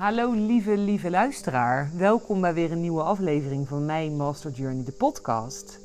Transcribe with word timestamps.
Hallo 0.00 0.32
lieve, 0.32 0.76
lieve 0.76 1.10
luisteraar. 1.10 1.90
Welkom 1.96 2.40
bij 2.40 2.54
weer 2.54 2.72
een 2.72 2.80
nieuwe 2.80 3.02
aflevering 3.02 3.68
van 3.68 3.84
mijn 3.84 4.16
Master 4.16 4.50
Journey, 4.50 4.84
de 4.84 4.92
podcast. 4.92 5.80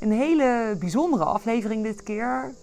Een 0.00 0.12
hele 0.12 0.76
bijzondere 0.78 1.24
aflevering 1.24 1.82
dit 1.82 2.02
keer. 2.02 2.54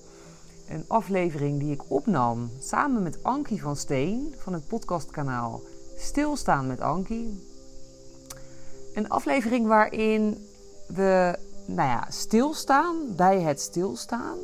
Een 0.69 0.83
aflevering 0.87 1.59
die 1.59 1.71
ik 1.71 1.81
opnam 1.87 2.49
samen 2.59 3.03
met 3.03 3.23
Ankie 3.23 3.61
van 3.61 3.75
Steen 3.75 4.35
van 4.37 4.53
het 4.53 4.67
podcastkanaal 4.67 5.61
Stilstaan 5.97 6.67
met 6.67 6.81
Ankie. 6.81 7.47
Een 8.93 9.09
aflevering 9.09 9.67
waarin 9.67 10.47
we 10.87 11.37
nou 11.65 11.89
ja, 11.89 12.07
stilstaan 12.09 13.15
bij 13.15 13.41
het 13.41 13.61
stilstaan. 13.61 14.37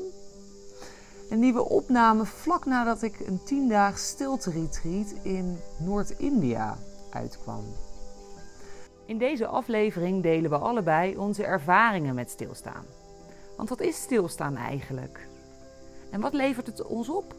Een 1.30 1.40
nieuwe 1.40 1.70
opname 1.70 2.26
vlak 2.26 2.66
nadat 2.66 3.02
ik 3.02 3.20
een 3.20 3.44
10 3.44 3.70
daag 3.70 3.98
stilte 3.98 4.52
retreat 4.52 5.14
in 5.22 5.60
Noord-India 5.78 6.78
uitkwam. 7.10 7.64
In 9.06 9.18
deze 9.18 9.48
aflevering 9.48 10.24
delen 10.24 10.50
we 10.50 10.58
allebei 10.58 11.18
onze 11.18 11.44
ervaringen 11.44 12.16
met 12.16 12.30
stilstaan. 12.30 12.86
Want 13.58 13.70
wat 13.70 13.82
is 13.82 14.02
stilstaan 14.02 14.56
eigenlijk? 14.56 15.28
En 16.12 16.22
wat 16.22 16.34
levert 16.34 16.68
het 16.68 16.86
ons 16.86 17.10
op? 17.10 17.36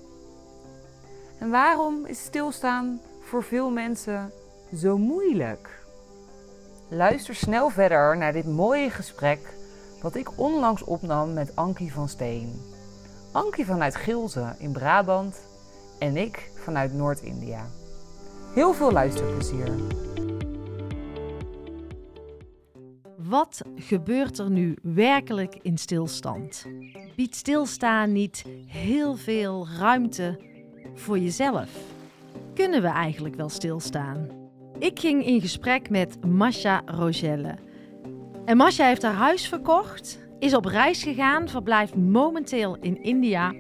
En 1.39 1.51
waarom 1.51 2.07
is 2.07 2.25
stilstaan 2.25 3.01
voor 3.21 3.43
veel 3.43 3.71
mensen 3.71 4.33
zo 4.75 4.99
moeilijk? 4.99 5.85
Luister 6.89 7.35
snel 7.35 7.71
verder 7.71 8.17
naar 8.17 8.33
dit 8.33 8.47
mooie 8.47 8.91
gesprek 8.91 9.55
dat 10.03 10.15
ik 10.15 10.39
onlangs 10.39 10.85
opnam 10.85 11.33
met 11.33 11.57
Ankie 11.57 11.93
van 11.93 12.09
Steen. 12.09 12.68
Ankie 13.39 13.65
vanuit 13.65 13.97
Gilze 13.97 14.55
in 14.59 14.73
Brabant 14.73 15.49
en 15.99 16.17
ik 16.17 16.51
vanuit 16.55 16.93
Noord-India. 16.93 17.67
Heel 18.55 18.73
veel 18.73 18.93
luisterplezier. 18.93 19.71
Wat 23.17 23.63
gebeurt 23.77 24.39
er 24.39 24.51
nu 24.51 24.77
werkelijk 24.83 25.59
in 25.63 25.79
stilstand? 25.79 26.67
Biedt 27.17 27.37
stilstaan 27.37 28.13
niet 28.13 28.45
heel 28.67 29.17
veel 29.17 29.67
ruimte 29.79 30.41
voor 30.95 31.19
jezelf? 31.19 31.69
Kunnen 32.55 32.83
we 32.83 32.89
eigenlijk 32.89 33.35
wel 33.35 33.49
stilstaan? 33.49 34.29
Ik 34.79 34.99
ging 34.99 35.25
in 35.25 35.41
gesprek 35.41 35.91
met 35.91 36.25
Masha 36.25 36.83
Rogelle. 36.85 37.55
En 38.45 38.57
Masha 38.57 38.87
heeft 38.87 39.03
haar 39.03 39.15
huis 39.15 39.49
verkocht, 39.49 40.28
is 40.39 40.55
op 40.55 40.65
reis 40.65 41.03
gegaan, 41.03 41.49
verblijft 41.49 41.97
momenteel 41.97 42.77
in 42.81 43.03
India. 43.03 43.55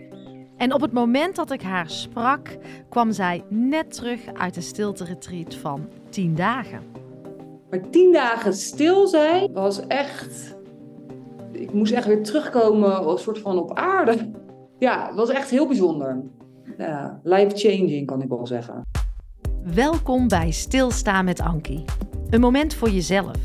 En 0.56 0.74
op 0.74 0.80
het 0.80 0.92
moment 0.92 1.36
dat 1.36 1.50
ik 1.50 1.62
haar 1.62 1.90
sprak, 1.90 2.56
kwam 2.88 3.12
zij 3.12 3.44
net 3.48 3.94
terug 3.94 4.20
uit 4.34 4.56
een 4.56 4.62
stilte-retreat 4.62 5.54
van 5.54 5.88
10 6.10 6.34
dagen. 6.34 6.82
Maar 7.70 7.90
10 7.90 8.12
dagen 8.12 8.54
stil 8.54 9.06
zijn 9.06 9.52
was 9.52 9.86
echt. 9.86 10.56
Ik 11.52 11.72
moest 11.72 11.92
echt 11.92 12.06
weer 12.06 12.22
terugkomen, 12.22 13.04
als 13.04 13.22
soort 13.22 13.38
van 13.38 13.58
op 13.58 13.74
aarde. 13.74 14.30
Ja, 14.78 15.06
het 15.06 15.16
was 15.16 15.30
echt 15.30 15.50
heel 15.50 15.66
bijzonder. 15.66 16.22
Ja, 16.78 17.20
life-changing 17.22 18.06
kan 18.06 18.22
ik 18.22 18.28
wel 18.28 18.46
zeggen. 18.46 18.82
Welkom 19.74 20.28
bij 20.28 20.50
Stilstaan 20.50 21.24
met 21.24 21.40
Ankie. 21.40 21.84
Een 22.30 22.40
moment 22.40 22.74
voor 22.74 22.90
jezelf, 22.90 23.36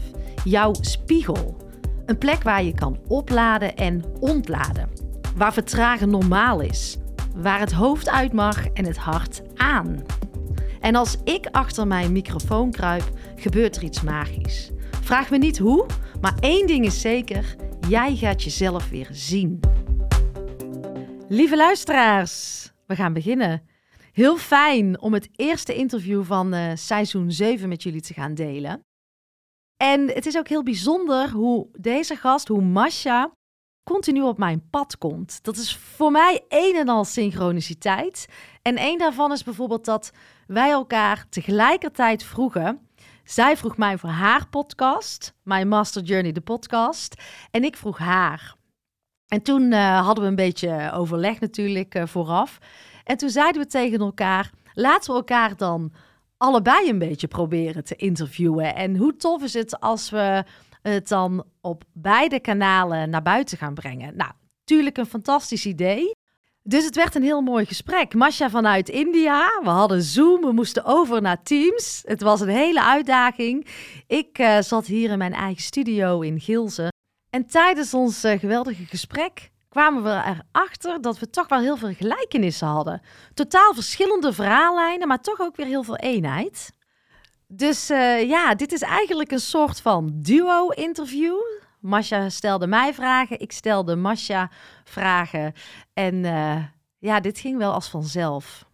jouw 0.44 0.74
spiegel. 0.74 1.63
Een 2.06 2.18
plek 2.18 2.44
waar 2.44 2.64
je 2.64 2.74
kan 2.74 3.00
opladen 3.08 3.76
en 3.76 4.04
ontladen. 4.20 4.90
Waar 5.36 5.54
vertragen 5.54 6.10
normaal 6.10 6.62
is. 6.62 6.98
Waar 7.36 7.60
het 7.60 7.72
hoofd 7.72 8.10
uit 8.10 8.34
mag 8.34 8.68
en 8.68 8.86
het 8.86 8.98
hart 8.98 9.42
aan. 9.56 10.04
En 10.80 10.96
als 10.96 11.18
ik 11.24 11.48
achter 11.52 11.88
mijn 11.88 12.12
microfoon 12.12 12.72
kruip, 12.72 13.12
gebeurt 13.36 13.76
er 13.76 13.84
iets 13.84 14.02
magisch. 14.02 14.72
Vraag 15.02 15.30
me 15.30 15.38
niet 15.38 15.58
hoe, 15.58 15.86
maar 16.22 16.36
één 16.40 16.68
ding 16.68 16.86
is 16.86 17.02
zeker: 17.02 17.56
jij 17.88 18.16
gaat 18.16 18.44
jezelf 18.44 18.90
weer 18.90 19.08
zien. 19.12 19.60
Lieve 21.28 21.56
luisteraars, 21.56 22.70
we 22.88 22.96
gaan 22.96 23.14
beginnen. 23.14 23.62
Heel 24.12 24.38
fijn 24.38 25.02
om 25.02 25.14
het 25.14 25.30
eerste 25.36 25.76
interview 25.76 26.24
van 26.24 26.54
uh, 26.54 26.72
seizoen 26.74 27.32
7 27.32 27.70
met 27.70 27.84
jullie 27.84 28.02
te 28.02 28.14
gaan 28.14 28.34
delen. 28.34 28.84
En 29.78 30.08
het 30.08 30.26
is 30.26 30.38
ook 30.38 30.48
heel 30.48 30.64
bijzonder 30.64 31.30
hoe 31.30 31.68
deze 31.72 32.16
gast, 32.16 32.48
hoe 32.48 32.62
Masha, 32.62 33.32
continu 33.84 34.22
op 34.22 34.38
mijn 34.38 34.70
pad 34.70 34.98
komt. 34.98 35.44
Dat 35.44 35.56
is 35.58 35.78
voor 35.78 36.12
mij 36.12 36.46
een 36.48 36.76
en 36.76 36.90
al 36.90 37.06
synchroniciteit. 37.06 38.28
En 38.62 38.78
één 38.78 38.98
daarvan 38.98 39.32
is 39.32 39.44
bijvoorbeeld 39.44 39.86
dat 39.86 40.12
wij 40.48 40.72
elkaar 40.72 41.26
tegelijkertijd 41.30 42.24
vroegen. 42.24 42.88
Zij 43.24 43.58
vroeg 43.58 43.78
mij 43.78 43.98
voor 43.98 44.10
haar 44.10 44.48
podcast, 44.50 45.34
My 45.44 45.64
Master 45.64 46.02
Journey, 46.04 46.32
de 46.32 46.42
podcast. 46.42 47.22
En 47.52 47.64
ik 47.64 47.78
vroeg 47.78 47.98
haar. 47.98 48.56
En 49.28 49.42
toen 49.42 49.72
uh, 49.72 50.06
hadden 50.06 50.24
we 50.24 50.30
een 50.30 50.36
beetje 50.36 50.92
overleg 50.94 51.40
natuurlijk 51.40 51.96
uh, 51.96 52.06
vooraf. 52.06 52.58
En 53.04 53.18
toen 53.18 53.30
zeiden 53.30 53.62
we 53.62 53.68
tegen 53.68 54.00
elkaar: 54.00 54.52
laten 54.74 55.12
we 55.12 55.18
elkaar 55.18 55.58
dan 55.58 55.94
allebei 56.44 56.90
een 56.90 57.00
beetje 57.00 57.28
proberen 57.28 57.84
te 57.84 57.96
interviewen. 57.96 58.76
En 58.76 58.98
hoe 58.98 59.16
tof 59.16 59.44
is 59.44 59.54
het 59.54 59.80
als 59.80 60.10
we 60.10 60.44
het 60.82 61.08
dan 61.08 61.46
op 61.62 61.84
beide 61.94 62.40
kanalen 62.40 63.10
naar 63.10 63.22
buiten 63.22 63.58
gaan 63.58 63.74
brengen? 63.74 64.16
Nou, 64.16 64.32
natuurlijk 64.60 64.98
een 64.98 65.06
fantastisch 65.06 65.66
idee. 65.66 66.16
Dus 66.64 66.86
het 66.86 66.96
werd 66.96 67.16
een 67.16 67.24
heel 67.24 67.42
mooi 67.42 67.66
gesprek. 67.66 68.14
Masha 68.14 68.50
vanuit 68.50 68.90
India. 68.90 69.60
We 69.64 69.70
hadden 69.70 70.02
Zoom. 70.02 70.42
We 70.42 70.52
moesten 70.52 70.86
over 70.86 71.22
naar 71.22 71.44
Teams. 71.44 72.02
Het 72.06 72.22
was 72.22 72.42
een 72.42 72.48
hele 72.48 72.84
uitdaging. 72.84 73.68
Ik 74.08 74.40
uh, 74.40 74.60
zat 74.60 74.86
hier 74.86 75.10
in 75.10 75.18
mijn 75.18 75.34
eigen 75.34 75.64
studio 75.64 76.22
in 76.22 76.40
Gilze. 76.40 76.92
En 77.30 77.46
tijdens 77.46 77.94
ons 77.94 78.26
uh, 78.26 78.40
geweldige 78.40 78.86
gesprek 78.86 79.52
kwamen 79.74 80.04
we 80.04 80.40
erachter 80.52 81.02
dat 81.02 81.20
we 81.20 81.30
toch 81.30 81.48
wel 81.48 81.60
heel 81.60 81.78
veel 81.78 81.94
gelijkenissen 81.94 82.68
hadden. 82.68 83.02
Totaal 83.34 83.74
verschillende 83.74 84.34
verhaallijnen, 84.34 85.08
maar 85.08 85.22
toch 85.22 85.40
ook 85.40 85.56
weer 85.56 85.66
heel 85.66 85.84
veel 85.84 85.96
eenheid. 85.96 86.74
Dus 87.48 87.92
uh, 87.92 88.30
ja, 88.30 88.56
dit 88.56 88.72
is 88.72 88.82
eigenlijk 88.82 89.32
een 89.32 89.40
soort 89.40 89.82
van 89.82 90.12
duo-interview. 90.14 91.36
Masha 91.80 92.30
stelde 92.30 92.68
mij 92.68 92.94
vragen, 92.94 93.40
ik 93.40 93.52
stelde 93.52 93.96
Masha 93.96 94.50
vragen. 94.84 95.54
En 95.94 96.16
uh, 96.16 96.64
ja, 97.00 97.20
dit 97.20 97.40
ging 97.40 97.58
wel 97.58 97.74
als 97.74 97.88
vanzelf. 97.88 98.66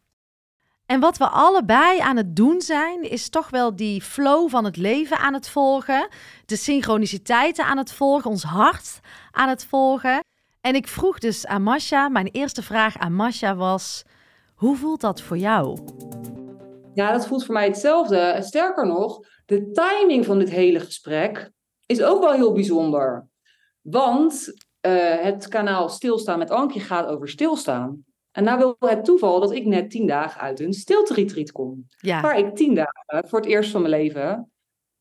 En 0.85 0.99
wat 0.99 1.17
we 1.17 1.27
allebei 1.27 1.99
aan 1.99 2.17
het 2.17 2.35
doen 2.35 2.61
zijn, 2.61 3.01
is 3.01 3.29
toch 3.29 3.49
wel 3.49 3.75
die 3.75 4.01
flow 4.01 4.49
van 4.49 4.65
het 4.65 4.77
leven 4.77 5.19
aan 5.19 5.33
het 5.33 5.49
volgen. 5.49 6.07
De 6.45 6.55
synchroniciteiten 6.55 7.65
aan 7.65 7.77
het 7.77 7.91
volgen, 7.91 8.29
ons 8.29 8.43
hart 8.43 8.99
aan 9.31 9.49
het 9.49 9.65
volgen. 9.65 10.27
En 10.61 10.75
ik 10.75 10.87
vroeg 10.87 11.19
dus 11.19 11.45
aan 11.45 11.63
Masha, 11.63 12.09
mijn 12.09 12.27
eerste 12.27 12.63
vraag 12.63 12.97
aan 12.97 13.13
Masha 13.13 13.55
was: 13.55 14.03
hoe 14.55 14.75
voelt 14.75 15.01
dat 15.01 15.21
voor 15.21 15.37
jou? 15.37 15.79
Ja, 16.93 17.11
dat 17.11 17.27
voelt 17.27 17.45
voor 17.45 17.53
mij 17.53 17.65
hetzelfde. 17.65 18.37
Sterker 18.41 18.87
nog, 18.87 19.19
de 19.45 19.71
timing 19.71 20.25
van 20.25 20.39
dit 20.39 20.49
hele 20.49 20.79
gesprek 20.79 21.51
is 21.85 22.03
ook 22.03 22.21
wel 22.21 22.33
heel 22.33 22.53
bijzonder. 22.53 23.27
Want 23.81 24.53
uh, 24.87 25.21
het 25.21 25.47
kanaal 25.47 25.89
Stilstaan 25.89 26.39
met 26.39 26.51
Ankie 26.51 26.81
gaat 26.81 27.07
over 27.07 27.29
stilstaan. 27.29 28.03
En 28.31 28.43
nou 28.43 28.57
wil 28.57 28.75
het 28.89 29.05
toeval 29.05 29.39
dat 29.39 29.51
ik 29.51 29.65
net 29.65 29.89
tien 29.89 30.07
dagen 30.07 30.41
uit 30.41 30.59
een 30.59 30.73
stilte-retreat 30.73 31.51
kom. 31.51 31.85
Ja. 31.97 32.21
Waar 32.21 32.37
ik 32.37 32.55
tien 32.55 32.75
dagen 32.75 33.29
voor 33.29 33.39
het 33.39 33.47
eerst 33.47 33.71
van 33.71 33.81
mijn 33.81 33.93
leven 33.93 34.51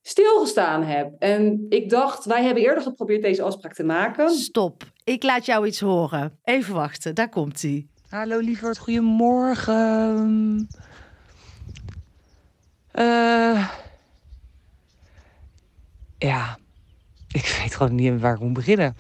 stilgestaan 0.03 0.83
heb. 0.83 1.15
En 1.19 1.67
ik 1.69 1.91
dacht, 1.91 2.25
wij 2.25 2.45
hebben 2.45 2.63
eerder 2.63 2.83
geprobeerd 2.83 3.23
deze 3.23 3.43
afspraak 3.43 3.75
te 3.75 3.85
maken. 3.85 4.31
Stop, 4.31 4.85
ik 5.05 5.23
laat 5.23 5.47
jou 5.47 5.67
iets 5.67 5.81
horen. 5.81 6.39
Even 6.45 6.75
wachten, 6.75 7.15
daar 7.15 7.29
komt 7.29 7.63
hij. 7.63 7.87
Hallo 8.09 8.39
lieverd, 8.39 8.79
goedemorgen. 8.79 10.69
Uh, 12.95 13.69
ja, 16.19 16.59
ik 17.29 17.59
weet 17.63 17.75
gewoon 17.75 17.95
niet 17.95 18.21
waar 18.21 18.35
ik 18.35 18.41
moet 18.41 18.53
beginnen. 18.53 18.97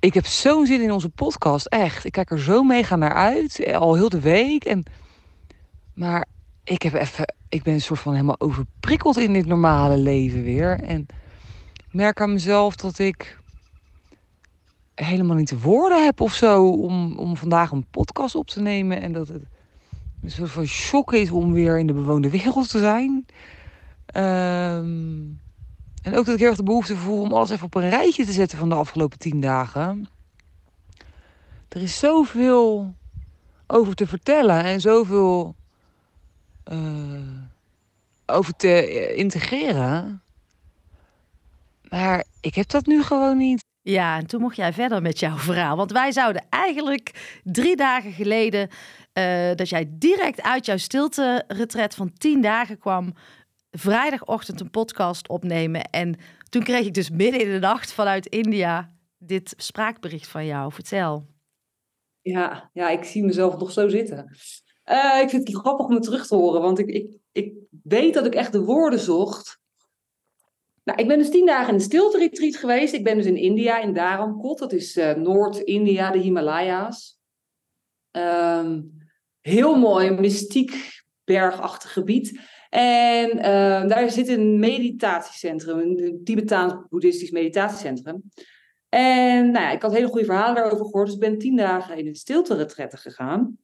Ik 0.00 0.14
heb 0.14 0.26
zo'n 0.26 0.66
zin 0.66 0.80
in 0.80 0.92
onze 0.92 1.08
podcast, 1.08 1.66
echt. 1.66 2.04
Ik 2.04 2.12
kijk 2.12 2.30
er 2.30 2.40
zo 2.40 2.62
mega 2.62 2.96
naar 2.96 3.14
uit, 3.14 3.72
al 3.74 3.94
heel 3.94 4.08
de 4.08 4.20
week. 4.20 4.64
En, 4.64 4.84
maar 5.94 6.26
ik 6.64 6.82
heb 6.82 6.94
even 6.94 7.34
ik 7.48 7.62
ben 7.62 7.74
een 7.74 7.80
soort 7.80 8.00
van 8.00 8.12
helemaal 8.12 8.40
overprikkeld 8.40 9.16
in 9.16 9.32
dit 9.32 9.46
normale 9.46 9.96
leven 9.96 10.42
weer. 10.42 10.80
En 10.80 11.06
merk 11.90 12.20
aan 12.20 12.32
mezelf 12.32 12.76
dat 12.76 12.98
ik 12.98 13.38
helemaal 14.94 15.36
niet 15.36 15.48
de 15.48 15.58
woorden 15.58 16.04
heb 16.04 16.20
of 16.20 16.34
zo 16.34 16.68
om, 16.68 17.18
om 17.18 17.36
vandaag 17.36 17.70
een 17.70 17.86
podcast 17.90 18.34
op 18.34 18.48
te 18.48 18.60
nemen. 18.60 19.00
En 19.00 19.12
dat 19.12 19.28
het 19.28 19.42
een 20.22 20.30
soort 20.30 20.50
van 20.50 20.66
shock 20.66 21.12
is 21.12 21.30
om 21.30 21.52
weer 21.52 21.78
in 21.78 21.86
de 21.86 21.92
bewoonde 21.92 22.30
wereld 22.30 22.70
te 22.70 22.78
zijn. 22.78 23.26
Ehm, 24.06 25.20
en 26.02 26.14
ook 26.14 26.24
dat 26.24 26.34
ik 26.34 26.38
heel 26.38 26.48
erg 26.48 26.56
de 26.56 26.62
behoefte 26.62 26.96
voel 26.96 27.20
om 27.20 27.32
alles 27.32 27.50
even 27.50 27.66
op 27.66 27.74
een 27.74 27.90
rijtje 27.90 28.24
te 28.24 28.32
zetten 28.32 28.58
van 28.58 28.68
de 28.68 28.74
afgelopen 28.74 29.18
tien 29.18 29.40
dagen. 29.40 30.08
Er 31.68 31.82
is 31.82 31.98
zoveel 31.98 32.94
over 33.66 33.94
te 33.94 34.06
vertellen 34.06 34.64
en 34.64 34.80
zoveel 34.80 35.56
over 38.26 38.56
te 38.56 39.14
integreren. 39.14 40.22
Maar 41.88 42.24
ik 42.40 42.54
heb 42.54 42.68
dat 42.68 42.86
nu 42.86 43.02
gewoon 43.02 43.36
niet. 43.36 43.64
Ja, 43.82 44.18
en 44.18 44.26
toen 44.26 44.40
mocht 44.40 44.56
jij 44.56 44.72
verder 44.72 45.02
met 45.02 45.18
jouw 45.18 45.36
verhaal. 45.36 45.76
Want 45.76 45.92
wij 45.92 46.12
zouden 46.12 46.44
eigenlijk 46.48 47.38
drie 47.44 47.76
dagen 47.76 48.12
geleden, 48.12 48.68
uh, 49.18 49.54
dat 49.54 49.68
jij 49.68 49.86
direct 49.90 50.42
uit 50.42 50.66
jouw 50.66 50.76
stilte-retret 50.76 51.94
van 51.94 52.12
tien 52.12 52.40
dagen 52.40 52.78
kwam, 52.78 53.14
vrijdagochtend 53.70 54.60
een 54.60 54.70
podcast 54.70 55.28
opnemen. 55.28 55.82
En 55.82 56.16
toen 56.48 56.62
kreeg 56.62 56.86
ik 56.86 56.94
dus 56.94 57.10
midden 57.10 57.40
in 57.40 57.50
de 57.50 57.58
nacht 57.58 57.92
vanuit 57.92 58.26
India 58.26 58.90
dit 59.18 59.54
spraakbericht 59.56 60.28
van 60.28 60.46
jou. 60.46 60.72
Vertel. 60.72 61.26
Ja, 62.20 62.70
ja 62.72 62.88
ik 62.88 63.04
zie 63.04 63.24
mezelf 63.24 63.56
nog 63.58 63.72
zo 63.72 63.88
zitten. 63.88 64.36
Uh, 64.90 65.18
ik 65.22 65.30
vind 65.30 65.48
het 65.48 65.56
grappig 65.56 65.86
om 65.86 65.94
het 65.94 66.02
terug 66.02 66.26
te 66.26 66.34
horen, 66.34 66.60
want 66.60 66.78
ik, 66.78 66.88
ik, 66.88 67.16
ik 67.32 67.54
weet 67.82 68.14
dat 68.14 68.26
ik 68.26 68.34
echt 68.34 68.52
de 68.52 68.64
woorden 68.64 68.98
zocht. 68.98 69.60
Nou, 70.84 70.98
ik 71.00 71.08
ben 71.08 71.18
dus 71.18 71.30
tien 71.30 71.46
dagen 71.46 71.68
in 71.68 71.74
een 71.74 71.80
stilte-retreat 71.80 72.56
geweest. 72.56 72.94
Ik 72.94 73.04
ben 73.04 73.16
dus 73.16 73.26
in 73.26 73.36
India, 73.36 73.80
in 73.80 73.94
Dharamkot. 73.94 74.58
Dat 74.58 74.72
is 74.72 74.96
uh, 74.96 75.14
Noord-India, 75.14 76.10
de 76.10 76.18
Himalaya's. 76.18 77.20
Um, 78.10 78.98
heel 79.40 79.78
mooi, 79.78 80.10
mystiek, 80.10 81.02
bergachtig 81.24 81.92
gebied. 81.92 82.40
En 82.70 83.36
uh, 83.36 83.42
daar 83.88 84.10
zit 84.10 84.28
een 84.28 84.58
meditatiecentrum, 84.58 85.78
een 85.78 86.20
Tibetaans-boeddhistisch 86.24 87.30
meditatiecentrum. 87.30 88.22
En 88.88 89.50
nou 89.50 89.64
ja, 89.64 89.70
ik 89.70 89.82
had 89.82 89.92
hele 89.92 90.06
goede 90.06 90.24
verhalen 90.24 90.54
daarover 90.54 90.84
gehoord, 90.84 91.06
dus 91.06 91.14
ik 91.14 91.20
ben 91.20 91.38
tien 91.38 91.56
dagen 91.56 91.98
in 91.98 92.06
een 92.06 92.14
stilte-retrette 92.14 92.96
gegaan. 92.96 93.58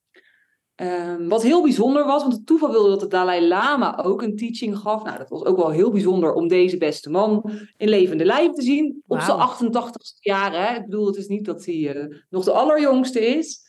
Um, 0.81 1.29
wat 1.29 1.43
heel 1.43 1.63
bijzonder 1.63 2.05
was, 2.05 2.23
want 2.23 2.35
het 2.35 2.47
toeval 2.47 2.71
wilde 2.71 2.89
dat 2.89 3.01
de 3.01 3.07
Dalai 3.07 3.47
Lama 3.47 3.99
ook 4.03 4.23
een 4.23 4.37
teaching 4.37 4.77
gaf. 4.77 5.05
Nou, 5.05 5.19
dat 5.19 5.29
was 5.29 5.45
ook 5.45 5.57
wel 5.57 5.71
heel 5.71 5.91
bijzonder 5.91 6.33
om 6.33 6.49
deze 6.49 6.77
beste 6.77 7.11
man 7.11 7.51
in 7.77 7.89
levende 7.89 8.25
lijf 8.25 8.53
te 8.53 8.63
zien. 8.63 9.03
Op 9.07 9.21
zijn 9.21 9.39
88ste 9.39 10.19
jaren. 10.21 10.67
Hè? 10.67 10.75
Ik 10.75 10.85
bedoel, 10.85 11.07
het 11.07 11.17
is 11.17 11.27
niet 11.27 11.45
dat 11.45 11.65
hij 11.65 11.75
uh, 11.75 12.17
nog 12.29 12.45
de 12.45 12.53
allerjongste 12.53 13.27
is. 13.27 13.61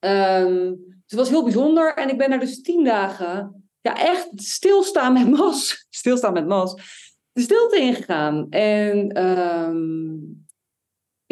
Um, 0.00 0.84
dus 0.86 1.06
het 1.06 1.18
was 1.18 1.28
heel 1.28 1.42
bijzonder. 1.42 1.94
En 1.94 2.08
ik 2.08 2.18
ben 2.18 2.30
daar 2.30 2.40
dus 2.40 2.62
tien 2.62 2.84
dagen, 2.84 3.64
ja, 3.80 3.96
echt 3.96 4.28
stilstaan 4.34 5.12
met 5.12 5.30
mas. 5.30 5.86
Stilstaan 5.90 6.32
met 6.32 6.46
mas. 6.46 6.74
De 7.32 7.40
stilte 7.40 7.76
ingegaan. 7.76 8.46
En 8.50 9.24
um, 9.24 10.41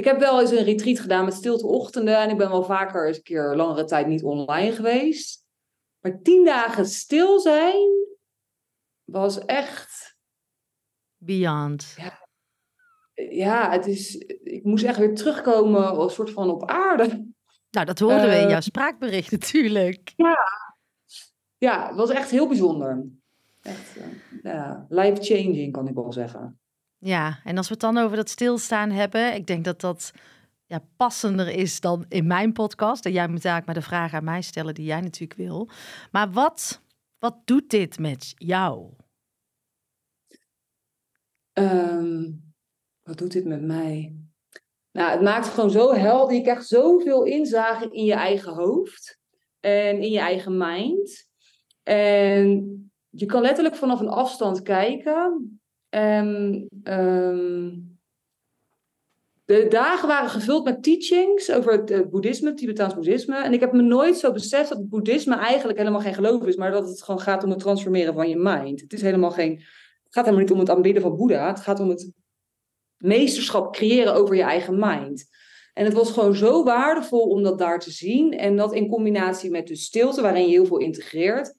ik 0.01 0.07
heb 0.07 0.19
wel 0.19 0.41
eens 0.41 0.51
een 0.51 0.65
retreat 0.65 0.99
gedaan 0.99 1.25
met 1.25 1.35
stilteochtenden 1.35 2.19
en 2.19 2.31
ik 2.31 2.37
ben 2.37 2.49
wel 2.51 2.65
vaker 2.65 3.07
eens 3.07 3.17
een 3.17 3.23
keer 3.23 3.57
langere 3.57 3.85
tijd 3.85 4.07
niet 4.07 4.23
online 4.23 4.73
geweest. 4.73 5.45
Maar 6.01 6.23
tien 6.23 6.45
dagen 6.45 6.87
stil 6.87 7.41
zijn 7.41 7.89
was 9.05 9.45
echt. 9.45 10.17
Beyond. 11.17 11.95
Ja, 11.97 12.29
ja 13.31 13.71
het 13.71 13.87
is, 13.87 14.17
ik 14.43 14.65
moest 14.65 14.85
echt 14.85 14.99
weer 14.99 15.15
terugkomen 15.15 15.89
als 15.89 16.15
soort 16.15 16.31
van 16.31 16.51
op 16.51 16.71
aarde. 16.71 17.29
Nou, 17.71 17.87
dat 17.87 17.99
hoorden 17.99 18.29
we 18.29 18.37
in 18.37 18.49
jouw 18.49 18.61
spraakbericht 18.61 19.31
natuurlijk. 19.41 20.13
Ja, 20.17 20.39
ja 21.59 21.87
het 21.87 21.97
was 21.97 22.11
echt 22.11 22.31
heel 22.31 22.49
bijzonder. 22.49 23.07
Echt, 23.63 23.97
uh, 23.97 24.05
ja, 24.43 24.87
life-changing 24.89 25.73
kan 25.73 25.89
ik 25.89 25.95
wel 25.95 26.13
zeggen. 26.13 26.60
Ja, 27.03 27.41
en 27.45 27.57
als 27.57 27.67
we 27.67 27.73
het 27.73 27.83
dan 27.83 27.99
over 27.99 28.17
dat 28.17 28.29
stilstaan 28.29 28.91
hebben, 28.91 29.35
ik 29.35 29.47
denk 29.47 29.65
dat 29.65 29.81
dat 29.81 30.13
ja, 30.67 30.83
passender 30.97 31.49
is 31.49 31.81
dan 31.81 32.05
in 32.09 32.27
mijn 32.27 32.53
podcast. 32.53 33.07
En 33.07 33.13
jij 33.13 33.29
moet 33.29 33.45
eigenlijk 33.45 33.67
maar 33.67 33.75
de 33.75 33.89
vraag 33.89 34.15
aan 34.15 34.25
mij 34.25 34.43
stellen 34.43 34.75
die 34.75 34.85
jij 34.85 35.01
natuurlijk 35.01 35.41
wil. 35.41 35.69
Maar 36.11 36.31
wat, 36.31 36.83
wat 37.19 37.37
doet 37.45 37.71
dit 37.71 37.99
met 37.99 38.33
jou? 38.37 38.93
Um, 41.53 42.55
wat 43.03 43.19
doet 43.19 43.33
dit 43.33 43.45
met 43.45 43.63
mij? 43.63 44.17
Nou, 44.93 45.11
het 45.11 45.21
maakt 45.21 45.49
gewoon 45.49 45.71
zo 45.71 45.95
helder. 45.95 46.37
Je 46.37 46.43
krijgt 46.43 46.67
zoveel 46.67 47.25
inzage 47.25 47.91
in 47.91 48.05
je 48.05 48.15
eigen 48.15 48.53
hoofd 48.53 49.19
en 49.61 50.03
in 50.03 50.11
je 50.11 50.21
eigen 50.21 50.57
mind. 50.57 51.29
En 51.83 52.75
je 53.09 53.27
kan 53.27 53.43
letterlijk 53.43 53.77
vanaf 53.77 54.01
een 54.01 54.09
afstand 54.09 54.63
kijken 54.63 55.60
en 55.91 56.67
um, 56.85 57.99
de 59.45 59.67
dagen 59.69 60.09
waren 60.09 60.31
gevuld 60.31 60.65
met 60.65 60.83
teachings 60.83 61.53
over 61.53 61.73
het 61.73 61.91
uh, 61.91 62.01
boeddhisme, 62.11 62.55
Tibetaans 62.55 62.95
boeddhisme. 62.95 63.37
En 63.37 63.53
ik 63.53 63.61
heb 63.61 63.73
me 63.73 63.83
nooit 63.83 64.17
zo 64.17 64.33
beseft 64.33 64.69
dat 64.69 64.79
het 64.79 64.89
boeddhisme 64.89 65.37
eigenlijk 65.37 65.79
helemaal 65.79 66.01
geen 66.01 66.15
geloof 66.15 66.47
is, 66.47 66.57
maar 66.57 66.71
dat 66.71 66.89
het 66.89 67.03
gewoon 67.03 67.21
gaat 67.21 67.45
om 67.45 67.51
het 67.51 67.59
transformeren 67.59 68.15
van 68.15 68.29
je 68.29 68.37
mind. 68.37 68.81
Het 68.81 68.93
is 68.93 69.03
helemaal 69.03 69.31
geen. 69.31 69.53
Het 69.53 70.19
gaat 70.19 70.25
helemaal 70.25 70.45
niet 70.45 70.53
om 70.53 70.59
het 70.59 70.71
aanbidden 70.71 71.03
van 71.03 71.17
Boeddha. 71.17 71.49
Het 71.49 71.61
gaat 71.61 71.81
om 71.81 71.89
het 71.89 72.13
meesterschap 72.97 73.73
creëren 73.73 74.15
over 74.15 74.37
je 74.37 74.43
eigen 74.43 74.79
mind. 74.79 75.29
En 75.73 75.85
het 75.85 75.95
was 75.95 76.11
gewoon 76.11 76.35
zo 76.35 76.65
waardevol 76.65 77.29
om 77.29 77.43
dat 77.43 77.59
daar 77.59 77.81
te 77.81 77.91
zien. 77.91 78.33
En 78.33 78.57
dat 78.57 78.75
in 78.75 78.89
combinatie 78.89 79.51
met 79.51 79.67
de 79.67 79.77
stilte, 79.77 80.23
waarin 80.23 80.43
je 80.43 80.51
heel 80.51 80.67
veel 80.67 80.79
integreert 80.79 81.55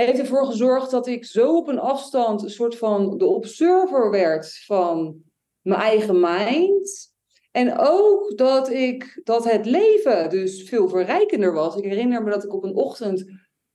heeft 0.00 0.18
ervoor 0.18 0.46
gezorgd 0.46 0.90
dat 0.90 1.06
ik 1.06 1.24
zo 1.24 1.56
op 1.56 1.68
een 1.68 1.78
afstand 1.78 2.42
een 2.42 2.50
soort 2.50 2.78
van 2.78 3.18
de 3.18 3.26
observer 3.26 4.10
werd 4.10 4.62
van 4.66 5.16
mijn 5.60 5.80
eigen 5.80 6.20
mind. 6.20 7.10
En 7.50 7.78
ook 7.78 8.36
dat, 8.36 8.70
ik, 8.70 9.20
dat 9.24 9.44
het 9.44 9.66
leven 9.66 10.30
dus 10.30 10.62
veel 10.62 10.88
verrijkender 10.88 11.52
was. 11.52 11.76
Ik 11.76 11.84
herinner 11.84 12.22
me 12.22 12.30
dat 12.30 12.44
ik 12.44 12.54
op 12.54 12.64
een 12.64 12.74
ochtend 12.74 13.24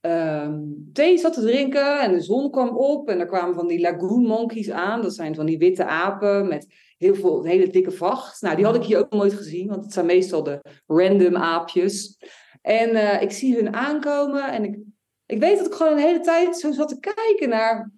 um, 0.00 0.90
thee 0.92 1.18
zat 1.18 1.32
te 1.32 1.40
drinken 1.40 2.00
en 2.00 2.12
de 2.12 2.20
zon 2.20 2.50
kwam 2.50 2.76
op. 2.76 3.08
En 3.08 3.20
er 3.20 3.26
kwamen 3.26 3.54
van 3.54 3.68
die 3.68 3.80
lagoon 3.80 4.22
monkeys 4.22 4.70
aan. 4.70 5.02
Dat 5.02 5.14
zijn 5.14 5.34
van 5.34 5.46
die 5.46 5.58
witte 5.58 5.84
apen 5.84 6.48
met 6.48 6.66
heel 6.96 7.14
veel 7.14 7.44
hele 7.44 7.68
dikke 7.68 7.90
vacht. 7.90 8.42
Nou, 8.42 8.56
die 8.56 8.64
had 8.64 8.76
ik 8.76 8.84
hier 8.84 8.98
ook 8.98 9.12
nooit 9.12 9.34
gezien, 9.34 9.68
want 9.68 9.84
het 9.84 9.92
zijn 9.92 10.06
meestal 10.06 10.42
de 10.42 10.60
random 10.86 11.36
aapjes. 11.36 12.18
En 12.62 12.90
uh, 12.90 13.22
ik 13.22 13.30
zie 13.30 13.54
hun 13.54 13.74
aankomen 13.74 14.52
en 14.52 14.64
ik 14.64 14.78
ik 15.28 15.40
weet 15.40 15.58
dat 15.58 15.66
ik 15.66 15.74
gewoon 15.74 15.92
een 15.92 15.98
hele 15.98 16.20
tijd 16.20 16.58
zo 16.58 16.72
zat 16.72 16.88
te 16.88 17.00
kijken 17.00 17.48
naar, 17.48 17.92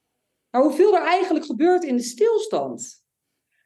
naar 0.51 0.63
hoeveel 0.63 0.97
er 0.97 1.03
eigenlijk 1.03 1.45
gebeurt 1.45 1.85
in 1.85 1.97
de 1.97 2.03
stilstand. 2.03 3.05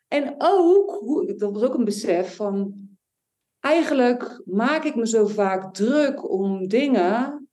En 0.08 0.34
ook, 0.38 1.00
dat 1.38 1.52
was 1.52 1.62
ook 1.62 1.75
een 1.75 1.84
besef 1.84 2.37
van, 2.37 2.75
eigenlijk 3.61 4.43
maak 4.44 4.84
ik 4.84 4.94
me 4.94 5.06
zo 5.06 5.26
vaak 5.26 5.75
druk 5.75 6.31
om 6.31 6.69
dingen, 6.69 7.49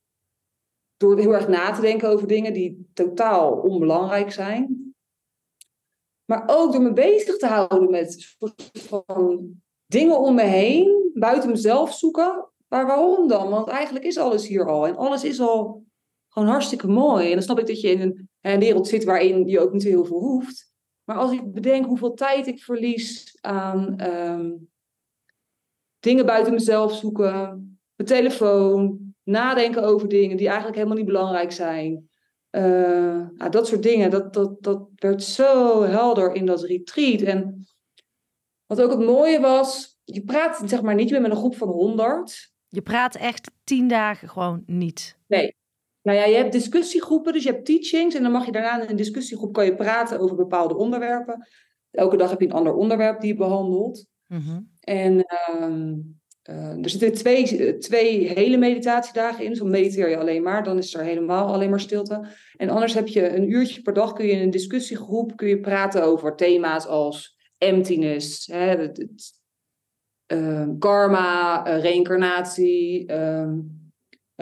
door 0.97 1.19
heel 1.19 1.33
erg 1.33 1.47
na 1.47 1.71
te 1.71 1.81
denken 1.81 2.09
over 2.09 2.27
dingen 2.27 2.53
die 2.53 2.89
totaal 2.93 3.51
onbelangrijk 3.51 4.31
zijn. 4.31 4.93
Maar 6.25 6.43
ook 6.47 6.71
door 6.71 6.81
me 6.81 6.93
bezig 6.93 7.37
te 7.37 7.47
houden 7.47 7.89
met 7.89 8.21
soort 8.21 8.69
van 8.73 9.61
dingen 9.85 10.19
om 10.19 10.35
me 10.35 10.43
heen, 10.43 11.11
buiten 11.13 11.49
mezelf 11.49 11.93
zoeken. 11.93 12.49
Maar 12.67 12.85
waarom 12.85 13.27
dan? 13.27 13.49
Want 13.49 13.67
eigenlijk 13.67 14.05
is 14.05 14.17
alles 14.17 14.47
hier 14.47 14.67
al. 14.67 14.87
En 14.87 14.97
alles 14.97 15.23
is 15.23 15.39
al 15.39 15.83
gewoon 16.31 16.47
hartstikke 16.49 16.87
mooi. 16.87 17.25
En 17.25 17.33
dan 17.33 17.41
snap 17.41 17.59
ik 17.59 17.67
dat 17.67 17.81
je 17.81 17.89
in 17.89 18.01
een, 18.01 18.29
een 18.41 18.59
wereld 18.59 18.87
zit 18.87 19.03
waarin 19.03 19.47
je 19.47 19.59
ook 19.59 19.71
niet 19.73 19.83
heel 19.83 20.05
veel 20.05 20.19
hoeft. 20.19 20.73
Maar 21.03 21.17
als 21.17 21.31
ik 21.31 21.53
bedenk 21.53 21.85
hoeveel 21.85 22.13
tijd 22.13 22.47
ik 22.47 22.63
verlies 22.63 23.37
aan 23.41 23.97
ehm, 23.97 24.51
dingen 25.99 26.25
buiten 26.25 26.53
mezelf 26.53 26.93
zoeken, 26.93 27.37
mijn 27.95 28.09
telefoon, 28.09 29.13
nadenken 29.23 29.83
over 29.83 30.07
dingen 30.07 30.37
die 30.37 30.47
eigenlijk 30.47 30.77
helemaal 30.77 30.97
niet 30.97 31.05
belangrijk 31.05 31.51
zijn. 31.51 32.09
Uh, 32.51 33.27
dat 33.49 33.67
soort 33.67 33.83
dingen, 33.83 34.09
dat, 34.09 34.33
dat, 34.33 34.63
dat 34.63 34.87
werd 34.95 35.23
zo 35.23 35.83
helder 35.83 36.33
in 36.33 36.45
dat 36.45 36.63
retreat. 36.63 37.21
En 37.21 37.67
wat 38.65 38.81
ook 38.81 38.89
het 38.89 38.99
mooie 38.99 39.39
was, 39.39 39.99
je 40.03 40.23
praat 40.23 40.61
zeg 40.65 40.81
maar 40.81 40.95
niet 40.95 41.11
meer 41.11 41.21
met 41.21 41.31
een 41.31 41.37
groep 41.37 41.55
van 41.55 41.67
honderd. 41.67 42.53
Je 42.67 42.81
praat 42.81 43.15
echt 43.15 43.51
tien 43.63 43.87
dagen 43.87 44.29
gewoon 44.29 44.63
niet. 44.65 45.17
Nee, 45.27 45.55
nou 46.01 46.17
ja, 46.17 46.25
je 46.25 46.35
hebt 46.35 46.51
discussiegroepen, 46.51 47.33
dus 47.33 47.43
je 47.43 47.51
hebt 47.51 47.65
teachings. 47.65 48.15
En 48.15 48.23
dan 48.23 48.31
mag 48.31 48.45
je 48.45 48.51
daarna 48.51 48.83
in 48.83 48.89
een 48.89 48.95
discussiegroep 48.95 49.53
kan 49.53 49.65
je 49.65 49.75
praten 49.75 50.19
over 50.19 50.35
bepaalde 50.35 50.75
onderwerpen. 50.75 51.47
Elke 51.91 52.17
dag 52.17 52.29
heb 52.29 52.39
je 52.39 52.45
een 52.45 52.53
ander 52.53 52.73
onderwerp 52.73 53.19
die 53.21 53.31
je 53.31 53.37
behandelt. 53.37 54.05
Mm 54.27 54.69
En 54.79 55.13
uh, 55.13 55.91
uh, 56.49 56.83
er 56.83 56.89
zitten 56.89 57.13
twee, 57.13 57.77
twee 57.77 58.27
hele 58.27 58.57
meditatiedagen 58.57 59.45
in. 59.45 59.55
Zo 59.55 59.65
mediteer 59.65 60.09
je 60.09 60.17
alleen 60.17 60.43
maar, 60.43 60.63
dan 60.63 60.77
is 60.77 60.93
er 60.93 61.03
helemaal 61.03 61.53
alleen 61.53 61.69
maar 61.69 61.79
stilte. 61.79 62.27
En 62.57 62.69
anders 62.69 62.93
heb 62.93 63.07
je 63.07 63.35
een 63.35 63.51
uurtje 63.51 63.81
per 63.81 63.93
dag, 63.93 64.13
kun 64.13 64.25
je 64.25 64.31
in 64.31 64.41
een 64.41 64.51
discussiegroep 64.51 65.35
kun 65.35 65.47
je 65.47 65.59
praten 65.59 66.03
over 66.03 66.35
thema's 66.35 66.85
als 66.85 67.37
emptiness, 67.57 68.47
hè, 68.47 68.57
het, 68.57 68.97
het, 68.97 69.33
uh, 70.33 70.69
karma, 70.79 71.67
uh, 71.67 71.81
reïncarnatie... 71.81 73.05
Ehm, 73.05 73.59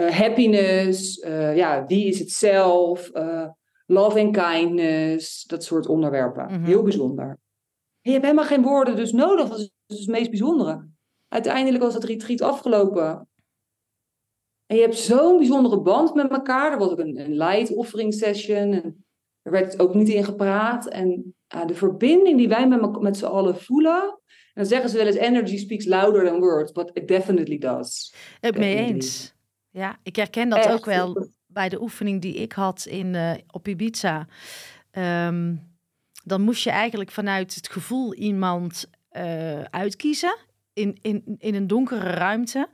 happiness, 0.08 1.18
uh, 1.18 1.56
ja, 1.56 1.86
wie 1.86 2.06
is 2.06 2.20
het 2.20 2.32
zelf, 2.32 3.10
uh, 3.13 3.48
love 3.86 4.20
and 4.20 4.38
kindness, 4.38 5.44
dat 5.44 5.63
soort 5.63 5.88
onderwerpen. 5.88 6.44
Mm 6.44 6.53
-hmm. 6.53 6.63
Heel 6.63 6.84
bijzonder. 6.84 7.27
En 7.27 7.38
je 8.01 8.12
hebt 8.12 8.24
helemaal 8.24 8.46
geen 8.46 8.63
woorden 8.63 8.96
dus 8.96 9.12
nodig, 9.12 9.50
dat 9.50 9.60
is, 9.60 9.72
is 9.88 10.00
het 10.00 10.10
meest 10.10 10.29
bijzondere. 10.29 10.88
Uiteindelijk 11.27 11.84
was 11.84 11.94
het 11.94 12.03
retreat 12.03 12.41
afgelopen. 12.41 13.27
En 14.65 14.75
je 14.75 14.82
hebt 14.82 14.98
zo'n 14.98 15.38
bijzondere 15.38 15.82
band 15.82 16.13
met 16.13 16.32
elkaar. 16.32 16.72
Er 16.72 16.77
was 16.77 16.89
ook 16.89 17.00
een, 17.00 17.20
een 17.20 17.38
light 17.38 17.75
offering 17.75 18.13
session. 18.13 18.74
En 18.74 19.06
er 19.41 19.51
werd 19.51 19.79
ook 19.79 19.94
niet 19.94 20.10
in 20.10 20.24
gepraat. 20.24 20.88
En 20.88 21.36
de 21.65 21.74
verbinding 21.74 22.38
die 22.38 22.48
wij 22.48 22.68
met, 22.68 23.01
met 23.01 23.18
z'n 23.18 23.25
allen 23.25 23.56
voelen. 23.56 24.01
En 24.53 24.53
dan 24.53 24.65
zeggen 24.65 24.89
ze 24.89 24.98
wel 24.98 25.06
eens: 25.06 25.15
energy 25.15 25.58
speaks 25.58 25.86
louder 25.86 26.25
than 26.25 26.39
words, 26.39 26.72
but 26.72 26.91
it 26.94 27.08
definitely 27.08 27.58
does. 27.58 28.13
Het 28.39 28.58
mee 28.58 28.75
eens. 28.75 29.38
Ja, 29.69 29.97
ik 30.03 30.15
herken 30.15 30.49
dat 30.49 30.67
ook 30.67 30.85
wel 30.85 31.27
bij 31.47 31.69
de 31.69 31.81
oefening 31.81 32.21
die 32.21 32.33
ik 32.33 32.51
had 32.51 32.85
in, 32.85 33.13
uh, 33.13 33.33
op 33.51 33.67
Ibiza. 33.67 34.27
Ehm, 34.91 35.55
dan 36.23 36.41
moest 36.41 36.63
je 36.63 36.69
eigenlijk 36.69 37.11
vanuit 37.11 37.55
het 37.55 37.69
gevoel 37.69 38.13
iemand 38.13 38.89
uh, 39.11 39.61
uitkiezen 39.61 40.38
in, 40.73 40.97
in, 41.01 41.35
in 41.38 41.55
een 41.55 41.67
donkere 41.67 42.09
ruimte. 42.09 42.69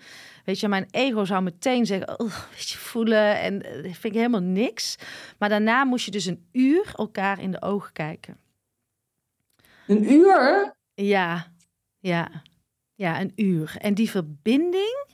Weet 0.45 0.59
je, 0.59 0.67
mijn 0.67 0.87
ego 0.91 1.25
zou 1.25 1.43
meteen 1.43 1.85
zeggen, 1.85 2.19
oh, 2.19 2.49
weet 2.51 2.69
je, 2.69 2.77
voelen 2.77 3.39
en 3.39 3.59
dat 3.59 3.81
vind 3.81 4.03
ik 4.03 4.13
helemaal 4.13 4.41
niks. 4.41 4.95
Maar 5.37 5.49
daarna 5.49 5.83
moest 5.83 6.05
je 6.05 6.11
dus 6.11 6.25
een 6.25 6.47
uur 6.51 6.93
elkaar 6.95 7.41
in 7.41 7.51
de 7.51 7.61
ogen 7.61 7.93
kijken. 7.93 8.37
Een 9.87 10.11
uur? 10.11 10.73
Ja, 10.93 11.51
ja, 11.99 12.41
ja, 12.95 13.21
een 13.21 13.31
uur. 13.35 13.75
En 13.77 13.93
die 13.93 14.09
verbinding. 14.09 15.05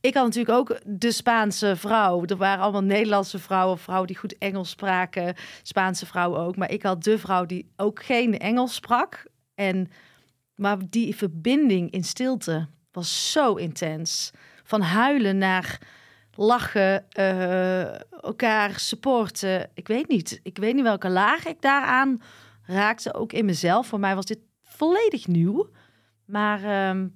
Ik 0.00 0.14
had 0.14 0.24
natuurlijk 0.24 0.58
ook 0.58 0.78
de 0.84 1.12
Spaanse 1.12 1.76
vrouw. 1.76 2.24
Er 2.24 2.36
waren 2.36 2.62
allemaal 2.62 2.82
Nederlandse 2.82 3.38
vrouwen, 3.38 3.78
vrouwen 3.78 4.06
die 4.06 4.16
goed 4.16 4.38
Engels 4.38 4.70
spraken, 4.70 5.34
Spaanse 5.62 6.06
vrouwen 6.06 6.40
ook. 6.40 6.56
Maar 6.56 6.70
ik 6.70 6.82
had 6.82 7.04
de 7.04 7.18
vrouw 7.18 7.46
die 7.46 7.72
ook 7.76 8.02
geen 8.04 8.38
Engels 8.38 8.74
sprak. 8.74 9.26
En, 9.54 9.90
maar 10.54 10.76
die 10.90 11.16
verbinding 11.16 11.90
in 11.90 12.04
stilte 12.04 12.66
was 12.92 13.32
zo 13.32 13.54
intens. 13.54 14.30
Van 14.64 14.80
huilen 14.80 15.38
naar 15.38 15.80
lachen, 16.34 17.06
uh, 17.18 18.00
elkaar 18.22 18.78
supporten. 18.78 19.70
Ik 19.74 19.88
weet 19.88 20.08
niet. 20.08 20.40
Ik 20.42 20.58
weet 20.58 20.74
niet 20.74 20.82
welke 20.82 21.08
laag 21.08 21.46
ik 21.46 21.60
daaraan 21.60 22.22
raakte. 22.62 23.14
Ook 23.14 23.32
in 23.32 23.44
mezelf. 23.44 23.86
Voor 23.86 24.00
mij 24.00 24.14
was 24.14 24.26
dit 24.26 24.38
volledig 24.62 25.26
nieuw. 25.26 25.70
Maar 26.24 26.88
um, 26.88 27.12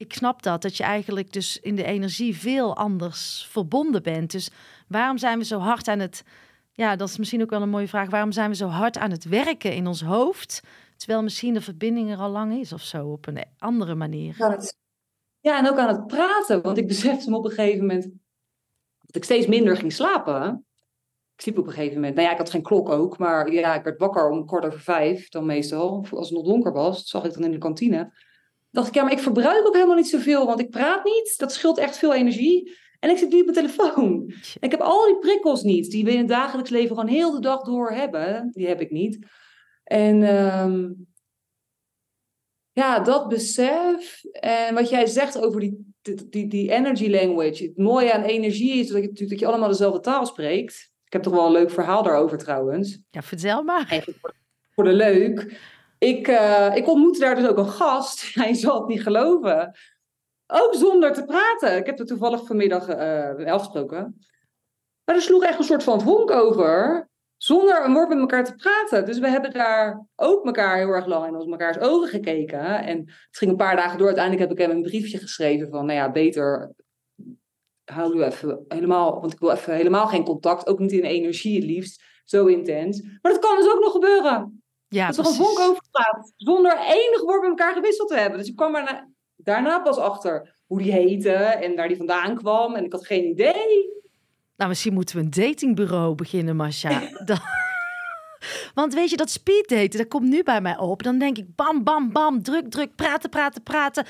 ik 0.00 0.12
snap 0.12 0.42
dat. 0.42 0.62
Dat 0.62 0.76
je 0.76 0.82
eigenlijk 0.82 1.32
dus 1.32 1.60
in 1.60 1.74
de 1.74 1.84
energie 1.84 2.36
veel 2.36 2.76
anders 2.76 3.46
verbonden 3.50 4.02
bent. 4.02 4.30
Dus 4.30 4.50
waarom 4.88 5.18
zijn 5.18 5.38
we 5.38 5.44
zo 5.44 5.58
hard 5.58 5.88
aan 5.88 5.98
het... 5.98 6.22
Ja, 6.72 6.96
dat 6.96 7.08
is 7.08 7.18
misschien 7.18 7.42
ook 7.42 7.50
wel 7.50 7.62
een 7.62 7.68
mooie 7.68 7.88
vraag. 7.88 8.10
Waarom 8.10 8.32
zijn 8.32 8.50
we 8.50 8.56
zo 8.56 8.66
hard 8.66 8.98
aan 8.98 9.10
het 9.10 9.24
werken 9.24 9.74
in 9.74 9.86
ons 9.86 10.02
hoofd... 10.02 10.62
terwijl 10.96 11.22
misschien 11.22 11.54
de 11.54 11.60
verbinding 11.60 12.10
er 12.10 12.18
al 12.18 12.30
lang 12.30 12.60
is 12.60 12.72
of 12.72 12.82
zo, 12.82 13.06
op 13.06 13.26
een 13.26 13.44
andere 13.58 13.94
manier? 13.94 14.34
Ja, 15.40 15.58
en 15.58 15.68
ook 15.68 15.78
aan 15.78 15.96
het 15.96 16.06
praten. 16.06 16.62
Want 16.62 16.78
ik 16.78 16.86
besefte 16.86 17.30
me 17.30 17.36
op 17.36 17.44
een 17.44 17.50
gegeven 17.50 17.80
moment 17.86 18.04
dat 19.00 19.16
ik 19.16 19.24
steeds 19.24 19.46
minder 19.46 19.76
ging 19.76 19.92
slapen. 19.92 20.64
Ik 21.34 21.40
sliep 21.40 21.58
op 21.58 21.66
een 21.66 21.72
gegeven 21.72 21.94
moment. 21.94 22.14
Nou 22.14 22.26
ja, 22.26 22.32
ik 22.32 22.38
had 22.38 22.50
geen 22.50 22.62
klok 22.62 22.88
ook. 22.88 23.18
Maar 23.18 23.52
ja, 23.52 23.74
ik 23.74 23.84
werd 23.84 23.98
wakker 23.98 24.30
om 24.30 24.46
kwart 24.46 24.64
over 24.64 24.80
vijf 24.80 25.28
dan 25.28 25.46
meestal. 25.46 26.06
Als 26.10 26.28
het 26.28 26.38
nog 26.38 26.46
donker 26.46 26.72
was, 26.72 27.08
zag 27.08 27.24
ik 27.24 27.32
dan 27.32 27.44
in 27.44 27.50
de 27.50 27.58
kantine. 27.58 28.12
Dacht 28.70 28.88
ik, 28.88 28.94
ja, 28.94 29.02
maar 29.02 29.12
ik 29.12 29.18
verbruik 29.18 29.66
ook 29.66 29.74
helemaal 29.74 29.96
niet 29.96 30.08
zoveel. 30.08 30.46
Want 30.46 30.60
ik 30.60 30.70
praat 30.70 31.04
niet. 31.04 31.34
Dat 31.36 31.52
scheelt 31.52 31.78
echt 31.78 31.98
veel 31.98 32.14
energie. 32.14 32.78
En 32.98 33.10
ik 33.10 33.18
zit 33.18 33.32
nu 33.32 33.38
op 33.38 33.44
mijn 33.44 33.56
telefoon. 33.56 34.32
ik 34.60 34.70
heb 34.70 34.80
al 34.80 35.06
die 35.06 35.18
prikkels 35.18 35.62
niet. 35.62 35.90
Die 35.90 36.04
we 36.04 36.10
in 36.10 36.18
het 36.18 36.28
dagelijks 36.28 36.70
leven 36.70 36.96
gewoon 36.96 37.10
heel 37.10 37.30
de 37.30 37.40
dag 37.40 37.62
door 37.62 37.90
hebben. 37.90 38.50
Die 38.52 38.66
heb 38.66 38.80
ik 38.80 38.90
niet. 38.90 39.26
En... 39.84 40.22
Ehm, 40.22 40.88
ja, 42.72 43.00
dat 43.00 43.28
besef 43.28 44.24
en 44.32 44.74
wat 44.74 44.88
jij 44.88 45.06
zegt 45.06 45.42
over 45.42 45.60
die, 45.60 45.94
die, 46.28 46.46
die 46.46 46.70
energy 46.70 47.08
language. 47.08 47.62
Het 47.62 47.76
mooie 47.76 48.12
aan 48.12 48.22
energie 48.22 48.72
is 48.72 48.88
dat 48.88 49.02
je, 49.02 49.26
dat 49.26 49.38
je 49.38 49.46
allemaal 49.46 49.68
dezelfde 49.68 50.00
taal 50.00 50.26
spreekt. 50.26 50.90
Ik 51.04 51.12
heb 51.12 51.22
toch 51.22 51.32
wel 51.32 51.46
een 51.46 51.52
leuk 51.52 51.70
verhaal 51.70 52.02
daarover 52.02 52.38
trouwens. 52.38 52.98
Ja, 53.10 53.22
vertel 53.22 53.62
maar. 53.62 54.04
voor, 54.74 54.84
de 54.84 54.92
leuk. 54.92 55.60
Ik, 56.00 56.28
uh, 56.28 56.70
ik 56.74 56.88
ontmoette 56.88 57.20
daar 57.20 57.34
dus 57.34 57.46
ook 57.46 57.58
een 57.58 57.68
gast. 57.68 58.30
Hij 58.34 58.54
zal 58.54 58.78
het 58.78 58.88
niet 58.88 59.02
geloven. 59.02 59.74
Ook 60.46 60.74
zonder 60.74 61.12
te 61.12 61.24
praten. 61.24 61.76
Ik 61.76 61.86
heb 61.86 61.98
er 61.98 62.06
toevallig 62.06 62.46
vanmiddag 62.46 62.88
uh, 62.88 63.52
afgesproken. 63.52 64.26
Maar 65.04 65.14
er 65.14 65.22
sloeg 65.22 65.44
echt 65.44 65.58
een 65.58 65.64
soort 65.64 65.82
van 65.82 66.00
vonk 66.00 66.30
over 66.30 67.08
zonder 67.36 67.84
een 67.84 67.92
woord 67.92 68.08
met 68.08 68.18
elkaar 68.18 68.44
te 68.44 68.54
praten. 68.54 69.04
Dus 69.04 69.18
we 69.18 69.28
hebben 69.28 69.52
daar 69.52 70.06
ook 70.16 70.44
elkaar 70.44 70.76
heel 70.76 70.88
erg 70.88 71.06
lang 71.06 71.26
in 71.26 71.34
ons 71.34 71.46
mekaars 71.46 71.78
ogen 71.78 72.08
gekeken. 72.08 72.82
En 72.82 72.98
het 72.98 73.36
ging 73.36 73.50
een 73.50 73.56
paar 73.56 73.76
dagen 73.76 73.98
door. 73.98 74.06
Uiteindelijk 74.06 74.48
heb 74.48 74.58
ik 74.58 74.66
hem 74.66 74.76
een 74.76 74.82
briefje 74.82 75.18
geschreven 75.18 75.68
van, 75.70 75.86
nou 75.86 75.98
ja, 75.98 76.10
beter 76.10 76.74
hou 77.84 78.14
nu 78.14 78.22
even 78.22 78.64
helemaal, 78.68 79.20
want 79.20 79.32
ik 79.32 79.38
wil 79.38 79.50
even 79.50 79.74
helemaal 79.74 80.06
geen 80.06 80.24
contact, 80.24 80.66
ook 80.66 80.78
niet 80.78 80.92
in 80.92 81.04
energie 81.04 81.54
het 81.54 81.64
liefst, 81.64 82.04
zo 82.24 82.46
intens. 82.46 83.02
Maar 83.02 83.32
dat 83.32 83.38
kan 83.38 83.56
dus 83.56 83.72
ook 83.72 83.80
nog 83.80 83.92
gebeuren. 83.92 84.59
Ja, 84.90 85.06
dat 85.06 85.18
er 85.18 85.26
een 85.26 85.34
vonk 85.34 85.58
over 85.58 85.84
gaat, 85.90 86.32
zonder 86.36 86.78
enig 86.78 87.22
woord 87.22 87.40
met 87.40 87.50
elkaar 87.50 87.74
gewisseld 87.74 88.08
te 88.08 88.16
hebben. 88.16 88.38
Dus 88.38 88.48
ik 88.48 88.56
kwam 88.56 88.74
er 88.74 89.08
daarna 89.36 89.80
pas 89.80 89.96
achter 89.96 90.56
hoe 90.66 90.78
die 90.78 90.92
heette 90.92 91.32
en 91.32 91.76
waar 91.76 91.88
die 91.88 91.96
vandaan 91.96 92.36
kwam. 92.36 92.74
En 92.74 92.84
ik 92.84 92.92
had 92.92 93.06
geen 93.06 93.24
idee. 93.24 93.98
Nou, 94.56 94.68
misschien 94.68 94.92
moeten 94.92 95.16
we 95.16 95.22
een 95.22 95.30
datingbureau 95.30 96.14
beginnen, 96.14 96.56
Masha. 96.56 97.00
Want 98.74 98.94
weet 98.94 99.10
je, 99.10 99.16
dat 99.16 99.30
speed 99.30 99.68
daten, 99.68 99.98
dat 99.98 100.08
komt 100.08 100.28
nu 100.28 100.42
bij 100.42 100.60
mij 100.60 100.78
op. 100.78 101.02
Dan 101.02 101.18
denk 101.18 101.38
ik 101.38 101.54
bam, 101.54 101.84
bam, 101.84 102.12
bam, 102.12 102.42
druk, 102.42 102.70
druk, 102.70 102.94
praten, 102.94 103.30
praten, 103.30 103.62
praten. 103.62 104.06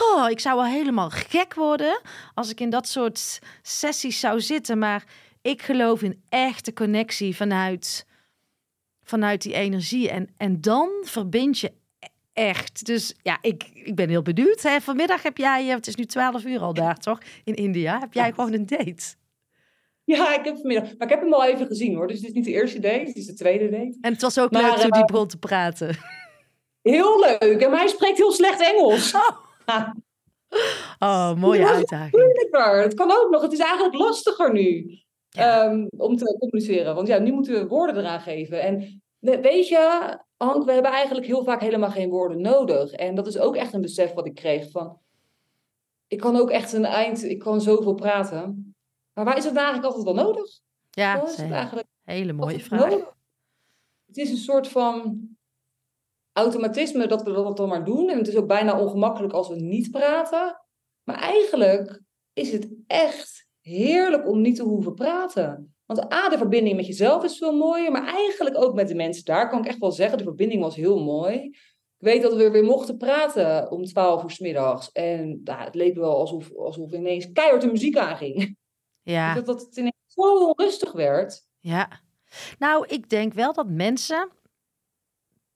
Oh, 0.00 0.30
ik 0.30 0.40
zou 0.40 0.56
wel 0.56 0.64
helemaal 0.64 1.10
gek 1.10 1.54
worden 1.54 2.00
als 2.34 2.50
ik 2.50 2.60
in 2.60 2.70
dat 2.70 2.88
soort 2.88 3.38
sessies 3.62 4.20
zou 4.20 4.40
zitten. 4.40 4.78
Maar 4.78 5.04
ik 5.42 5.62
geloof 5.62 6.02
in 6.02 6.22
echte 6.28 6.72
connectie 6.72 7.36
vanuit, 7.36 8.06
vanuit 9.08 9.42
die 9.42 9.54
energie. 9.54 10.10
En, 10.10 10.28
en 10.36 10.60
dan 10.60 10.90
verbind 11.02 11.58
je 11.58 11.72
echt. 12.32 12.86
Dus 12.86 13.14
ja, 13.22 13.38
ik, 13.40 13.70
ik 13.72 13.94
ben 13.94 14.08
heel 14.08 14.22
benieuwd. 14.22 14.62
Hè. 14.62 14.80
Vanmiddag 14.80 15.22
heb 15.22 15.36
jij, 15.36 15.64
het 15.66 15.86
is 15.86 15.94
nu 15.94 16.04
12 16.04 16.44
uur 16.44 16.60
al 16.60 16.74
daar 16.74 16.98
toch, 16.98 17.18
in 17.44 17.54
India. 17.54 17.98
Heb 17.98 18.12
jij 18.12 18.32
gewoon 18.32 18.52
een 18.52 18.66
date? 18.66 19.14
Ja, 20.04 20.38
ik 20.38 20.44
heb 20.44 20.56
vanmiddag. 20.56 20.84
Maar 20.84 21.06
ik 21.06 21.14
heb 21.14 21.20
hem 21.20 21.32
al 21.32 21.44
even 21.44 21.66
gezien 21.66 21.94
hoor. 21.94 22.06
Dus 22.06 22.16
het 22.16 22.26
is 22.26 22.32
niet 22.32 22.44
de 22.44 22.52
eerste 22.52 22.80
date, 22.80 23.04
het 23.04 23.16
is 23.16 23.26
de 23.26 23.34
tweede 23.34 23.70
date. 23.70 23.98
En 24.00 24.12
het 24.12 24.22
was 24.22 24.38
ook 24.38 24.52
leuk 24.52 24.76
toen 24.76 24.90
die 24.90 25.04
begon 25.04 25.26
te 25.26 25.38
praten. 25.38 25.96
Heel 26.82 27.20
leuk. 27.20 27.62
En 27.62 27.72
hij 27.72 27.88
spreekt 27.88 28.16
heel 28.16 28.32
slecht 28.32 28.60
Engels. 28.60 29.14
Oh, 29.14 29.88
oh 31.08 31.34
mooie 31.34 31.68
uitdaging. 31.68 32.46
Het 32.82 32.94
kan 32.94 33.10
ook 33.10 33.30
nog. 33.30 33.42
Het 33.42 33.52
is 33.52 33.58
eigenlijk 33.58 33.94
lastiger 33.94 34.52
nu. 34.52 34.98
Ehm, 35.30 35.86
om 35.96 36.16
te 36.16 36.36
communiceren. 36.38 36.94
Want 36.94 37.08
ja, 37.08 37.18
nu 37.18 37.32
moeten 37.32 37.52
we 37.52 37.66
woorden 37.66 37.96
eraan 37.96 38.20
geven. 38.20 38.62
En 38.62 39.02
weet 39.18 39.68
je, 39.68 40.16
Hank, 40.36 40.64
we 40.64 40.72
hebben 40.72 40.92
eigenlijk 40.92 41.26
heel 41.26 41.44
vaak 41.44 41.60
helemaal 41.60 41.90
geen 41.90 42.10
woorden 42.10 42.40
nodig. 42.40 42.92
En 42.92 43.14
dat 43.14 43.26
is 43.26 43.38
ook 43.38 43.56
echt 43.56 43.72
een 43.72 43.80
besef 43.80 44.12
wat 44.12 44.26
ik 44.26 44.34
kreeg 44.34 44.70
van. 44.70 44.98
Ik 46.06 46.18
kan 46.18 46.36
ook 46.36 46.50
echt 46.50 46.72
een 46.72 46.84
eind, 46.84 47.22
ik 47.24 47.38
kan 47.38 47.60
zoveel 47.60 47.94
praten. 47.94 48.74
Maar 49.12 49.24
waar 49.24 49.36
is 49.36 49.44
het 49.44 49.56
eigenlijk 49.56 49.86
altijd 49.86 50.04
wel 50.04 50.24
nodig? 50.24 50.60
Ja, 50.90 51.22
is 51.22 51.36
het 51.36 51.50
eigenlijk 51.50 51.88
hele 52.04 52.32
mooie 52.32 52.60
vraag. 52.60 52.90
Nodig? 52.90 53.16
Het 54.06 54.16
is 54.16 54.30
een 54.30 54.36
soort 54.36 54.68
van 54.68 55.20
automatisme 56.32 57.06
dat 57.06 57.22
we 57.22 57.32
dat 57.32 57.56
dan 57.56 57.68
maar 57.68 57.84
doen. 57.84 58.08
En 58.08 58.18
het 58.18 58.28
is 58.28 58.36
ook 58.36 58.46
bijna 58.46 58.80
ongemakkelijk 58.80 59.32
als 59.32 59.48
we 59.48 59.54
niet 59.54 59.90
praten. 59.90 60.62
Maar 61.04 61.16
eigenlijk 61.16 62.02
is 62.32 62.52
het 62.52 62.68
echt 62.86 63.47
heerlijk 63.68 64.28
om 64.28 64.40
niet 64.40 64.56
te 64.56 64.62
hoeven 64.62 64.94
praten. 64.94 65.74
Want 65.86 66.12
A, 66.12 66.28
de 66.28 66.38
verbinding 66.38 66.76
met 66.76 66.86
jezelf 66.86 67.24
is 67.24 67.38
veel 67.38 67.56
mooier, 67.56 67.92
maar 67.92 68.06
eigenlijk 68.06 68.56
ook 68.56 68.74
met 68.74 68.88
de 68.88 68.94
mensen 68.94 69.24
daar 69.24 69.48
kan 69.48 69.58
ik 69.58 69.66
echt 69.66 69.78
wel 69.78 69.92
zeggen, 69.92 70.18
de 70.18 70.24
verbinding 70.24 70.62
was 70.62 70.76
heel 70.76 71.02
mooi. 71.02 71.34
Ik 71.98 72.06
weet 72.06 72.22
dat 72.22 72.34
we 72.34 72.50
weer 72.50 72.64
mochten 72.64 72.96
praten 72.96 73.70
om 73.70 73.84
12 73.84 74.22
uur 74.22 74.30
s 74.30 74.38
middags. 74.38 74.92
En 74.92 75.40
nou, 75.44 75.64
het 75.64 75.74
leek 75.74 75.94
wel 75.94 76.16
alsof, 76.16 76.56
alsof 76.56 76.92
ineens 76.92 77.32
keihard 77.32 77.62
de 77.62 77.70
muziek 77.70 77.96
aanging. 77.96 78.56
Ja. 79.02 79.34
Dat, 79.34 79.46
dat 79.46 79.60
het 79.60 79.76
ineens 79.76 79.94
zo 80.06 80.46
onrustig 80.46 80.92
werd. 80.92 81.46
Ja. 81.60 82.00
Nou, 82.58 82.86
ik 82.86 83.10
denk 83.10 83.32
wel 83.32 83.52
dat 83.52 83.68
mensen 83.68 84.28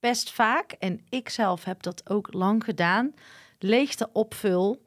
best 0.00 0.32
vaak, 0.32 0.72
en 0.72 1.04
ik 1.08 1.28
zelf 1.28 1.64
heb 1.64 1.82
dat 1.82 2.10
ook 2.10 2.32
lang 2.32 2.64
gedaan, 2.64 3.14
leegte 3.58 4.08
opvul. 4.12 4.82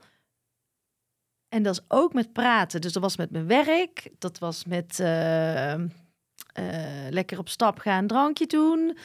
En 1.50 1.64
dat 1.64 1.74
is 1.74 1.86
ook 1.88 2.14
met 2.14 2.34
praten. 2.34 2.82
Dus 2.82 2.94
dat 2.94 3.02
was 3.02 3.18
met 3.18 3.32
mijn 3.32 3.48
werk, 3.48 4.10
dat 4.18 4.40
was 4.40 4.66
met 4.66 5.00
uh, 5.00 5.74
uh, 5.74 5.88
lekker 7.10 7.38
op 7.38 7.50
stap 7.50 7.80
gaan, 7.80 8.08
drankje 8.08 8.48
doen, 8.48 8.80
uh, 8.88 8.96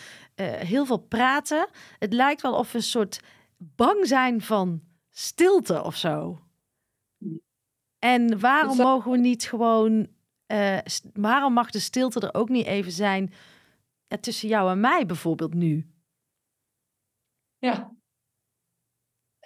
heel 0.53 0.87
veel 0.87 0.99
praten. 0.99 1.69
Het 1.99 2.13
lijkt 2.13 2.43
wel 2.43 2.55
of 2.55 2.73
we 2.73 2.79
een 2.79 2.85
soort 2.85 3.21
bang 3.57 4.07
zijn 4.07 4.41
van 4.41 4.83
stilte 5.11 5.83
of 5.83 5.97
zo. 5.97 6.41
En 7.99 8.41
waarom 8.41 8.77
mogen 8.77 9.11
we 9.11 9.17
niet 9.17 9.45
gewoon, 9.45 10.09
uh, 10.47 10.79
waarom 11.13 11.53
mag 11.53 11.71
de 11.71 11.79
stilte 11.79 12.21
er 12.21 12.35
ook 12.35 12.49
niet 12.49 12.67
even 12.67 12.93
zijn 12.93 13.33
ja, 14.07 14.17
tussen 14.17 14.49
jou 14.49 14.71
en 14.71 14.81
mij 14.81 15.07
bijvoorbeeld 15.07 15.55
nu? 15.55 15.91
Ja. 17.59 17.93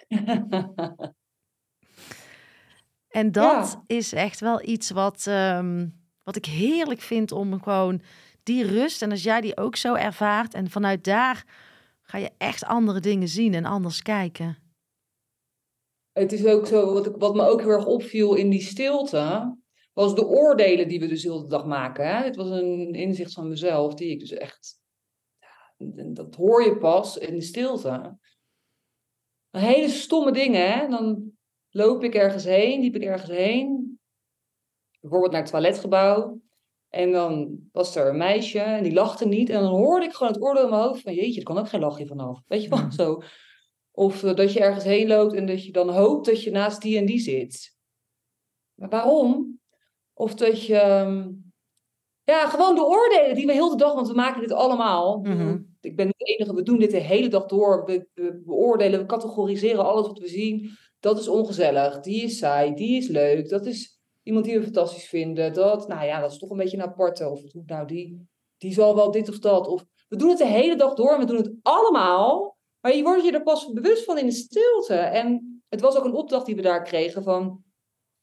En 3.15 3.31
dat 3.31 3.83
is 3.87 4.13
echt 4.13 4.39
wel 4.39 4.67
iets 4.67 4.89
wat, 4.89 5.25
ehm, 5.27 5.87
wat 6.23 6.35
ik 6.35 6.45
heerlijk 6.45 7.01
vind 7.01 7.31
om 7.31 7.61
gewoon 7.61 8.01
die 8.43 8.65
rust. 8.65 9.01
En 9.01 9.11
als 9.11 9.23
jij 9.23 9.41
die 9.41 9.57
ook 9.57 9.75
zo 9.75 9.93
ervaart 9.93 10.53
en 10.53 10.69
vanuit 10.69 11.03
daar 11.03 11.45
ga 12.01 12.17
je 12.17 12.31
echt 12.37 12.63
andere 12.63 12.99
dingen 12.99 13.27
zien 13.27 13.53
en 13.53 13.65
anders 13.65 14.01
kijken. 14.01 14.57
Het 16.11 16.31
is 16.31 16.45
ook 16.45 16.67
zo, 16.67 16.93
wat, 16.93 17.05
ik, 17.05 17.15
wat 17.15 17.35
me 17.35 17.47
ook 17.47 17.61
heel 17.61 17.69
erg 17.69 17.85
opviel 17.85 18.35
in 18.35 18.49
die 18.49 18.61
stilte, 18.61 19.57
was 19.93 20.15
de 20.15 20.25
oordelen 20.25 20.87
die 20.87 20.99
we 20.99 21.07
dus 21.07 21.23
heel 21.23 21.41
de 21.41 21.47
dag 21.47 21.65
maken. 21.65 22.07
Hè? 22.07 22.23
Het 22.23 22.35
was 22.35 22.49
een 22.49 22.93
inzicht 22.93 23.33
van 23.33 23.47
mezelf, 23.47 23.93
die 23.93 24.09
ik 24.09 24.19
dus 24.19 24.31
echt, 24.31 24.79
dat 26.13 26.35
hoor 26.35 26.63
je 26.63 26.77
pas 26.77 27.17
in 27.17 27.33
de 27.33 27.45
stilte. 27.45 28.17
Hele 29.49 29.89
stomme 29.89 30.31
dingen, 30.31 30.71
hè? 30.71 30.87
Dan 30.87 31.34
loop 31.75 32.03
ik 32.03 32.15
ergens 32.15 32.43
heen, 32.43 32.81
liep 32.81 32.95
ik 32.95 33.03
ergens 33.03 33.29
heen, 33.29 33.99
bijvoorbeeld 34.99 35.31
naar 35.31 35.41
het 35.41 35.51
toiletgebouw. 35.51 36.39
En 36.89 37.11
dan 37.11 37.59
was 37.71 37.95
er 37.95 38.07
een 38.07 38.17
meisje 38.17 38.59
en 38.59 38.83
die 38.83 38.93
lachte 38.93 39.27
niet. 39.27 39.49
En 39.49 39.61
dan 39.61 39.71
hoorde 39.71 40.05
ik 40.05 40.13
gewoon 40.13 40.33
het 40.33 40.41
oordeel 40.41 40.63
in 40.63 40.69
mijn 40.69 40.81
hoofd 40.81 41.01
van... 41.01 41.13
jeetje, 41.13 41.39
er 41.39 41.45
kan 41.45 41.57
ook 41.57 41.69
geen 41.69 41.79
lachje 41.79 42.05
vanaf. 42.05 42.41
Weet 42.47 42.63
je 42.63 42.69
wel, 42.69 42.91
zo. 42.91 43.21
Of 43.91 44.23
eh, 44.23 44.35
dat 44.35 44.53
je 44.53 44.59
ergens 44.59 44.83
heen 44.83 45.07
loopt 45.07 45.33
en 45.33 45.45
dat 45.45 45.65
je 45.65 45.71
dan 45.71 45.89
hoopt 45.89 46.25
dat 46.25 46.43
je 46.43 46.51
naast 46.51 46.81
die 46.81 46.97
en 46.97 47.05
die 47.05 47.19
zit. 47.19 47.75
Maar 48.73 48.89
waarom? 48.89 49.59
Of 50.13 50.35
dat 50.35 50.65
je... 50.65 50.77
Ehm, 50.77 51.31
ja, 52.23 52.47
gewoon 52.47 52.75
de 52.75 52.85
oordelen 52.85 53.35
die 53.35 53.45
we 53.45 53.53
heel 53.53 53.69
de 53.69 53.75
dag... 53.75 53.93
Want 53.93 54.07
we 54.07 54.13
maken 54.13 54.41
dit 54.41 54.51
allemaal. 54.51 55.25
Ik 55.81 55.95
ben 55.95 56.05
niet 56.05 56.17
de 56.17 56.25
enige. 56.25 56.55
We 56.55 56.63
doen 56.63 56.79
dit 56.79 56.91
de 56.91 56.97
hele 56.97 57.27
dag 57.27 57.45
door. 57.45 57.85
We, 57.85 58.07
we 58.13 58.41
beoordelen, 58.45 58.99
we 58.99 59.05
categoriseren 59.05 59.85
alles 59.85 60.07
wat 60.07 60.19
we 60.19 60.27
zien. 60.27 60.77
Dat 61.05 61.19
is 61.19 61.27
ongezellig. 61.27 61.99
Die 61.99 62.23
is 62.23 62.37
saai. 62.37 62.73
Die 62.73 62.97
is 62.97 63.07
leuk. 63.07 63.49
Dat 63.49 63.65
is 63.65 63.99
iemand 64.23 64.45
die 64.45 64.57
we 64.57 64.63
fantastisch 64.63 65.07
vinden. 65.07 65.53
Dat, 65.53 65.87
nou 65.87 66.05
ja, 66.05 66.19
dat 66.19 66.31
is 66.31 66.37
toch 66.37 66.49
een 66.49 66.57
beetje 66.57 66.77
een 66.77 66.83
aparte. 66.83 67.29
Of 67.29 67.41
nou, 67.65 67.87
die, 67.87 68.27
die 68.57 68.73
zal 68.73 68.95
wel 68.95 69.11
dit 69.11 69.29
of 69.29 69.39
dat. 69.39 69.67
Of 69.67 69.85
we 70.07 70.15
doen 70.15 70.29
het 70.29 70.37
de 70.37 70.45
hele 70.45 70.75
dag 70.75 70.93
door 70.93 71.13
en 71.13 71.19
we 71.19 71.25
doen 71.25 71.37
het 71.37 71.53
allemaal. 71.61 72.57
Maar 72.81 72.95
je 72.95 73.03
wordt 73.03 73.23
je 73.23 73.31
er 73.31 73.43
pas 73.43 73.71
bewust 73.71 74.03
van 74.03 74.17
in 74.17 74.25
de 74.25 74.31
stilte. 74.31 74.95
En 74.95 75.61
het 75.69 75.81
was 75.81 75.95
ook 75.95 76.05
een 76.05 76.13
opdracht 76.13 76.45
die 76.45 76.55
we 76.55 76.61
daar 76.61 76.83
kregen 76.83 77.23
van... 77.23 77.63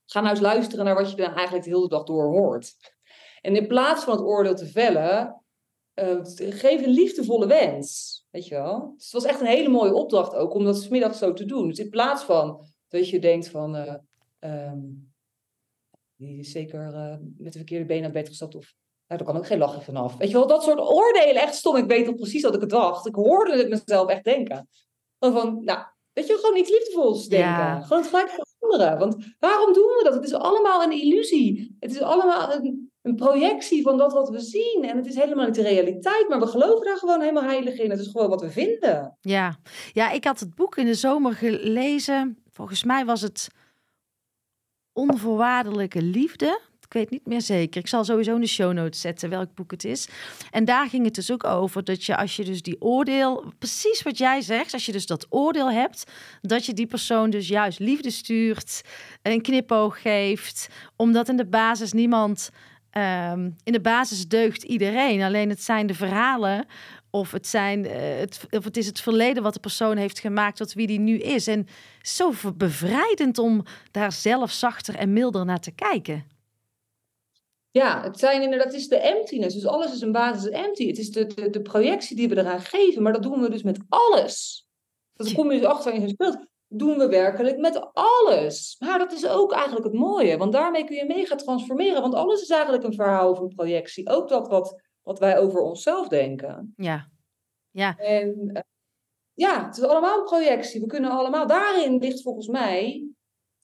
Ga 0.06 0.20
nou 0.20 0.32
eens 0.32 0.42
luisteren 0.42 0.84
naar 0.84 0.94
wat 0.94 1.10
je 1.10 1.16
dan 1.16 1.34
eigenlijk 1.34 1.64
de 1.64 1.70
hele 1.70 1.88
dag 1.88 2.04
door 2.04 2.24
hoort. 2.24 2.74
En 3.40 3.56
in 3.56 3.66
plaats 3.66 4.04
van 4.04 4.12
het 4.12 4.22
oordeel 4.22 4.54
te 4.54 4.66
vellen, 4.66 5.42
uh, 5.94 6.18
geef 6.34 6.82
een 6.82 6.92
liefdevolle 6.92 7.46
wens. 7.46 8.20
Weet 8.30 8.46
je 8.46 8.54
wel? 8.54 8.92
Dus 8.94 9.04
het 9.04 9.12
was 9.12 9.24
echt 9.24 9.40
een 9.40 9.46
hele 9.46 9.68
mooie 9.68 9.94
opdracht 9.94 10.34
ook 10.34 10.54
om 10.54 10.64
dat 10.64 10.82
smiddag 10.82 11.14
zo 11.14 11.32
te 11.32 11.44
doen. 11.44 11.68
Dus 11.68 11.78
in 11.78 11.90
plaats 11.90 12.22
van 12.22 12.70
dat 12.92 13.08
je 13.08 13.18
denkt 13.18 13.48
van... 13.48 13.76
Uh, 13.76 13.94
um, 14.40 15.10
die 16.16 16.38
is 16.38 16.50
zeker 16.50 16.94
uh, 16.94 17.14
met 17.38 17.52
de 17.52 17.58
verkeerde 17.58 17.84
been 17.84 18.02
naar 18.02 18.10
bed 18.10 18.28
gestapt. 18.28 18.54
Of 18.54 18.74
nou, 19.06 19.20
daar 19.20 19.32
kan 19.32 19.36
ook 19.36 19.46
geen 19.46 19.58
lachje 19.58 19.80
vanaf. 19.80 20.16
Weet 20.16 20.28
je 20.28 20.34
wel, 20.34 20.46
dat 20.46 20.62
soort 20.62 20.78
oordelen, 20.78 21.42
echt 21.42 21.54
stom. 21.54 21.76
Ik 21.76 21.86
weet 21.86 22.06
al 22.06 22.14
precies 22.14 22.42
wat 22.42 22.54
ik 22.54 22.60
het 22.60 22.70
dacht. 22.70 23.06
Ik 23.06 23.14
hoorde 23.14 23.56
het 23.56 23.68
mezelf 23.68 24.08
echt 24.08 24.24
denken. 24.24 24.68
Van, 25.18 25.64
nou, 25.64 25.78
weet 26.12 26.26
je, 26.26 26.34
gewoon 26.34 26.56
iets 26.56 26.70
liefdevols 26.70 27.28
denken. 27.28 27.48
Ja. 27.48 27.80
Gewoon 27.80 28.02
het 28.02 28.10
gelijk 28.10 28.30
veranderen. 28.30 28.98
Want 28.98 29.34
waarom 29.38 29.72
doen 29.72 29.86
we 29.86 30.00
dat? 30.04 30.14
Het 30.14 30.24
is 30.24 30.32
allemaal 30.32 30.82
een 30.82 31.00
illusie. 31.00 31.76
Het 31.80 31.90
is 31.90 32.00
allemaal 32.00 32.52
een, 32.52 32.92
een 33.02 33.14
projectie 33.14 33.82
van 33.82 33.98
dat 33.98 34.12
wat 34.12 34.28
we 34.28 34.40
zien. 34.40 34.84
En 34.84 34.96
het 34.96 35.06
is 35.06 35.14
helemaal 35.14 35.46
niet 35.46 35.54
de 35.54 35.62
realiteit, 35.62 36.28
maar 36.28 36.40
we 36.40 36.46
geloven 36.46 36.86
daar 36.86 36.96
gewoon 36.96 37.20
helemaal 37.20 37.42
heilig 37.42 37.78
in. 37.78 37.90
Het 37.90 38.00
is 38.00 38.10
gewoon 38.10 38.28
wat 38.28 38.40
we 38.40 38.50
vinden. 38.50 39.16
Ja, 39.20 39.56
ja 39.92 40.10
ik 40.10 40.24
had 40.24 40.40
het 40.40 40.54
boek 40.54 40.76
in 40.76 40.86
de 40.86 40.94
zomer 40.94 41.32
gelezen. 41.32 42.41
Volgens 42.52 42.84
mij 42.84 43.04
was 43.04 43.20
het 43.20 43.48
onvoorwaardelijke 44.92 46.02
liefde. 46.02 46.60
Ik 46.80 46.92
weet 46.98 47.10
niet 47.10 47.26
meer 47.26 47.40
zeker. 47.40 47.80
Ik 47.80 47.86
zal 47.88 48.04
sowieso 48.04 48.34
in 48.34 48.40
de 48.40 48.46
show 48.46 48.72
notes 48.72 49.00
zetten 49.00 49.30
welk 49.30 49.54
boek 49.54 49.70
het 49.70 49.84
is. 49.84 50.08
En 50.50 50.64
daar 50.64 50.88
ging 50.88 51.04
het 51.04 51.14
dus 51.14 51.30
ook 51.30 51.44
over 51.44 51.84
dat 51.84 52.04
je 52.04 52.16
als 52.16 52.36
je 52.36 52.44
dus 52.44 52.62
die 52.62 52.80
oordeel, 52.80 53.52
precies 53.58 54.02
wat 54.02 54.18
jij 54.18 54.40
zegt, 54.40 54.72
als 54.72 54.86
je 54.86 54.92
dus 54.92 55.06
dat 55.06 55.26
oordeel 55.28 55.70
hebt, 55.70 56.10
dat 56.40 56.66
je 56.66 56.72
die 56.72 56.86
persoon 56.86 57.30
dus 57.30 57.48
juist 57.48 57.78
liefde 57.78 58.10
stuurt, 58.10 58.82
een 59.22 59.42
knipoog 59.42 60.02
geeft, 60.02 60.68
omdat 60.96 61.28
in 61.28 61.36
de 61.36 61.46
basis 61.46 61.92
niemand 61.92 62.50
ehm, 62.90 63.50
in 63.64 63.72
de 63.72 63.80
basis 63.80 64.28
deugt 64.28 64.62
iedereen. 64.62 65.22
Alleen 65.22 65.48
het 65.48 65.62
zijn 65.62 65.86
de 65.86 65.94
verhalen 65.94 66.66
of 67.12 67.30
het, 67.30 67.46
zijn, 67.46 67.84
uh, 67.84 67.92
het, 68.18 68.46
of 68.50 68.64
het 68.64 68.76
is 68.76 68.86
het 68.86 69.00
verleden 69.00 69.42
wat 69.42 69.54
de 69.54 69.60
persoon 69.60 69.96
heeft 69.96 70.18
gemaakt 70.18 70.56
tot 70.56 70.72
wie 70.72 70.86
die 70.86 70.98
nu 70.98 71.18
is. 71.18 71.46
En 71.46 71.66
zo 72.02 72.32
bevrijdend 72.56 73.38
om 73.38 73.62
daar 73.90 74.12
zelf 74.12 74.50
zachter 74.50 74.94
en 74.94 75.12
milder 75.12 75.44
naar 75.44 75.60
te 75.60 75.70
kijken. 75.70 76.24
Ja, 77.70 78.02
het 78.02 78.18
zijn 78.18 78.42
inderdaad, 78.42 78.66
het 78.66 78.76
is 78.76 78.88
de 78.88 78.96
emptiness. 78.96 79.54
Dus 79.54 79.66
alles 79.66 79.92
is 79.92 80.00
een 80.00 80.12
basis 80.12 80.48
empty. 80.48 80.86
Het 80.86 80.98
is 80.98 81.10
de, 81.10 81.26
de, 81.26 81.50
de 81.50 81.62
projectie 81.62 82.16
die 82.16 82.28
we 82.28 82.38
eraan 82.38 82.60
geven, 82.60 83.02
maar 83.02 83.12
dat 83.12 83.22
doen 83.22 83.40
we 83.40 83.50
dus 83.50 83.62
met 83.62 83.78
alles. 83.88 84.66
Dat 85.14 85.32
kom 85.32 85.52
je 85.52 85.58
dus 85.58 85.68
achter 85.68 85.92
in 85.92 86.00
je 86.00 86.08
speelt. 86.08 86.46
Doen 86.68 86.98
we 86.98 87.08
werkelijk 87.08 87.58
met 87.58 87.90
alles. 87.92 88.76
Maar 88.78 88.98
dat 88.98 89.12
is 89.12 89.26
ook 89.26 89.52
eigenlijk 89.52 89.84
het 89.84 89.94
mooie, 89.94 90.36
want 90.36 90.52
daarmee 90.52 90.84
kun 90.84 90.96
je 90.96 91.04
mega 91.04 91.34
transformeren. 91.34 92.02
Want 92.02 92.14
alles 92.14 92.42
is 92.42 92.48
eigenlijk 92.50 92.84
een 92.84 92.94
verhaal 92.94 93.30
of 93.30 93.38
een 93.38 93.54
projectie. 93.54 94.08
Ook 94.08 94.28
dat 94.28 94.48
wat 94.48 94.80
wat 95.02 95.18
wij 95.18 95.38
over 95.38 95.60
onszelf 95.60 96.08
denken. 96.08 96.74
Ja. 96.76 97.10
ja. 97.70 97.96
En 97.96 98.50
uh, 98.52 98.60
ja, 99.32 99.66
het 99.66 99.76
is 99.76 99.84
allemaal 99.84 100.18
een 100.18 100.24
projectie. 100.24 100.80
We 100.80 100.86
kunnen 100.86 101.10
allemaal, 101.10 101.46
daarin 101.46 101.98
ligt 101.98 102.22
volgens 102.22 102.48
mij 102.48 103.06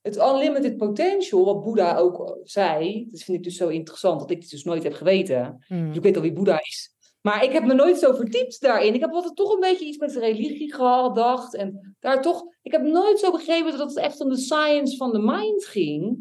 het 0.01 0.16
unlimited 0.16 0.77
potential, 0.77 1.44
wat 1.44 1.62
Boeddha 1.62 1.96
ook 1.96 2.40
zei. 2.42 3.07
Dat 3.11 3.20
vind 3.20 3.38
ik 3.38 3.44
dus 3.44 3.57
zo 3.57 3.68
interessant, 3.68 4.20
dat 4.20 4.31
ik 4.31 4.40
het 4.40 4.51
dus 4.51 4.64
nooit 4.64 4.83
heb 4.83 4.92
geweten. 4.92 5.64
Hmm. 5.66 5.92
ik 5.92 6.03
weet 6.03 6.16
al 6.16 6.22
wie 6.22 6.33
Boeddha 6.33 6.61
is. 6.61 6.96
Maar 7.20 7.44
ik 7.44 7.53
heb 7.53 7.64
me 7.64 7.74
nooit 7.74 7.98
zo 7.98 8.14
verdiept 8.14 8.61
daarin. 8.61 8.94
Ik 8.94 9.01
heb 9.01 9.12
altijd 9.12 9.37
toch 9.37 9.53
een 9.53 9.61
beetje 9.61 9.85
iets 9.85 9.98
met 9.98 10.16
religie 10.16 10.74
gedacht. 10.74 11.55
En 11.55 11.96
daar 12.01 12.22
toch, 12.22 12.44
ik 12.62 12.72
heb 12.72 12.83
nooit 12.83 13.18
zo 13.18 13.31
begrepen 13.31 13.79
dat 13.79 13.88
het 13.88 13.98
echt 13.98 14.20
om 14.20 14.29
de 14.29 14.37
science 14.37 14.96
van 14.96 15.12
de 15.12 15.18
mind 15.18 15.64
ging. 15.64 16.18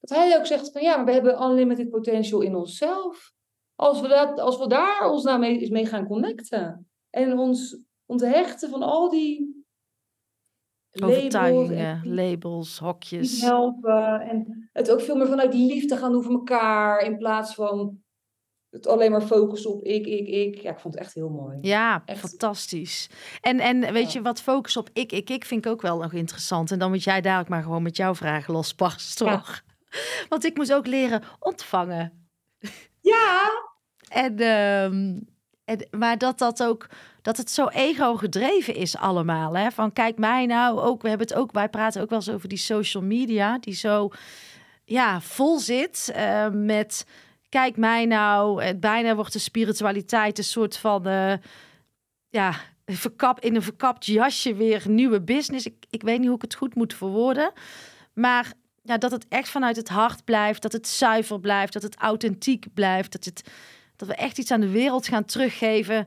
Dat 0.00 0.18
hij 0.18 0.38
ook 0.38 0.46
zegt 0.46 0.72
van 0.72 0.82
ja, 0.82 0.96
maar 0.96 1.04
we 1.04 1.12
hebben 1.12 1.42
unlimited 1.42 1.90
potential 1.90 2.40
in 2.40 2.54
onszelf. 2.54 3.32
Als 3.74 4.00
we, 4.00 4.08
dat, 4.08 4.40
als 4.40 4.58
we 4.58 4.66
daar 4.68 5.10
ons 5.10 5.22
nou 5.22 5.38
mee, 5.38 5.72
mee 5.72 5.86
gaan 5.86 6.06
connecten. 6.06 6.88
En 7.10 7.38
ons 7.38 7.78
onthechten 8.06 8.70
van 8.70 8.82
al 8.82 9.10
die 9.10 9.64
Overtuigingen, 11.02 11.94
labels, 11.94 12.16
labels, 12.16 12.78
hokjes. 12.78 13.40
Helpen. 13.40 14.20
En 14.20 14.68
het 14.72 14.90
ook 14.90 15.00
veel 15.00 15.16
meer 15.16 15.26
vanuit 15.26 15.54
liefde 15.54 15.96
gaan 15.96 16.12
doen 16.12 16.22
voor 16.22 16.32
elkaar. 16.32 17.00
In 17.00 17.16
plaats 17.16 17.54
van 17.54 18.02
het 18.70 18.86
alleen 18.86 19.10
maar 19.10 19.22
focussen 19.22 19.70
op 19.70 19.82
ik, 19.82 20.06
ik, 20.06 20.28
ik. 20.28 20.62
Ja, 20.62 20.70
ik 20.70 20.78
vond 20.78 20.94
het 20.94 21.02
echt 21.02 21.14
heel 21.14 21.28
mooi. 21.28 21.58
Ja, 21.60 22.02
echt. 22.04 22.18
fantastisch. 22.18 23.10
En, 23.40 23.60
en 23.60 23.92
weet 23.92 24.12
je, 24.12 24.22
wat 24.22 24.42
focus 24.42 24.76
op 24.76 24.90
ik, 24.92 25.12
ik, 25.12 25.30
ik 25.30 25.44
vind 25.44 25.64
ik 25.64 25.72
ook 25.72 25.82
wel 25.82 25.98
nog 25.98 26.12
interessant. 26.12 26.70
En 26.70 26.78
dan 26.78 26.90
moet 26.90 27.04
jij 27.04 27.20
dadelijk 27.20 27.48
maar 27.48 27.62
gewoon 27.62 27.82
met 27.82 27.96
jouw 27.96 28.14
vragen 28.14 28.54
lospassen, 28.54 29.26
toch? 29.26 29.62
Want 30.28 30.44
ik 30.44 30.56
moest 30.56 30.72
ook 30.72 30.86
leren 30.86 31.22
ontvangen. 31.40 32.28
Ja. 33.04 33.50
En, 34.08 34.38
ehm, 34.38 35.18
en, 35.64 35.98
maar 35.98 36.18
dat 36.18 36.38
dat 36.38 36.62
ook, 36.62 36.88
dat 37.22 37.36
het 37.36 37.50
zo 37.50 37.66
ego 37.66 38.16
gedreven 38.16 38.74
is 38.74 38.96
allemaal. 38.96 39.56
Hè? 39.56 39.70
Van 39.70 39.92
kijk 39.92 40.18
mij 40.18 40.46
nou 40.46 40.80
ook, 40.80 41.02
we 41.02 41.08
hebben 41.08 41.26
het 41.26 41.36
ook, 41.36 41.52
wij 41.52 41.68
praten 41.68 42.02
ook 42.02 42.08
wel 42.10 42.18
eens 42.18 42.30
over 42.30 42.48
die 42.48 42.58
social 42.58 43.02
media, 43.02 43.58
die 43.58 43.74
zo 43.74 44.10
ja, 44.84 45.20
vol 45.20 45.58
zit 45.58 46.12
uh, 46.16 46.48
met 46.52 47.06
kijk 47.48 47.76
mij 47.76 48.06
nou, 48.06 48.62
het 48.62 48.80
bijna 48.80 49.14
wordt 49.14 49.32
de 49.32 49.38
spiritualiteit 49.38 50.38
een 50.38 50.44
soort 50.44 50.76
van 50.76 51.08
uh, 51.08 51.32
ja, 52.28 52.54
verkap, 52.86 53.40
in 53.40 53.54
een 53.54 53.62
verkapt 53.62 54.06
jasje 54.06 54.54
weer 54.54 54.82
nieuwe 54.86 55.20
business. 55.20 55.66
Ik, 55.66 55.84
ik 55.90 56.02
weet 56.02 56.18
niet 56.18 56.26
hoe 56.26 56.36
ik 56.36 56.42
het 56.42 56.54
goed 56.54 56.74
moet 56.74 56.94
verwoorden. 56.94 57.52
Maar 58.12 58.52
ja, 58.84 58.98
dat 58.98 59.10
het 59.10 59.26
echt 59.28 59.48
vanuit 59.48 59.76
het 59.76 59.88
hart 59.88 60.24
blijft, 60.24 60.62
dat 60.62 60.72
het 60.72 60.88
zuiver 60.88 61.40
blijft, 61.40 61.72
dat 61.72 61.82
het 61.82 61.96
authentiek 61.96 62.66
blijft, 62.74 63.12
dat, 63.12 63.24
het, 63.24 63.50
dat 63.96 64.08
we 64.08 64.14
echt 64.14 64.38
iets 64.38 64.50
aan 64.50 64.60
de 64.60 64.70
wereld 64.70 65.08
gaan 65.08 65.24
teruggeven. 65.24 66.06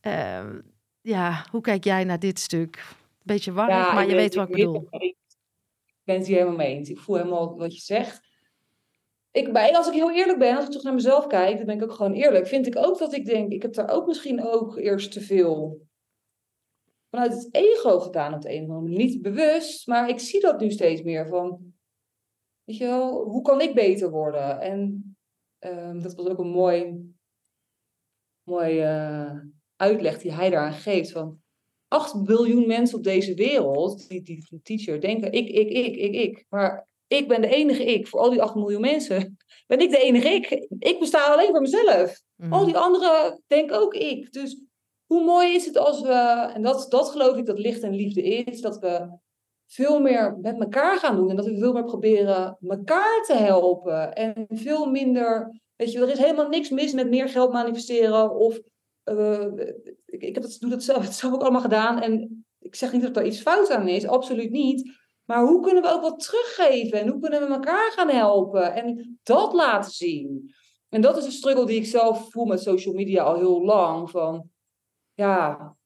Ehm, 0.00 0.60
ja, 1.00 1.44
hoe 1.50 1.60
kijk 1.60 1.84
jij 1.84 2.04
naar 2.04 2.18
dit 2.18 2.38
stuk? 2.38 2.84
Beetje 3.22 3.52
warm, 3.52 3.68
maar 3.68 4.08
je 4.08 4.14
weet, 4.14 4.34
wat 4.34 4.48
ik 4.48 4.54
bedoel. 4.54 4.86
Ik 4.90 5.16
ben 6.04 6.16
het 6.16 6.26
hier 6.26 6.36
helemaal 6.36 6.56
mee 6.56 6.74
eens. 6.74 6.88
Ik 6.88 6.98
voel 6.98 7.16
helemaal 7.16 7.56
wat 7.56 7.74
je 7.74 7.80
zegt. 7.80 8.20
Ik, 9.30 9.56
als 9.56 9.86
ik 9.86 9.94
heel 9.94 10.12
eerlijk 10.12 10.38
ben, 10.38 10.56
als 10.56 10.64
ik 10.64 10.70
toch 10.70 10.82
naar 10.82 10.94
mezelf 10.94 11.26
kijk, 11.26 11.56
dan 11.56 11.66
ben 11.66 11.76
ik 11.76 11.82
ook 11.82 11.92
gewoon 11.92 12.12
eerlijk. 12.12 12.46
Vind 12.46 12.66
ik 12.66 12.76
ook 12.76 12.98
dat 12.98 13.14
ik 13.14 13.24
denk, 13.24 13.52
ik 13.52 13.62
heb 13.62 13.74
daar 13.74 13.90
ook 13.90 14.06
misschien 14.06 14.44
ook 14.44 14.76
eerst 14.76 15.12
te 15.12 15.20
veel 15.20 15.86
vanuit 17.10 17.32
het 17.32 17.48
ego 17.50 17.98
gedaan 17.98 18.34
op 18.34 18.40
de 18.40 18.52
een 18.52 18.62
of 18.62 18.68
andere 18.68 18.80
manier. 18.80 18.98
Niet 18.98 19.22
bewust, 19.22 19.86
maar 19.86 20.08
ik 20.08 20.18
zie 20.18 20.40
dat 20.40 20.60
nu 20.60 20.70
steeds 20.70 21.02
meer 21.02 21.28
van 21.28 21.73
Weet 22.64 22.76
je 22.76 22.84
wel, 22.84 23.24
hoe 23.24 23.42
kan 23.42 23.60
ik 23.60 23.74
beter 23.74 24.10
worden? 24.10 24.60
En 24.60 25.16
ehm, 25.58 26.00
dat 26.00 26.14
was 26.14 26.26
ook 26.26 26.38
een 26.38 26.50
mooi, 26.50 27.12
mooi 28.42 28.82
uh, 28.82 29.38
uitleg 29.76 30.18
die 30.18 30.32
hij 30.32 30.50
daaraan 30.50 30.72
geeft. 30.72 31.12
Van 31.12 31.42
8 31.88 32.24
biljoen 32.24 32.66
mensen 32.66 32.98
op 32.98 33.04
deze 33.04 33.34
wereld, 33.34 34.08
die, 34.08 34.22
die 34.22 34.60
teacher, 34.62 35.00
denken 35.00 35.32
ik, 35.32 35.48
ik, 35.48 35.68
ik, 35.68 35.96
ik, 35.96 36.14
ik. 36.14 36.46
Maar 36.48 36.88
ik 37.06 37.28
ben 37.28 37.40
de 37.40 37.48
enige 37.48 37.84
ik. 37.84 38.06
Voor 38.06 38.20
al 38.20 38.30
die 38.30 38.42
8 38.42 38.54
miljoen 38.54 38.80
mensen 38.80 39.36
ben 39.66 39.78
ik 39.78 39.90
de 39.90 39.98
enige 39.98 40.28
ik. 40.28 40.66
Ik 40.78 40.98
besta 40.98 41.32
alleen 41.32 41.50
voor 41.50 41.60
mezelf. 41.60 42.22
Mhm. 42.34 42.52
Al 42.52 42.64
die 42.64 42.76
anderen 42.76 43.42
denken 43.46 43.80
ook 43.80 43.94
ik. 43.94 44.32
Dus 44.32 44.62
hoe 45.06 45.24
mooi 45.24 45.54
is 45.54 45.66
het 45.66 45.76
als 45.76 46.00
we, 46.00 46.50
en 46.54 46.62
dat, 46.62 46.86
dat 46.90 47.10
geloof 47.10 47.36
ik 47.36 47.46
dat 47.46 47.58
licht 47.58 47.82
en 47.82 47.94
liefde 47.94 48.22
is, 48.22 48.60
dat 48.60 48.78
we 48.78 49.18
veel 49.74 50.00
meer 50.00 50.38
met 50.40 50.60
elkaar 50.60 50.98
gaan 50.98 51.16
doen. 51.16 51.30
En 51.30 51.36
dat 51.36 51.44
we 51.44 51.58
veel 51.58 51.72
meer 51.72 51.84
proberen 51.84 52.56
elkaar 52.60 53.22
te 53.26 53.34
helpen. 53.34 54.14
En 54.14 54.46
veel 54.48 54.86
minder, 54.86 55.60
weet 55.76 55.92
je, 55.92 56.00
er 56.00 56.10
is 56.10 56.18
helemaal 56.18 56.48
niks 56.48 56.70
mis 56.70 56.92
met 56.92 57.08
meer 57.08 57.28
geld 57.28 57.52
manifesteren. 57.52 58.36
Of, 58.36 58.60
eh, 59.02 59.46
ik, 60.06 60.22
ik 60.22 60.34
heb 60.34 60.42
dat, 60.42 60.56
doe 60.60 60.70
dat 60.70 60.82
zelf, 60.82 61.02
het 61.02 61.14
zelf 61.14 61.34
ook 61.34 61.42
allemaal 61.42 61.60
gedaan. 61.60 62.00
En 62.00 62.44
ik 62.58 62.74
zeg 62.74 62.92
niet 62.92 63.02
dat 63.02 63.16
er 63.16 63.26
iets 63.26 63.40
fout 63.40 63.70
aan 63.70 63.88
is, 63.88 64.06
absoluut 64.06 64.50
niet. 64.50 65.02
Maar 65.24 65.44
hoe 65.44 65.62
kunnen 65.62 65.82
we 65.82 65.92
ook 65.92 66.02
wat 66.02 66.20
teruggeven? 66.20 67.00
En 67.00 67.08
hoe 67.08 67.20
kunnen 67.20 67.40
we 67.40 67.54
elkaar 67.54 67.92
gaan 67.92 68.10
helpen? 68.10 68.74
En 68.74 69.18
dat 69.22 69.52
laten 69.52 69.92
zien. 69.92 70.54
En 70.88 71.00
dat 71.00 71.16
is 71.16 71.24
een 71.24 71.32
struggle 71.32 71.66
die 71.66 71.76
ik 71.76 71.86
zelf 71.86 72.30
voel 72.30 72.44
met 72.44 72.62
social 72.62 72.94
media 72.94 73.22
al 73.22 73.34
heel 73.34 73.64
lang. 73.64 74.10
Van, 74.10 74.50
ja, 75.14 75.76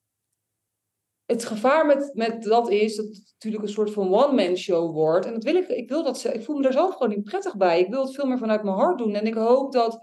het 1.29 1.45
gevaar 1.45 1.87
met, 1.87 2.11
met 2.15 2.43
dat 2.43 2.71
is 2.71 2.97
dat 2.97 3.07
het 3.07 3.33
natuurlijk 3.33 3.63
een 3.63 3.73
soort 3.73 3.91
van 3.91 4.15
one-man 4.15 4.57
show 4.57 4.93
wordt. 4.93 5.27
En 5.27 5.33
dat 5.33 5.43
wil 5.43 5.55
ik, 5.55 5.69
ik 5.69 5.89
wil 5.89 6.05
dat, 6.05 6.25
ik 6.25 6.43
voel 6.43 6.57
me 6.57 6.63
daar 6.63 6.73
zelf 6.73 6.93
gewoon 6.93 7.09
niet 7.09 7.25
prettig 7.25 7.57
bij. 7.57 7.81
Ik 7.81 7.89
wil 7.89 8.03
het 8.03 8.15
veel 8.15 8.27
meer 8.27 8.39
vanuit 8.39 8.63
mijn 8.63 8.77
hart 8.77 8.99
doen. 8.99 9.15
En 9.15 9.27
ik 9.27 9.35
hoop 9.35 9.73
dat, 9.73 9.99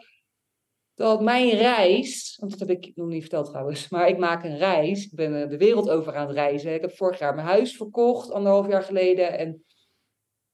dat 0.94 1.22
mijn 1.22 1.50
reis, 1.50 2.38
want 2.40 2.52
dat 2.52 2.68
heb 2.68 2.84
ik 2.84 2.96
nog 2.96 3.08
niet 3.08 3.22
verteld 3.22 3.46
trouwens, 3.46 3.90
maar 3.90 4.08
ik 4.08 4.18
maak 4.18 4.44
een 4.44 4.58
reis. 4.58 5.06
Ik 5.06 5.16
ben 5.16 5.42
eh, 5.42 5.50
de 5.50 5.58
wereld 5.58 5.90
over 5.90 6.16
aan 6.16 6.28
het 6.28 6.36
reizen. 6.36 6.74
Ik 6.74 6.82
heb 6.82 6.96
vorig 6.96 7.20
jaar 7.20 7.36
mijn 7.36 7.48
huis 7.48 7.78
verkocht, 7.78 8.32
anderhalf 8.32 8.68
jaar 8.68 8.84
geleden. 8.84 9.38
En 9.38 9.64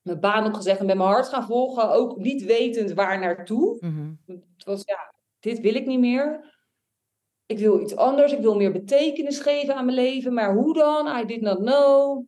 mijn 0.01 0.19
baan 0.19 0.45
opgezegd 0.45 0.79
en 0.79 0.88
ben 0.88 0.97
mijn 0.97 1.10
hart 1.10 1.27
gaan 1.27 1.45
volgen. 1.45 1.91
Ook 1.91 2.17
niet 2.17 2.43
wetend 2.43 2.91
waar 2.91 3.19
naartoe. 3.19 3.77
Mhm. 3.79 4.12
Het 4.25 4.63
was, 4.63 4.81
ja, 4.86 5.13
dit 5.39 5.60
wil 5.60 5.75
ik 5.75 5.86
niet 5.86 5.99
meer. 5.99 6.60
Ik 7.51 7.59
wil 7.59 7.79
iets 7.79 7.95
anders. 7.95 8.31
Ik 8.31 8.41
wil 8.41 8.55
meer 8.55 8.71
betekenis 8.71 9.39
geven 9.39 9.75
aan 9.75 9.85
mijn 9.85 9.97
leven. 9.97 10.33
Maar 10.33 10.53
hoe 10.55 10.73
dan? 10.73 11.19
I 11.21 11.25
did 11.25 11.41
not 11.41 11.57
know. 11.57 12.25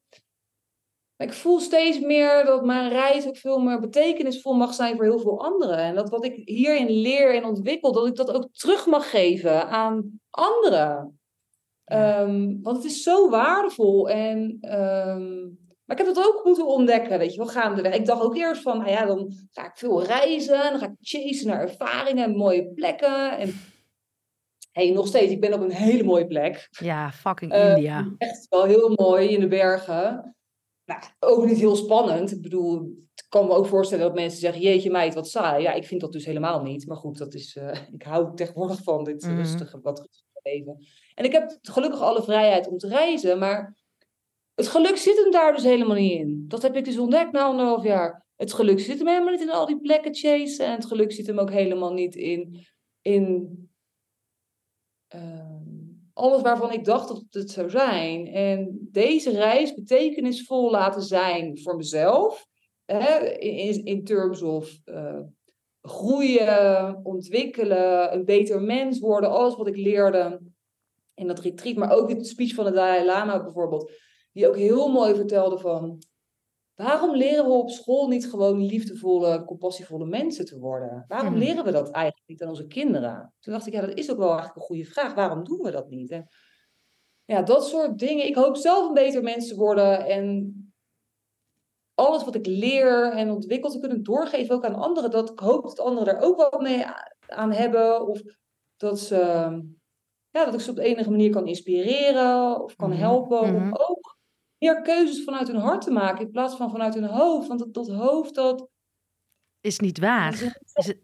Ik 1.17 1.33
voel 1.33 1.59
steeds 1.59 1.99
meer 1.99 2.45
dat 2.45 2.65
mijn 2.65 2.89
reis 2.89 3.27
ook 3.27 3.37
veel 3.37 3.59
meer 3.59 3.79
betekenisvol 3.79 4.53
mag 4.53 4.73
zijn 4.73 4.95
voor 4.95 5.05
heel 5.05 5.19
veel 5.19 5.43
anderen. 5.43 5.77
En 5.77 5.95
dat 5.95 6.09
wat 6.09 6.25
ik 6.25 6.41
hierin 6.45 6.89
leer 6.89 7.35
en 7.35 7.45
ontwikkel, 7.45 7.91
dat 7.91 8.07
ik 8.07 8.15
dat 8.15 8.31
ook 8.31 8.47
terug 8.51 8.85
mag 8.85 9.09
geven 9.09 9.67
aan 9.67 10.19
anderen. 10.29 11.19
Ehm, 11.83 12.61
want 12.61 12.77
het 12.77 12.85
is 12.85 13.03
zo 13.03 13.29
waardevol. 13.29 14.09
En, 14.09 14.57
ehm, 14.61 15.41
maar 15.85 15.97
ik 15.97 16.05
heb 16.05 16.15
dat 16.15 16.25
ook 16.27 16.45
moeten 16.45 16.67
ontdekken, 16.67 17.19
weet 17.19 17.31
je 17.31 17.37
wel, 17.37 17.47
gaandeweg. 17.47 17.95
Ik 17.95 18.05
dacht 18.05 18.21
ook 18.21 18.35
eerst 18.35 18.61
van, 18.61 18.77
nou 18.77 18.89
ja, 18.89 19.05
dan 19.05 19.33
ga 19.51 19.65
ik 19.65 19.77
veel 19.77 20.03
reizen. 20.03 20.71
Dan 20.71 20.79
ga 20.79 20.85
ik 20.85 20.95
chasen 21.01 21.47
naar 21.47 21.61
ervaringen 21.61 22.23
en 22.23 22.35
mooie 22.35 22.73
plekken. 22.73 23.37
En 23.37 23.53
hey, 24.73 24.91
nog 24.91 25.07
steeds, 25.07 25.31
ik 25.31 25.39
ben 25.41 25.53
op 25.53 25.61
een 25.61 25.71
hele 25.71 26.03
mooie 26.03 26.27
plek. 26.27 26.67
Ja, 26.79 27.11
fucking 27.11 27.51
Eh, 27.51 27.69
India. 27.69 28.13
Echt 28.17 28.47
wel 28.49 28.63
heel 28.63 28.91
mooi 28.95 29.27
in 29.29 29.39
de 29.39 29.47
bergen. 29.47 30.35
Nou, 30.85 31.01
ook 31.19 31.45
niet 31.45 31.57
heel 31.57 31.75
spannend. 31.75 32.31
Ik 32.31 32.41
bedoel, 32.41 32.81
ik 33.15 33.25
kan 33.29 33.47
me 33.47 33.53
ook 33.53 33.65
voorstellen 33.65 34.05
dat 34.05 34.15
mensen 34.15 34.39
zeggen: 34.39 34.61
Jeetje, 34.61 34.91
meid, 34.91 35.13
wat 35.13 35.29
saai. 35.29 35.63
Ja, 35.63 35.73
ik 35.73 35.85
vind 35.85 36.01
dat 36.01 36.11
dus 36.11 36.25
helemaal 36.25 36.61
niet. 36.61 36.87
Maar 36.87 36.97
goed, 36.97 37.17
dat 37.17 37.33
is, 37.33 37.55
eh, 37.55 37.77
ik 37.97 38.03
hou 38.03 38.35
tegenwoordig 38.35 38.83
van 38.83 39.03
dit 39.03 39.21
Mhm. 39.25 39.35
rustige, 39.35 39.79
wat 39.81 39.99
rustige 39.99 40.39
leven. 40.43 40.85
En 41.15 41.25
ik 41.25 41.31
heb 41.31 41.57
gelukkig 41.61 42.01
alle 42.01 42.23
vrijheid 42.23 42.67
om 42.67 42.77
te 42.77 42.87
reizen. 42.87 43.39
Maar 43.39 43.77
het 44.55 44.67
geluk 44.67 44.97
zit 44.97 45.17
hem 45.23 45.31
daar 45.31 45.53
dus 45.53 45.63
helemaal 45.63 45.95
niet 45.95 46.19
in. 46.19 46.45
Dat 46.47 46.61
heb 46.61 46.75
ik 46.75 46.85
dus 46.85 46.97
ontdekt 46.97 47.31
na 47.31 47.43
anderhalf 47.43 47.83
jaar. 47.83 48.25
Het 48.35 48.53
geluk 48.53 48.79
zit 48.79 48.97
hem 48.97 49.07
helemaal 49.07 49.31
niet 49.31 49.41
in 49.41 49.51
al 49.51 49.65
die 49.65 49.79
plekken 49.81 50.15
chasen. 50.15 50.65
En 50.65 50.71
het 50.75 50.85
geluk 50.85 51.11
zit 51.11 51.27
hem 51.27 51.39
ook 51.39 51.51
helemaal 51.51 51.93
niet 51.93 52.15
in. 52.15 52.65
in 53.01 53.57
ehm, 55.13 55.63
alles 56.13 56.41
waarvan 56.41 56.71
ik 56.71 56.85
dacht 56.85 57.07
dat 57.07 57.23
het 57.29 57.51
zou 57.51 57.69
zijn. 57.69 58.27
En 58.27 58.87
deze 58.91 59.31
reis 59.31 59.73
betekenisvol 59.73 60.71
laten 60.71 61.01
zijn 61.01 61.59
voor 61.59 61.75
mezelf. 61.75 62.47
Hè, 62.85 63.29
in, 63.29 63.85
in 63.85 64.03
terms 64.03 64.41
of 64.41 64.79
eh, 64.85 65.19
groeien, 65.81 66.99
ontwikkelen, 67.03 68.13
een 68.13 68.25
beter 68.25 68.61
mens 68.61 68.99
worden. 68.99 69.29
Alles 69.29 69.55
wat 69.55 69.67
ik 69.67 69.77
leerde 69.77 70.39
in 71.13 71.27
dat 71.27 71.39
retreat. 71.39 71.75
Maar 71.75 71.91
ook 71.91 72.09
de 72.09 72.23
speech 72.23 72.53
van 72.53 72.65
de 72.65 72.71
Dalai 72.71 73.05
Lama 73.05 73.43
bijvoorbeeld. 73.43 73.91
Die 74.31 74.47
ook 74.47 74.57
heel 74.57 74.91
mooi 74.91 75.15
vertelde 75.15 75.57
van... 75.57 76.01
Waarom 76.75 77.15
leren 77.15 77.45
we 77.45 77.51
op 77.51 77.69
school 77.69 78.07
niet 78.07 78.29
gewoon 78.29 78.65
liefdevolle, 78.65 79.45
compassievolle 79.45 80.05
mensen 80.05 80.45
te 80.45 80.59
worden? 80.59 81.05
Waarom 81.07 81.29
Mhm. 81.33 81.39
leren 81.43 81.63
we 81.63 81.71
dat 81.71 81.91
eigenlijk 81.91 82.27
niet 82.27 82.41
aan 82.43 82.49
onze 82.49 82.67
kinderen? 82.67 83.33
Toen 83.39 83.53
dacht 83.53 83.67
ik, 83.67 83.73
ja, 83.73 83.81
dat 83.81 83.97
is 83.97 84.11
ook 84.11 84.17
wel 84.17 84.27
eigenlijk 84.27 84.55
een 84.57 84.61
goede 84.65 84.85
vraag. 84.85 85.13
Waarom 85.13 85.43
doen 85.43 85.61
we 85.61 85.71
dat 85.71 85.89
niet? 85.89 86.11
En 86.11 86.27
ja, 87.25 87.41
dat 87.41 87.67
soort 87.67 87.99
dingen. 87.99 88.25
Ik 88.27 88.35
hoop 88.35 88.57
zelf 88.57 88.87
een 88.87 88.93
beter 88.93 89.23
mens 89.23 89.47
te 89.47 89.55
worden 89.55 90.05
en 90.05 90.57
alles 91.93 92.23
wat 92.23 92.35
ik 92.35 92.45
leer 92.45 93.11
en 93.11 93.31
ontwikkel 93.31 93.69
te 93.69 93.79
kunnen 93.79 94.03
doorgeven 94.03 94.55
ook 94.55 94.65
aan 94.65 94.75
anderen. 94.75 95.11
Dat 95.11 95.29
ik 95.31 95.39
hoop 95.39 95.63
dat 95.63 95.79
anderen 95.79 96.15
er 96.15 96.21
ook 96.21 96.37
wat 96.37 96.61
mee 96.61 96.85
aan 97.27 97.51
hebben. 97.51 98.07
Of 98.07 98.21
dat, 98.77 98.99
ze, 98.99 99.15
ja, 100.29 100.45
dat 100.45 100.53
ik 100.53 100.59
ze 100.59 100.69
op 100.69 100.75
de 100.75 100.83
enige 100.83 101.09
manier 101.09 101.29
kan 101.31 101.47
inspireren 101.47 102.63
of 102.63 102.75
kan 102.75 102.89
Mhm, 102.89 102.99
helpen. 102.99 103.53
mhm. 103.53 103.55
Om 103.55 103.73
ook 103.73 104.02
meer 104.63 104.81
keuzes 104.81 105.23
vanuit 105.23 105.47
hun 105.47 105.61
hart 105.61 105.81
te 105.81 105.91
maken 105.91 106.25
in 106.25 106.31
plaats 106.31 106.55
van 106.55 106.71
vanuit 106.71 106.93
hun 106.93 107.03
hoofd. 107.03 107.47
Want 107.47 107.59
dat, 107.59 107.73
dat 107.73 107.87
hoofd, 107.87 108.35
dat 108.35 108.67
Is 109.61 109.79
niet 109.79 109.99
waar. 109.99 110.33
is 110.33 110.85
het-. 110.87 110.97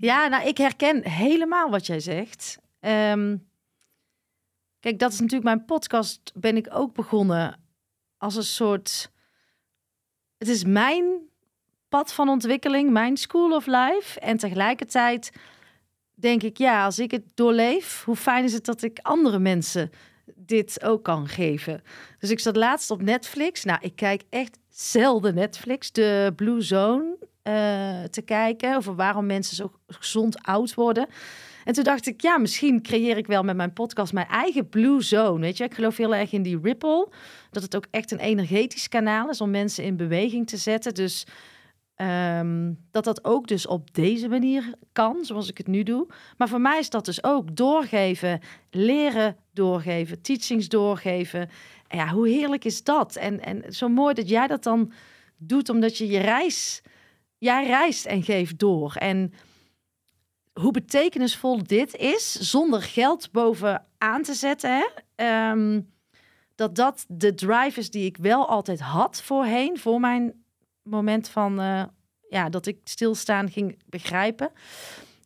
Ja, 0.00 0.28
nou, 0.28 0.46
ik 0.46 0.58
herken 0.58 1.08
helemaal 1.08 1.70
wat 1.70 1.86
jij 1.86 2.00
zegt. 2.00 2.58
Ehm, 2.80 3.36
kijk, 4.80 4.98
dat 4.98 5.12
is 5.12 5.20
natuurlijk 5.20 5.44
mijn 5.44 5.64
podcast. 5.64 6.32
Ben 6.34 6.56
ik 6.56 6.68
ook 6.70 6.94
begonnen 6.94 7.60
als 8.16 8.36
een 8.36 8.42
soort. 8.42 9.10
Het 10.38 10.48
is 10.48 10.64
mijn 10.64 11.30
pad 11.88 12.12
van 12.12 12.28
ontwikkeling, 12.28 12.90
mijn 12.90 13.16
school 13.16 13.52
of 13.54 13.66
life. 13.66 14.20
En 14.20 14.36
tegelijkertijd 14.36 15.32
denk 16.14 16.42
ik, 16.42 16.56
ja, 16.56 16.84
als 16.84 16.98
ik 16.98 17.10
het 17.10 17.24
doorleef, 17.34 18.04
hoe 18.04 18.16
fijn 18.16 18.44
is 18.44 18.52
het 18.52 18.64
dat 18.64 18.82
ik 18.82 18.98
andere 18.98 19.38
mensen 19.38 19.90
dit 20.34 20.82
ook 20.84 21.04
kan 21.04 21.28
geven. 21.28 21.82
Dus 22.18 22.30
ik 22.30 22.40
zat 22.40 22.56
laatst 22.56 22.90
op 22.90 23.02
Netflix. 23.02 23.64
Nou, 23.64 23.78
ik 23.82 23.96
kijk 23.96 24.22
echt 24.30 24.58
zelden 24.68 25.34
Netflix, 25.34 25.92
de 25.92 26.32
Blue 26.36 26.60
Zone 26.60 27.16
eh, 27.42 28.02
te 28.02 28.22
kijken 28.22 28.76
over 28.76 28.94
waarom 28.94 29.26
mensen 29.26 29.56
zo 29.56 29.72
gezond 29.86 30.42
oud 30.42 30.74
worden. 30.74 31.06
En 31.64 31.72
toen 31.72 31.84
dacht 31.84 32.06
ik, 32.06 32.20
ja, 32.20 32.38
misschien 32.38 32.82
creëer 32.82 33.16
ik 33.16 33.26
wel 33.26 33.42
met 33.42 33.56
mijn 33.56 33.72
podcast 33.72 34.12
mijn 34.12 34.26
eigen 34.26 34.68
Blue 34.68 35.00
Zone. 35.00 35.40
Weet 35.40 35.56
je, 35.56 35.64
ik 35.64 35.74
geloof 35.74 35.96
heel 35.96 36.14
erg 36.14 36.32
in 36.32 36.42
die 36.42 36.58
ripple. 36.62 37.08
Dat 37.50 37.62
het 37.62 37.76
ook 37.76 37.86
echt 37.90 38.10
een 38.10 38.18
energetisch 38.18 38.88
kanaal 38.88 39.30
is 39.30 39.40
om 39.40 39.50
mensen 39.50 39.84
in 39.84 39.96
beweging 39.96 40.46
te 40.46 40.56
zetten. 40.56 40.94
Dus 40.94 41.26
ehm, 42.02 42.72
dat 42.90 43.04
dat 43.04 43.24
ook 43.24 43.46
dus 43.46 43.66
op 43.66 43.94
deze 43.94 44.28
manier 44.28 44.74
kan, 44.92 45.24
zoals 45.24 45.48
ik 45.48 45.58
het 45.58 45.66
nu 45.66 45.82
doe. 45.82 46.06
Maar 46.36 46.48
voor 46.48 46.60
mij 46.60 46.78
is 46.78 46.90
dat 46.90 47.04
dus 47.04 47.24
ook 47.24 47.56
doorgeven, 47.56 48.40
leren 48.70 49.36
doorgeven, 49.52 50.22
teachings 50.22 50.68
doorgeven. 50.68 51.50
En 51.88 51.98
ja, 51.98 52.08
hoe 52.08 52.28
heerlijk 52.28 52.64
is 52.64 52.84
dat? 52.84 53.16
En, 53.16 53.40
en 53.40 53.72
zo 53.72 53.88
mooi 53.88 54.14
dat 54.14 54.28
jij 54.28 54.46
dat 54.46 54.62
dan 54.62 54.92
doet, 55.36 55.68
omdat 55.68 55.98
je 55.98 56.06
je 56.06 56.18
reis, 56.18 56.82
jij 57.38 57.66
reist 57.66 58.06
en 58.06 58.22
geeft 58.22 58.58
door. 58.58 58.94
En 58.94 59.32
hoe 60.52 60.72
betekenisvol 60.72 61.62
dit 61.62 61.96
is, 61.96 62.32
zonder 62.32 62.82
geld 62.82 63.30
bovenaan 63.30 64.22
te 64.22 64.34
zetten. 64.34 64.70
Hè? 64.70 64.84
Ehm, 65.14 65.80
dat 66.54 66.74
dat 66.74 67.04
de 67.08 67.34
drive 67.34 67.80
is 67.80 67.90
die 67.90 68.04
ik 68.04 68.16
wel 68.16 68.48
altijd 68.48 68.80
had 68.80 69.22
voorheen, 69.22 69.78
voor 69.78 70.00
mijn 70.00 70.41
moment 70.82 71.28
van 71.28 71.60
eh, 71.60 71.84
ja, 72.28 72.48
dat 72.48 72.66
ik 72.66 72.78
stilstaan 72.84 73.50
ging 73.50 73.78
begrijpen. 73.86 74.50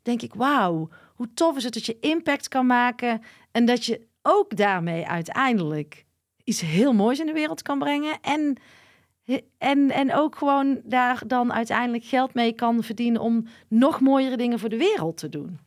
Denk 0.03 0.23
ik, 0.23 0.35
wauw, 0.35 0.89
hoe 1.15 1.35
tof 1.35 1.57
is 1.57 1.65
het 1.65 1.75
dat 1.75 1.87
je 1.87 1.99
impact 2.01 2.49
kan 2.49 2.67
maken 2.67 3.23
en 3.53 3.65
dat 3.65 3.85
je 3.85 4.07
ook 4.23 4.57
daarmee 4.57 5.07
uiteindelijk 5.07 6.05
iets 6.45 6.61
heel 6.61 6.93
moois 6.93 7.21
in 7.21 7.27
de 7.27 7.33
wereld 7.33 7.63
kan 7.63 7.79
brengen 7.79 8.19
en 8.21 8.59
en, 9.59 9.91
en 9.91 10.15
ook 10.15 10.37
gewoon 10.37 10.81
daar 10.85 11.23
dan 11.27 11.53
uiteindelijk 11.53 12.05
geld 12.05 12.35
mee 12.35 12.53
kan 12.53 12.83
verdienen 12.83 13.21
om 13.21 13.47
nog 13.69 14.01
mooiere 14.01 14.37
dingen 14.37 14.59
voor 14.59 14.69
de 14.69 14.77
wereld 14.77 15.17
te 15.17 15.29
doen. 15.29 15.59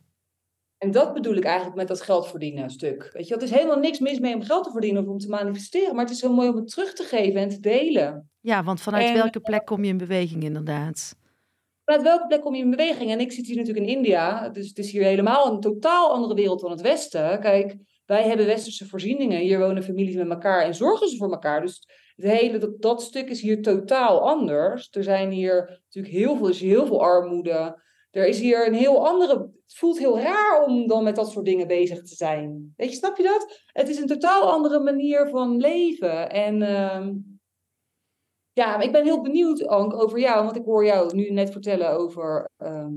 En 0.78 0.90
dat 0.90 1.14
bedoel 1.14 1.34
ik 1.34 1.44
eigenlijk 1.44 1.76
met 1.76 1.88
dat 1.88 2.02
geld 2.02 2.28
verdienen 2.28 2.70
stuk. 2.70 3.10
Weet 3.12 3.28
je, 3.28 3.34
het 3.34 3.42
is 3.42 3.50
helemaal 3.50 3.78
niks 3.78 3.98
mis 3.98 4.18
mee 4.18 4.34
om 4.34 4.42
geld 4.42 4.64
te 4.64 4.70
verdienen 4.70 5.02
of 5.02 5.08
om 5.08 5.18
te 5.18 5.28
manifesteren. 5.28 5.94
Maar 5.94 6.04
het 6.04 6.14
is 6.14 6.20
heel 6.20 6.34
mooi 6.34 6.48
om 6.48 6.56
het 6.56 6.70
terug 6.70 6.92
te 6.92 7.02
geven 7.02 7.40
en 7.40 7.48
te 7.48 7.60
delen. 7.60 8.29
Ja, 8.40 8.64
want 8.64 8.80
vanuit 8.80 9.04
En- 9.06 9.14
welke 9.14 9.40
plek 9.40 9.64
kom 9.66 9.84
je 9.84 9.90
in 9.90 9.96
beweging 9.96 10.42
inderdaad? 10.42 11.18
Vanuit 11.84 12.04
welke 12.04 12.26
plek 12.26 12.40
kom 12.40 12.54
je 12.54 12.62
in 12.62 12.70
beweging? 12.70 13.10
En 13.10 13.20
ik 13.20 13.32
zit 13.32 13.46
hier 13.46 13.56
natuurlijk 13.56 13.86
in 13.86 13.96
India. 13.96 14.48
Dus 14.48 14.68
het 14.68 14.78
is 14.78 14.92
hier 14.92 15.02
helemaal 15.02 15.52
een 15.52 15.60
totaal 15.60 16.12
andere 16.12 16.34
wereld 16.34 16.60
dan 16.60 16.70
het 16.70 16.80
Westen. 16.80 17.40
Kijk, 17.40 17.76
wij 18.06 18.22
hebben 18.22 18.46
westerse 18.46 18.86
voorzieningen. 18.86 19.40
Hier 19.40 19.58
wonen 19.58 19.82
families 19.82 20.14
met 20.14 20.28
elkaar 20.28 20.62
en 20.62 20.74
zorgen 20.74 21.08
ze 21.08 21.16
voor 21.16 21.30
elkaar. 21.30 21.60
Dus 21.60 21.88
de 22.16 22.28
hele, 22.28 22.58
dat, 22.58 22.82
dat 22.82 23.02
stuk 23.02 23.30
is 23.30 23.40
hier 23.40 23.62
totaal 23.62 24.28
anders. 24.28 24.88
Er 24.90 25.02
zijn 25.02 25.30
hier 25.30 25.80
natuurlijk 25.84 26.14
heel 26.14 26.36
veel, 26.36 26.48
is 26.48 26.60
heel 26.60 26.86
veel 26.86 27.02
armoede. 27.02 27.82
Er 28.10 28.26
is 28.26 28.40
hier 28.40 28.66
een 28.66 28.74
heel 28.74 29.08
andere. 29.08 29.32
Het 29.38 29.74
voelt 29.74 29.98
heel 29.98 30.20
raar 30.20 30.64
om 30.66 30.86
dan 30.86 31.04
met 31.04 31.16
dat 31.16 31.30
soort 31.30 31.44
dingen 31.44 31.66
bezig 31.66 32.02
te 32.02 32.14
zijn. 32.14 32.72
Weet 32.76 32.90
je, 32.90 32.96
snap 32.96 33.16
je 33.16 33.22
dat? 33.22 33.60
Het 33.66 33.88
is 33.88 33.98
een 33.98 34.06
totaal 34.06 34.50
andere 34.50 34.80
manier 34.80 35.28
van 35.28 35.56
leven. 35.56 36.30
En 36.30 36.62
ehm, 36.62 37.12
ja, 38.60 38.80
ik 38.80 38.92
ben 38.92 39.04
heel 39.04 39.20
benieuwd, 39.20 39.66
Ank, 39.66 39.94
over 39.94 40.18
jou. 40.18 40.44
Want 40.44 40.56
ik 40.56 40.64
hoor 40.64 40.84
jou 40.84 41.14
nu 41.14 41.30
net 41.30 41.50
vertellen 41.50 41.90
over 41.90 42.50
ehm, 42.56 42.92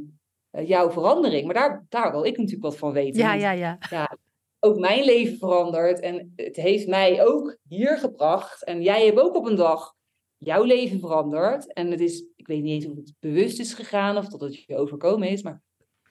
jouw 0.49 0.91
verandering. 0.91 1.45
Maar 1.45 1.53
daar, 1.53 1.85
daar 1.89 2.11
wil 2.11 2.23
ik 2.23 2.37
natuurlijk 2.37 2.63
wat 2.63 2.77
van 2.77 2.91
weten. 2.91 3.21
Ja, 3.21 3.33
ja, 3.33 3.51
ja. 3.51 3.77
ja 3.89 4.17
ook 4.59 4.79
mijn 4.79 5.03
leven 5.03 5.37
veranderd. 5.37 5.99
En 5.99 6.33
het 6.35 6.55
heeft 6.55 6.87
mij 6.87 7.25
ook 7.25 7.57
hier 7.67 7.97
gebracht. 7.97 8.63
En 8.63 8.81
jij 8.81 9.05
hebt 9.05 9.19
ook 9.19 9.35
op 9.35 9.45
een 9.45 9.55
dag 9.55 9.93
jouw 10.37 10.63
leven 10.63 10.99
veranderd. 10.99 11.73
En 11.73 11.91
het 11.91 11.99
is, 11.99 12.25
ik 12.35 12.47
weet 12.47 12.61
niet 12.61 12.83
eens 12.83 12.91
of 12.91 12.95
het 12.95 13.13
bewust 13.19 13.59
is 13.59 13.73
gegaan 13.73 14.17
of 14.17 14.27
dat 14.27 14.41
het 14.41 14.63
je 14.63 14.77
overkomen 14.77 15.27
is. 15.27 15.41
Maar 15.41 15.61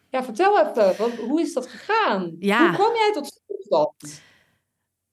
ja, 0.09 0.25
vertel 0.25 0.61
even, 0.61 0.97
wat, 0.97 1.11
hoe 1.11 1.41
is 1.41 1.53
dat 1.53 1.67
gegaan? 1.67 2.37
Ja. 2.39 2.67
Hoe 2.67 2.77
kwam 2.77 2.95
jij 2.95 3.11
tot 3.13 3.27
stilstand? 3.27 4.23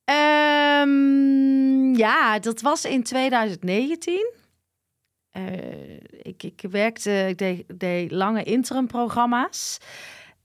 Um, 0.10 1.59
ja, 2.00 2.40
dat 2.40 2.62
was 2.62 2.86
in 2.86 3.04
2019. 3.04 4.34
Uh, 5.38 5.44
ik, 6.12 6.44
ik 6.44 6.62
werkte, 6.70 7.26
ik 7.28 7.38
deed, 7.38 7.64
deed 7.80 8.12
lange 8.12 8.44
interim 8.44 8.88
programma's. 8.88 9.78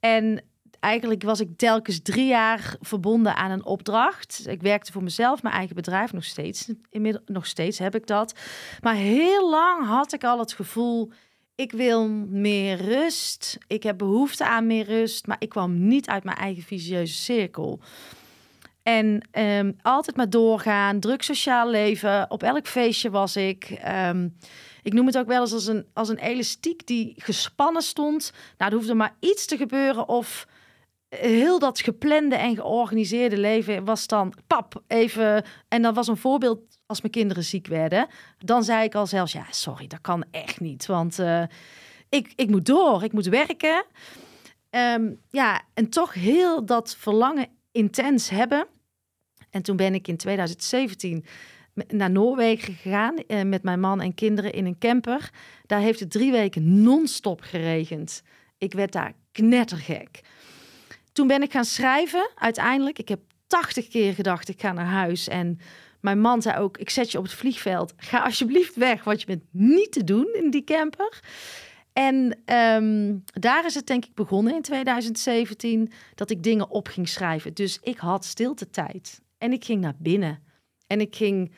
En 0.00 0.44
eigenlijk 0.80 1.22
was 1.22 1.40
ik 1.40 1.56
telkens 1.56 2.00
drie 2.02 2.26
jaar 2.26 2.76
verbonden 2.80 3.36
aan 3.36 3.50
een 3.50 3.64
opdracht. 3.64 4.44
Ik 4.46 4.62
werkte 4.62 4.92
voor 4.92 5.02
mezelf, 5.02 5.42
mijn 5.42 5.54
eigen 5.54 5.74
bedrijf, 5.74 6.12
nog 6.12 6.24
steeds. 6.24 6.68
Inmiddels, 6.90 7.24
nog 7.26 7.46
steeds 7.46 7.78
heb 7.78 7.94
ik 7.94 8.06
dat. 8.06 8.34
Maar 8.80 8.94
heel 8.94 9.50
lang 9.50 9.86
had 9.86 10.12
ik 10.12 10.24
al 10.24 10.38
het 10.38 10.52
gevoel, 10.52 11.10
ik 11.54 11.72
wil 11.72 12.08
meer 12.28 12.76
rust. 12.76 13.58
Ik 13.66 13.82
heb 13.82 13.98
behoefte 13.98 14.46
aan 14.46 14.66
meer 14.66 14.84
rust, 14.84 15.26
maar 15.26 15.36
ik 15.38 15.48
kwam 15.48 15.86
niet 15.86 16.08
uit 16.08 16.24
mijn 16.24 16.36
eigen 16.36 16.62
visieuze 16.62 17.14
cirkel. 17.14 17.80
En 18.85 19.29
um, 19.33 19.77
altijd 19.83 20.16
maar 20.16 20.31
doorgaan, 20.31 21.01
druk 21.01 21.23
sociaal 21.23 21.70
leven. 21.70 22.31
Op 22.31 22.42
elk 22.42 22.66
feestje 22.66 23.11
was 23.11 23.37
ik. 23.37 23.81
Um, 24.09 24.37
ik 24.83 24.92
noem 24.92 25.07
het 25.07 25.18
ook 25.18 25.27
wel 25.27 25.40
eens 25.40 25.53
als 25.53 25.66
een, 25.66 25.87
als 25.92 26.09
een 26.09 26.18
elastiek 26.18 26.87
die 26.87 27.14
gespannen 27.16 27.83
stond. 27.83 28.33
Nou, 28.59 28.70
er 28.70 28.77
hoefde 28.77 28.94
maar 28.94 29.16
iets 29.20 29.47
te 29.47 29.57
gebeuren 29.57 30.09
of 30.09 30.47
heel 31.09 31.59
dat 31.59 31.81
geplande 31.81 32.37
en 32.37 32.55
georganiseerde 32.55 33.38
leven 33.38 33.85
was 33.85 34.07
dan 34.07 34.35
pap 34.47 34.83
even. 34.87 35.44
En 35.68 35.83
dat 35.83 35.94
was 35.94 36.09
een 36.09 36.16
voorbeeld 36.16 36.61
als 36.87 37.01
mijn 37.01 37.12
kinderen 37.12 37.44
ziek 37.44 37.66
werden. 37.66 38.07
Dan 38.38 38.64
zei 38.64 38.85
ik 38.85 38.94
al 38.94 39.07
zelfs, 39.07 39.33
ja, 39.33 39.47
sorry, 39.51 39.87
dat 39.87 40.01
kan 40.01 40.25
echt 40.31 40.61
niet. 40.61 40.87
Want 40.87 41.18
uh, 41.18 41.42
ik, 42.09 42.33
ik 42.37 42.49
moet 42.49 42.66
door, 42.66 43.05
ik 43.05 43.12
moet 43.12 43.27
werken. 43.27 43.85
Um, 44.70 45.20
ja, 45.31 45.62
en 45.75 45.88
toch 45.88 46.14
heel 46.14 46.64
dat 46.64 46.97
verlangen 46.99 47.49
intens 47.73 48.29
hebben. 48.29 48.66
En 49.54 49.62
toen 49.62 49.76
ben 49.76 49.94
ik 49.94 50.08
in 50.08 50.16
2017 50.16 51.24
naar 51.88 52.10
Noorwegen 52.10 52.74
gegaan 52.74 53.14
uh, 53.28 53.42
met 53.42 53.62
mijn 53.62 53.80
man 53.80 54.00
en 54.00 54.14
kinderen 54.14 54.52
in 54.52 54.66
een 54.66 54.78
camper. 54.78 55.30
Daar 55.66 55.80
heeft 55.80 56.00
het 56.00 56.10
drie 56.10 56.30
weken 56.30 56.82
non-stop 56.82 57.40
geregend. 57.40 58.22
Ik 58.58 58.72
werd 58.72 58.92
daar 58.92 59.12
knettergek. 59.32 60.20
Toen 61.12 61.26
ben 61.26 61.42
ik 61.42 61.52
gaan 61.52 61.64
schrijven, 61.64 62.30
uiteindelijk. 62.34 62.98
Ik 62.98 63.08
heb 63.08 63.20
80 63.46 63.88
keer 63.88 64.14
gedacht, 64.14 64.48
ik 64.48 64.60
ga 64.60 64.72
naar 64.72 64.86
huis. 64.86 65.28
En 65.28 65.58
mijn 66.00 66.20
man 66.20 66.42
zei 66.42 66.58
ook, 66.58 66.78
ik 66.78 66.90
zet 66.90 67.12
je 67.12 67.18
op 67.18 67.24
het 67.24 67.32
vliegveld. 67.32 67.92
Ga 67.96 68.22
alsjeblieft 68.22 68.76
weg, 68.76 69.04
want 69.04 69.20
je 69.20 69.26
bent 69.26 69.44
niet 69.50 69.92
te 69.92 70.04
doen 70.04 70.28
in 70.32 70.50
die 70.50 70.64
camper. 70.64 71.20
En 71.92 72.38
um, 72.54 73.24
daar 73.24 73.64
is 73.64 73.74
het 73.74 73.86
denk 73.86 74.04
ik 74.04 74.14
begonnen 74.14 74.54
in 74.54 74.62
2017, 74.62 75.92
dat 76.14 76.30
ik 76.30 76.42
dingen 76.42 76.70
op 76.70 76.88
ging 76.88 77.08
schrijven. 77.08 77.54
Dus 77.54 77.78
ik 77.82 77.98
had 77.98 78.24
stilte 78.24 78.70
tijd. 78.70 79.22
En 79.44 79.52
ik 79.52 79.64
ging 79.64 79.80
naar 79.80 79.94
binnen. 79.98 80.42
En 80.87 81.00
ik 81.00 81.16
ging 81.16 81.52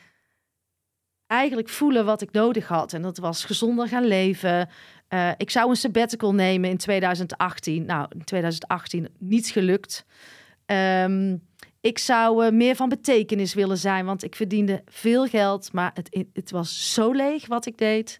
eigenlijk 1.27 1.69
voelen 1.69 2.05
wat 2.05 2.21
ik 2.21 2.31
nodig 2.31 2.67
had. 2.67 2.93
En 2.93 3.01
dat 3.01 3.17
was 3.17 3.45
gezonder 3.45 3.87
gaan 3.87 4.05
leven, 4.05 4.69
uh, 5.09 5.31
ik 5.37 5.49
zou 5.49 5.69
een 5.69 5.75
sabbatical 5.75 6.33
nemen 6.33 6.69
in 6.69 6.77
2018. 6.77 7.85
Nou, 7.85 8.07
in 8.09 8.23
2018 8.23 9.09
niet 9.19 9.47
gelukt. 9.47 10.05
Um, 10.65 11.47
ik 11.81 11.97
zou 11.97 12.45
uh, 12.45 12.51
meer 12.51 12.75
van 12.75 12.89
betekenis 12.89 13.53
willen 13.53 13.77
zijn, 13.77 14.05
want 14.05 14.23
ik 14.23 14.35
verdiende 14.35 14.81
veel 14.85 15.25
geld, 15.25 15.73
maar 15.73 15.91
het, 15.93 16.25
het 16.33 16.51
was 16.51 16.93
zo 16.93 17.11
leeg 17.11 17.47
wat 17.47 17.65
ik 17.65 17.77
deed. 17.77 18.19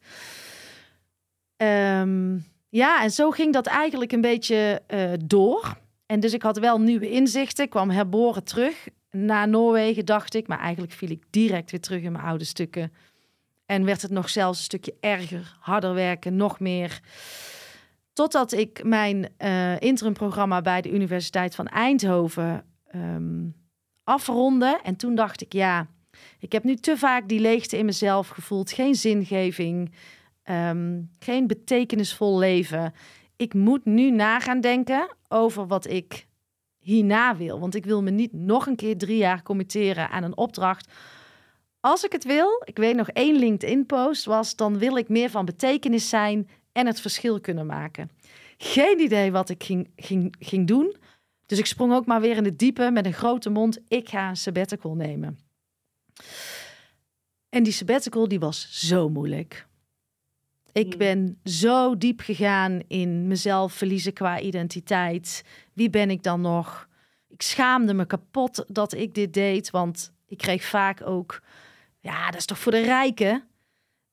Um, 1.58 2.46
ja, 2.70 3.04
en 3.04 3.12
zo 3.12 3.32
ging 3.32 3.54
dat 3.54 3.66
eigenlijk 3.66 4.12
een 4.12 4.22
beetje 4.22 4.82
uh, 4.94 5.12
door. 5.26 5.78
En 6.06 6.20
dus 6.20 6.34
ik 6.34 6.42
had 6.42 6.58
wel 6.58 6.80
nieuwe 6.80 7.10
inzichten, 7.10 7.70
kwam 7.70 7.90
herboren 7.90 8.44
terug 8.44 8.88
naar 9.12 9.48
Noorwegen, 9.48 10.06
dacht 10.06 10.34
ik. 10.34 10.48
Maar 10.48 10.60
eigenlijk 10.60 10.94
viel 10.94 11.10
ik 11.10 11.24
direct 11.30 11.72
weer 11.72 11.82
terug 11.82 12.02
in 12.02 12.12
mijn 12.12 12.24
oude 12.24 12.44
stukken. 12.44 12.94
En 13.66 13.86
werd 13.86 14.02
het 14.02 14.12
nog 14.12 14.30
zelfs 14.30 14.58
een 14.58 14.64
stukje 14.64 14.96
erger, 15.00 15.58
harder 15.60 15.94
werken, 15.94 16.36
nog 16.36 16.60
meer. 16.60 17.00
Totdat 18.14 18.52
ik 18.52 18.84
mijn 18.84 19.30
uh, 19.40 19.80
interimprogramma 19.80 20.62
bij 20.62 20.82
de 20.82 20.92
Universiteit 20.92 21.56
van 21.56 21.68
Eindhoven 21.68 22.66
um, 22.96 23.56
afronde. 24.04 24.80
En 24.84 24.96
toen 24.96 25.16
dacht 25.16 25.42
ik, 25.42 25.54
ja, 25.54 25.88
ik 26.40 26.52
heb 26.52 26.64
nu 26.64 26.76
te 26.76 26.98
vaak 26.98 27.28
die 27.28 27.40
leegte 27.40 27.78
in 27.78 27.86
mezelf 27.86 28.28
gevoeld. 28.28 28.72
Geen 28.72 28.96
zingeving, 28.96 29.94
um, 30.44 31.10
geen 31.20 31.48
betekenisvol 31.48 32.38
leven. 32.38 32.94
Ik 33.36 33.54
moet 33.54 33.86
nu 33.86 34.12
na 34.12 34.40
gaan 34.40 34.62
denken 34.62 35.16
over 35.28 35.68
wat 35.68 35.88
ik 35.88 36.27
hierna 36.88 37.38
wil. 37.38 37.60
Want 37.60 37.76
ik 37.76 37.86
wil 37.86 38.04
me 38.04 38.12
niet 38.12 38.34
nog 38.34 38.68
een 38.68 38.76
keer 38.76 38.98
drie 38.98 39.18
jaar 39.18 39.44
committeren 39.44 40.10
aan 40.10 40.24
een 40.24 40.38
opdracht 40.38 40.88
als 41.88 42.04
ik 42.04 42.12
het 42.12 42.24
wil, 42.24 42.62
ik 42.66 42.78
weet 42.78 42.96
nog 42.96 43.10
één 43.10 43.36
LinkedIn-post 43.36 44.26
was, 44.26 44.56
dan 44.56 44.78
wil 44.78 44.98
ik 44.98 45.10
meer 45.10 45.30
van 45.30 45.46
betekenis 45.46 46.10
zijn 46.10 46.50
en 46.72 46.86
het 46.86 47.02
verschil 47.02 47.40
kunnen 47.40 47.66
maken. 47.66 48.10
Geen 48.58 49.00
idee 49.00 49.32
wat 49.32 49.50
ik 49.50 49.64
ging, 49.64 49.90
ging, 49.96 50.36
ging 50.40 50.68
doen. 50.68 50.96
Dus 51.46 51.58
ik 51.60 51.66
sprong 51.66 51.94
ook 51.94 52.06
maar 52.06 52.22
weer 52.22 52.38
in 52.38 52.46
het 52.46 52.60
diepe 52.60 52.90
met 52.92 53.06
een 53.06 53.14
grote 53.14 53.50
mond. 53.50 53.80
Ik 53.88 54.10
ga 54.10 54.30
een 54.30 54.38
sabbatical 54.38 54.96
nemen. 54.96 55.40
En 57.50 57.64
die 57.64 57.74
sabbatical 57.74 58.28
die 58.28 58.40
was 58.40 58.88
zo 58.88 59.10
moeilijk. 59.10 59.68
Ik 60.78 60.90
hmm. 60.90 60.98
ben 60.98 61.40
zo 61.44 61.98
diep 61.98 62.20
gegaan 62.20 62.82
in 62.88 63.28
mezelf 63.28 63.74
verliezen 63.74 64.14
qua 64.14 64.40
identiteit. 64.40 65.44
Wie 65.74 65.90
ben 65.90 66.10
ik 66.10 66.24
dan 66.24 66.42
nog? 66.42 66.88
Ik 67.30 67.42
schaamde 67.42 67.94
me 67.94 68.06
kapot 68.06 68.66
dat 68.68 68.94
ik 68.94 69.14
dit 69.14 69.34
deed, 69.34 69.70
want 69.70 70.14
ik 70.28 70.38
kreeg 70.38 70.64
vaak 70.64 71.02
ook 71.06 71.42
ja, 72.00 72.26
dat 72.26 72.40
is 72.40 72.46
toch 72.46 72.60
voor 72.60 72.72
de 72.72 72.82
rijken? 72.82 73.44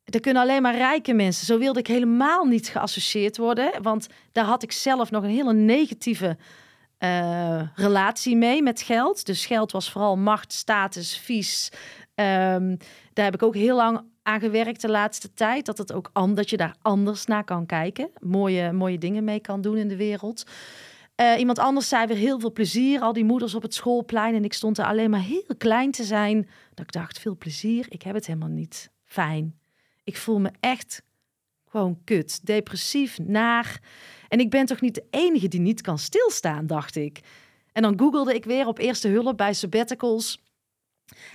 Er 0.04 0.20
kunnen 0.20 0.42
alleen 0.42 0.62
maar 0.62 0.76
rijke 0.76 1.12
mensen. 1.12 1.46
Zo 1.46 1.58
wilde 1.58 1.78
ik 1.78 1.86
helemaal 1.86 2.44
niet 2.44 2.68
geassocieerd 2.68 3.36
worden. 3.36 3.82
Want 3.82 4.06
daar 4.32 4.44
had 4.44 4.62
ik 4.62 4.72
zelf 4.72 5.10
nog 5.10 5.22
een 5.22 5.30
hele 5.30 5.52
negatieve 5.52 6.36
uh, 6.98 7.62
relatie 7.74 8.36
mee 8.36 8.62
met 8.62 8.82
geld. 8.82 9.26
Dus 9.26 9.46
geld 9.46 9.72
was 9.72 9.90
vooral 9.90 10.16
macht, 10.16 10.52
status, 10.52 11.16
vies. 11.18 11.68
Um, 12.14 12.76
daar 13.12 13.24
heb 13.24 13.34
ik 13.34 13.42
ook 13.42 13.54
heel 13.54 13.76
lang 13.76 14.12
aan 14.24 14.40
gewerkt 14.40 14.80
de 14.80 14.90
laatste 14.90 15.34
tijd. 15.34 15.66
Dat, 15.66 15.78
het 15.78 15.92
ook 15.92 16.10
dat 16.34 16.50
je 16.50 16.56
daar 16.56 16.76
anders 16.82 17.26
naar 17.26 17.44
kan 17.44 17.66
kijken. 17.66 18.10
Mooie, 18.20 18.72
mooie 18.72 18.98
dingen 18.98 19.24
mee 19.24 19.40
kan 19.40 19.60
doen 19.60 19.76
in 19.76 19.88
de 19.88 19.96
wereld. 19.96 20.44
Uh, 21.20 21.38
iemand 21.38 21.58
anders 21.58 21.88
zei 21.88 22.06
weer 22.06 22.16
heel 22.16 22.40
veel 22.40 22.52
plezier. 22.52 23.00
Al 23.00 23.12
die 23.12 23.24
moeders 23.24 23.54
op 23.54 23.62
het 23.62 23.74
schoolplein. 23.74 24.34
En 24.34 24.44
ik 24.44 24.52
stond 24.52 24.78
er 24.78 24.84
alleen 24.84 25.10
maar 25.10 25.22
heel 25.22 25.54
klein 25.58 25.90
te 25.90 26.04
zijn. 26.04 26.48
Dat 26.74 26.84
ik 26.84 26.92
dacht, 26.92 27.18
veel 27.18 27.36
plezier. 27.36 27.86
Ik 27.88 28.02
heb 28.02 28.14
het 28.14 28.26
helemaal 28.26 28.48
niet 28.48 28.90
fijn. 29.04 29.58
Ik 30.04 30.16
voel 30.16 30.40
me 30.40 30.50
echt 30.60 31.02
gewoon 31.68 31.98
kut. 32.04 32.46
Depressief, 32.46 33.18
naar. 33.18 33.80
En 34.28 34.38
ik 34.38 34.50
ben 34.50 34.66
toch 34.66 34.80
niet 34.80 34.94
de 34.94 35.04
enige 35.10 35.48
die 35.48 35.60
niet 35.60 35.80
kan 35.80 35.98
stilstaan, 35.98 36.66
dacht 36.66 36.96
ik. 36.96 37.20
En 37.72 37.82
dan 37.82 37.98
googelde 37.98 38.34
ik 38.34 38.44
weer 38.44 38.66
op 38.66 38.78
eerste 38.78 39.08
hulp 39.08 39.36
bij 39.36 39.54
sabbaticals. 39.54 40.43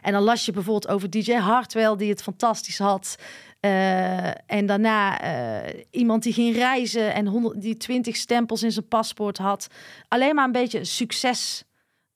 En 0.01 0.11
dan 0.11 0.21
las 0.21 0.45
je 0.45 0.51
bijvoorbeeld 0.51 0.93
over 0.93 1.09
DJ 1.09 1.33
Hartwell, 1.33 1.95
die 1.95 2.09
het 2.09 2.23
fantastisch 2.23 2.77
had. 2.77 3.15
Uh, 3.61 4.27
en 4.27 4.65
daarna 4.65 5.23
uh, 5.23 5.83
iemand 5.91 6.23
die 6.23 6.33
ging 6.33 6.55
reizen 6.55 7.13
en 7.13 7.27
100, 7.27 7.61
die 7.61 7.77
20 7.77 8.15
stempels 8.15 8.63
in 8.63 8.71
zijn 8.71 8.87
paspoort 8.87 9.37
had. 9.37 9.67
Alleen 10.07 10.35
maar 10.35 10.45
een 10.45 10.51
beetje 10.51 10.85
succes 10.85 11.63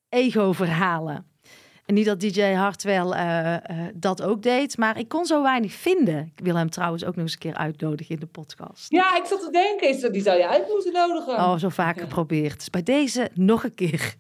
ego-verhalen. 0.10 1.32
En 1.86 1.94
niet 1.94 2.06
dat 2.06 2.20
DJ 2.20 2.42
Hartwell 2.42 3.06
uh, 3.06 3.56
dat 3.94 4.22
ook 4.22 4.42
deed, 4.42 4.78
maar 4.78 4.98
ik 4.98 5.08
kon 5.08 5.26
zo 5.26 5.42
weinig 5.42 5.74
vinden. 5.74 6.32
Ik 6.36 6.44
wil 6.44 6.56
hem 6.56 6.70
trouwens 6.70 7.06
ook 7.06 7.16
nog 7.16 7.24
eens 7.24 7.34
een 7.34 7.40
keer 7.40 7.56
uitnodigen 7.56 8.16
in 8.16 8.20
de 8.20 8.26
podcast. 8.26 8.92
Ja, 8.92 9.18
ik 9.18 9.26
zat 9.26 9.42
te 9.42 9.52
denken, 9.52 9.90
is 9.90 10.02
dat, 10.02 10.14
die 10.14 10.22
zou 10.22 10.38
je 10.38 10.48
uit 10.48 10.68
moeten 10.68 10.94
nodigen. 10.94 11.34
Oh, 11.34 11.58
zo 11.58 11.70
vaak 11.70 12.00
geprobeerd. 12.00 12.56
Dus 12.56 12.70
bij 12.70 12.84
deze 12.84 13.30
nog 13.34 13.64
een 13.64 13.76
keer. 13.76 14.16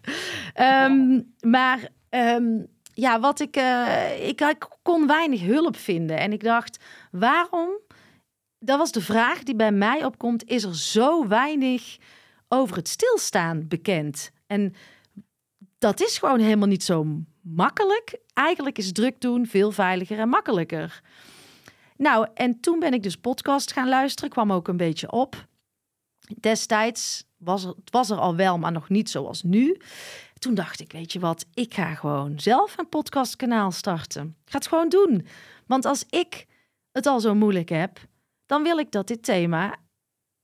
um, 0.85 1.33
maar 1.39 1.89
um, 2.09 2.67
ja, 2.93 3.19
wat 3.19 3.39
ik, 3.39 3.57
uh, 3.57 4.27
ik, 4.27 4.67
kon 4.83 5.07
weinig 5.07 5.41
hulp 5.41 5.77
vinden. 5.77 6.17
En 6.17 6.33
ik 6.33 6.43
dacht, 6.43 6.83
waarom? 7.11 7.69
Dat 8.59 8.77
was 8.77 8.91
de 8.91 9.01
vraag 9.01 9.43
die 9.43 9.55
bij 9.55 9.71
mij 9.71 10.05
opkomt. 10.05 10.43
Is 10.45 10.63
er 10.63 10.75
zo 10.75 11.27
weinig 11.27 11.97
over 12.47 12.75
het 12.75 12.87
stilstaan 12.87 13.67
bekend? 13.67 14.31
En 14.47 14.73
dat 15.77 16.01
is 16.01 16.17
gewoon 16.17 16.39
helemaal 16.39 16.67
niet 16.67 16.83
zo 16.83 17.07
makkelijk. 17.41 18.19
Eigenlijk 18.33 18.77
is 18.77 18.91
druk 18.91 19.21
doen 19.21 19.45
veel 19.45 19.71
veiliger 19.71 20.19
en 20.19 20.29
makkelijker. 20.29 21.01
Nou, 21.97 22.27
en 22.33 22.59
toen 22.59 22.79
ben 22.79 22.93
ik 22.93 23.03
dus 23.03 23.15
podcast 23.15 23.71
gaan 23.71 23.89
luisteren, 23.89 24.29
kwam 24.29 24.51
ook 24.51 24.67
een 24.67 24.77
beetje 24.77 25.11
op. 25.11 25.47
Destijds 26.39 27.25
was 27.37 27.63
het 27.63 27.89
was 27.89 28.09
er 28.09 28.17
al 28.17 28.35
wel, 28.35 28.57
maar 28.57 28.71
nog 28.71 28.89
niet 28.89 29.09
zoals 29.09 29.43
nu. 29.43 29.77
Toen 30.43 30.53
dacht 30.53 30.79
ik, 30.79 30.91
weet 30.91 31.13
je 31.13 31.19
wat, 31.19 31.45
ik 31.53 31.73
ga 31.73 31.95
gewoon 31.95 32.39
zelf 32.39 32.77
een 32.77 32.89
podcastkanaal 32.89 33.71
starten. 33.71 34.35
Ik 34.45 34.51
ga 34.51 34.57
het 34.57 34.67
gewoon 34.67 34.89
doen. 34.89 35.27
Want 35.67 35.85
als 35.85 36.05
ik 36.09 36.45
het 36.91 37.05
al 37.05 37.19
zo 37.19 37.35
moeilijk 37.35 37.69
heb, 37.69 37.99
dan 38.45 38.63
wil 38.63 38.77
ik 38.77 38.91
dat 38.91 39.07
dit 39.07 39.23
thema 39.23 39.75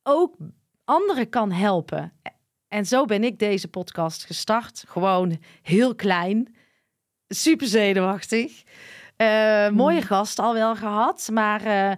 ook 0.04 0.36
anderen 0.84 1.30
kan 1.30 1.52
helpen. 1.52 2.14
En 2.68 2.86
zo 2.86 3.06
ben 3.06 3.24
ik 3.24 3.40
deze 3.40 3.68
podcast 3.68 4.26
gestart. 4.26 4.84
Gewoon 4.88 5.40
heel 5.62 5.96
klein. 5.96 6.56
Super 7.28 7.68
zenuwachtig. 7.68 8.64
Uh, 9.18 9.70
mooie 9.70 10.02
gast 10.02 10.40
al 10.40 10.54
wel 10.54 10.76
gehad. 10.76 11.30
Maar 11.34 11.66
uh, 11.66 11.92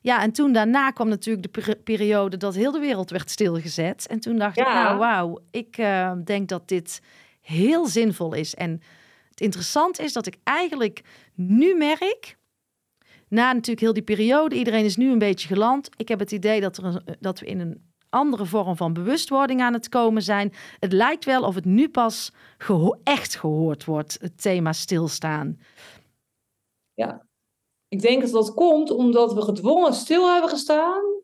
ja, 0.00 0.22
en 0.22 0.32
toen 0.32 0.52
daarna 0.52 0.90
kwam 0.90 1.08
natuurlijk 1.08 1.54
de 1.54 1.76
periode 1.76 2.36
dat 2.36 2.54
heel 2.54 2.72
de 2.72 2.78
wereld 2.80 3.10
werd 3.10 3.30
stilgezet. 3.30 4.06
En 4.06 4.20
toen 4.20 4.36
dacht 4.36 4.58
ik, 4.58 4.64
nou 4.64 4.98
wauw, 4.98 5.38
ik 5.50 5.78
uh, 5.78 6.12
denk 6.24 6.48
dat 6.48 6.68
dit 6.68 7.00
heel 7.42 7.86
zinvol 7.86 8.34
is. 8.34 8.54
En 8.54 8.80
het 9.28 9.40
interessante 9.40 10.02
is 10.02 10.12
dat 10.12 10.26
ik 10.26 10.36
eigenlijk 10.42 11.02
nu 11.34 11.74
merk, 11.74 12.36
na 13.28 13.52
natuurlijk 13.52 13.80
heel 13.80 13.92
die 13.92 14.02
periode, 14.02 14.56
iedereen 14.56 14.84
is 14.84 14.96
nu 14.96 15.10
een 15.10 15.18
beetje 15.18 15.48
geland. 15.48 15.88
Ik 15.96 16.08
heb 16.08 16.18
het 16.18 16.32
idee 16.32 16.60
dat, 16.60 16.76
er 16.76 17.16
dat 17.20 17.40
we 17.40 17.46
in 17.46 17.60
een 17.60 17.90
andere 18.08 18.46
vorm 18.46 18.76
van 18.76 18.92
bewustwording 18.92 19.60
aan 19.60 19.72
het 19.72 19.88
komen 19.88 20.22
zijn. 20.22 20.52
Het 20.78 20.92
lijkt 20.92 21.24
wel 21.24 21.42
of 21.42 21.54
het 21.54 21.64
nu 21.64 21.88
pas 21.88 22.32
echt 23.02 23.36
gehoord 23.36 23.84
wordt, 23.84 24.16
het 24.20 24.42
thema 24.42 24.72
stilstaan. 24.72 25.58
Ja, 26.94 27.26
ik 27.88 28.00
denk 28.00 28.22
dat 28.22 28.30
dat 28.30 28.54
komt 28.54 28.90
omdat 28.90 29.34
we 29.34 29.42
gedwongen 29.42 29.94
stil 29.94 30.32
hebben 30.32 30.50
gestaan. 30.50 31.21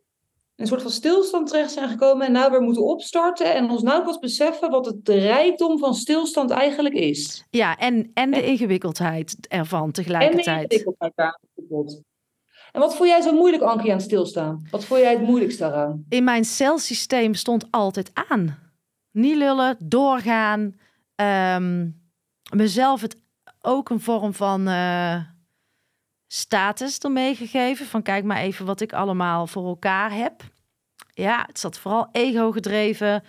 Een 0.59 0.67
soort 0.67 0.83
van 0.83 0.91
stilstand 0.91 1.49
terecht 1.49 1.73
zijn 1.73 1.89
gekomen 1.89 2.27
en 2.27 2.33
nou 2.33 2.51
weer 2.51 2.61
moeten 2.61 2.85
opstarten. 2.85 3.55
En 3.55 3.71
ons 3.71 3.83
nou 3.83 4.05
pas 4.05 4.19
beseffen 4.19 4.71
wat 4.71 4.87
het 4.87 5.09
rijkdom 5.09 5.79
van 5.79 5.95
stilstand 5.95 6.51
eigenlijk 6.51 6.95
is. 6.95 7.45
Ja, 7.51 7.77
en, 7.77 8.11
en 8.15 8.31
de 8.31 8.47
ingewikkeldheid 8.47 9.37
ervan 9.49 9.91
tegelijkertijd. 9.91 10.47
En 10.47 10.69
de 10.69 10.75
ingewikkeldheid 10.75 11.13
daarvan. 11.15 12.05
En 12.73 12.81
wat 12.81 12.97
vond 12.97 13.09
jij 13.09 13.21
zo 13.21 13.33
moeilijk, 13.33 13.63
Ankie, 13.63 13.93
aan 13.93 14.01
stilstaan? 14.01 14.67
Wat 14.71 14.85
vond 14.85 15.01
jij 15.01 15.13
het 15.13 15.23
moeilijkst 15.23 15.59
daaraan? 15.59 16.05
In 16.09 16.25
mijn 16.25 16.45
celsysteem 16.45 17.35
stond 17.35 17.67
altijd 17.71 18.11
aan. 18.29 18.59
Niet 19.11 19.37
lullen, 19.37 19.77
doorgaan. 19.79 20.77
Um, 21.57 22.01
mezelf 22.53 23.01
het 23.01 23.17
ook 23.61 23.89
een 23.91 24.01
vorm 24.01 24.35
van 24.35 24.69
uh, 24.69 25.21
status 26.29 26.99
ermee 26.99 27.35
gegeven. 27.35 27.87
Van 27.87 28.03
kijk 28.03 28.25
maar 28.25 28.39
even 28.39 28.67
wat 28.67 28.81
ik 28.81 28.93
allemaal 28.93 29.47
voor 29.47 29.67
elkaar 29.67 30.13
heb. 30.13 30.43
Ja, 31.13 31.45
het 31.47 31.59
zat 31.59 31.79
vooral 31.79 32.09
ego 32.13 32.53
gedreven. 32.53 33.23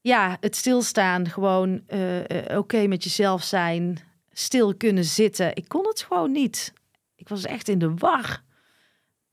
Ja, 0.00 0.36
het 0.40 0.56
stilstaan, 0.56 1.28
gewoon 1.28 1.82
uh, 1.88 2.18
uh, 2.18 2.58
oké 2.58 2.86
met 2.86 3.04
jezelf 3.04 3.42
zijn, 3.42 3.98
stil 4.32 4.74
kunnen 4.74 5.04
zitten. 5.04 5.56
Ik 5.56 5.68
kon 5.68 5.86
het 5.86 6.02
gewoon 6.02 6.32
niet. 6.32 6.72
Ik 7.16 7.28
was 7.28 7.44
echt 7.44 7.68
in 7.68 7.78
de 7.78 7.94
war. 7.94 8.42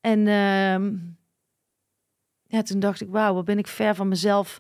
En 0.02 0.20
uh, 0.20 0.92
ja, 2.48 2.62
toen 2.64 2.80
dacht 2.80 3.02
ik, 3.02 3.10
wauw, 3.10 3.34
wat 3.34 3.46
ben 3.46 3.58
ik 3.58 3.68
ver 3.68 3.96
van 3.96 4.08
mezelf 4.08 4.60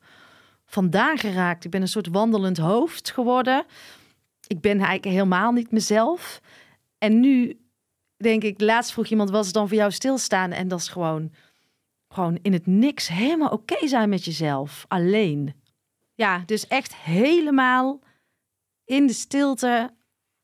vandaan 0.65 1.17
geraakt. 1.17 1.65
Ik 1.65 1.71
ben 1.71 1.81
een 1.81 1.87
soort 1.87 2.07
wandelend 2.07 2.57
hoofd 2.57 3.11
geworden. 3.11 3.65
Ik 4.47 4.61
ben 4.61 4.77
eigenlijk 4.77 5.05
helemaal 5.05 5.51
niet 5.51 5.71
mezelf. 5.71 6.41
En 6.97 7.19
nu 7.19 7.59
denk 8.17 8.43
ik, 8.43 8.61
laatst 8.61 8.91
vroeg 8.91 9.07
iemand, 9.07 9.29
was 9.29 9.45
het 9.45 9.53
dan 9.53 9.67
voor 9.67 9.77
jou 9.77 9.91
stilstaan? 9.91 10.51
En 10.51 10.67
dat 10.67 10.79
is 10.79 10.87
gewoon, 10.87 11.31
gewoon 12.07 12.39
in 12.41 12.53
het 12.53 12.65
niks 12.65 13.07
helemaal 13.07 13.49
oké 13.49 13.87
zijn 13.87 14.09
met 14.09 14.25
jezelf, 14.25 14.85
alleen. 14.87 15.53
Ja, 16.13 16.43
dus 16.45 16.67
echt 16.67 16.95
helemaal 16.95 17.99
in 18.85 19.07
de 19.07 19.13
stilte 19.13 19.89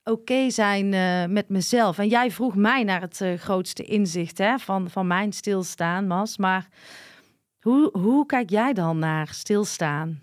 oké 0.03 0.49
zijn 0.49 0.93
uh, 0.93 1.25
met 1.25 1.49
mezelf. 1.49 1.97
En 1.97 2.07
jij 2.07 2.31
vroeg 2.31 2.55
mij 2.55 2.83
naar 2.83 3.01
het 3.01 3.21
uh, 3.21 3.37
grootste 3.37 3.83
inzicht 3.83 4.37
hè, 4.37 4.59
van, 4.59 4.89
van 4.89 5.07
mijn 5.07 5.33
stilstaan, 5.33 6.07
Mas. 6.07 6.37
Maar 6.37 6.67
hoe, 7.59 7.97
hoe 7.97 8.25
kijk 8.25 8.49
jij 8.49 8.73
dan 8.73 8.99
naar 8.99 9.27
stilstaan? 9.27 10.21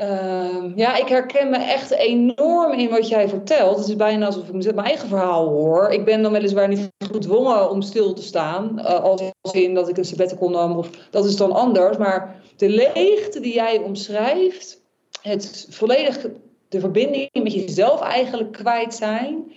Uh, 0.00 0.76
ja, 0.76 0.96
ik 0.96 1.08
herken 1.08 1.50
me 1.50 1.56
echt 1.56 1.90
enorm 1.90 2.72
in 2.72 2.88
wat 2.88 3.08
jij 3.08 3.28
vertelt. 3.28 3.78
Het 3.78 3.88
is 3.88 3.96
bijna 3.96 4.26
alsof 4.26 4.48
ik 4.48 4.74
mijn 4.74 4.86
eigen 4.86 5.08
verhaal 5.08 5.48
hoor. 5.48 5.88
Ik 5.92 6.04
ben 6.04 6.22
dan 6.22 6.32
weliswaar 6.32 6.68
niet 6.68 6.88
gedwongen 6.98 7.70
om 7.70 7.82
stil 7.82 8.12
te 8.12 8.22
staan. 8.22 8.78
Uh, 8.78 9.02
als 9.02 9.52
in 9.52 9.74
dat 9.74 9.88
ik 9.88 9.96
een 9.96 10.04
sabbatical 10.04 10.50
nam, 10.50 10.76
of 10.76 10.90
dat 11.10 11.24
is 11.24 11.36
dan 11.36 11.52
anders. 11.52 11.96
Maar 11.96 12.36
de 12.56 12.68
leegte 12.68 13.40
die 13.40 13.54
jij 13.54 13.78
omschrijft, 13.78 14.82
het 15.22 15.66
volledig 15.70 16.26
de 16.68 16.80
verbinding 16.80 17.28
met 17.32 17.52
jezelf 17.52 18.00
eigenlijk 18.00 18.52
kwijt 18.52 18.94
zijn, 18.94 19.52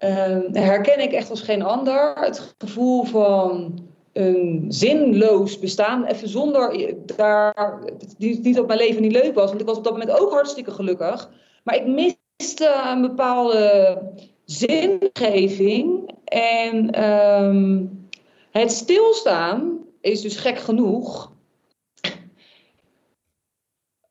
uh, 0.00 0.38
herken 0.52 1.00
ik 1.00 1.12
echt 1.12 1.30
als 1.30 1.40
geen 1.40 1.62
ander. 1.62 2.12
Het 2.14 2.54
gevoel 2.58 3.04
van 3.04 3.78
een 4.14 4.64
zinloos 4.68 5.58
bestaan, 5.58 6.04
even 6.04 6.28
zonder 6.28 6.94
daar, 7.16 7.82
niet 8.18 8.54
dat 8.54 8.66
mijn 8.66 8.78
leven 8.78 9.02
niet 9.02 9.12
leuk 9.12 9.34
was, 9.34 9.48
want 9.48 9.60
ik 9.60 9.66
was 9.66 9.76
op 9.76 9.84
dat 9.84 9.92
moment 9.92 10.20
ook 10.20 10.30
hartstikke 10.30 10.70
gelukkig, 10.70 11.30
maar 11.64 11.74
ik 11.74 11.86
miste 11.86 12.82
een 12.86 13.00
bepaalde 13.00 13.98
zingeving 14.44 16.10
en 16.24 17.04
um, 17.04 18.08
het 18.50 18.72
stilstaan 18.72 19.78
is 20.00 20.20
dus 20.20 20.36
gek 20.36 20.58
genoeg 20.58 21.32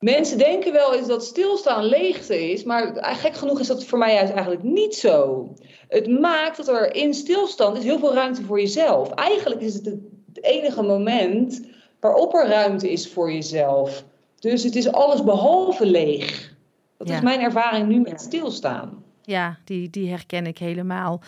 Mensen 0.03 0.37
denken 0.37 0.71
wel 0.71 0.95
eens 0.95 1.07
dat 1.07 1.25
stilstaan 1.25 1.83
leegte 1.83 2.51
is, 2.51 2.63
maar 2.63 3.15
gek 3.15 3.35
genoeg 3.35 3.59
is 3.59 3.67
dat 3.67 3.85
voor 3.85 3.97
mij 3.97 4.13
juist 4.13 4.31
eigenlijk 4.31 4.63
niet 4.63 4.95
zo. 4.95 5.47
Het 5.87 6.07
maakt 6.07 6.57
dat 6.57 6.67
er 6.67 6.95
in 6.95 7.13
stilstand 7.13 7.77
is 7.77 7.83
heel 7.83 7.99
veel 7.99 8.13
ruimte 8.13 8.43
voor 8.43 8.59
jezelf. 8.59 9.09
Eigenlijk 9.09 9.61
is 9.61 9.73
het 9.73 9.85
het 9.85 10.43
enige 10.43 10.81
moment 10.81 11.61
waarop 11.99 12.33
er 12.33 12.47
ruimte 12.47 12.91
is 12.91 13.11
voor 13.11 13.31
jezelf. 13.31 14.03
Dus 14.39 14.63
het 14.63 14.75
is 14.75 14.91
alles 14.91 15.23
behalve 15.23 15.85
leeg. 15.85 16.55
Dat 16.97 17.09
is 17.09 17.21
mijn 17.21 17.41
ervaring 17.41 17.87
nu 17.87 17.99
met 17.99 18.21
stilstaan. 18.21 19.03
Ja, 19.21 19.57
die, 19.63 19.89
die 19.89 20.09
herken 20.09 20.45
ik 20.45 20.57
helemaal. 20.57 21.21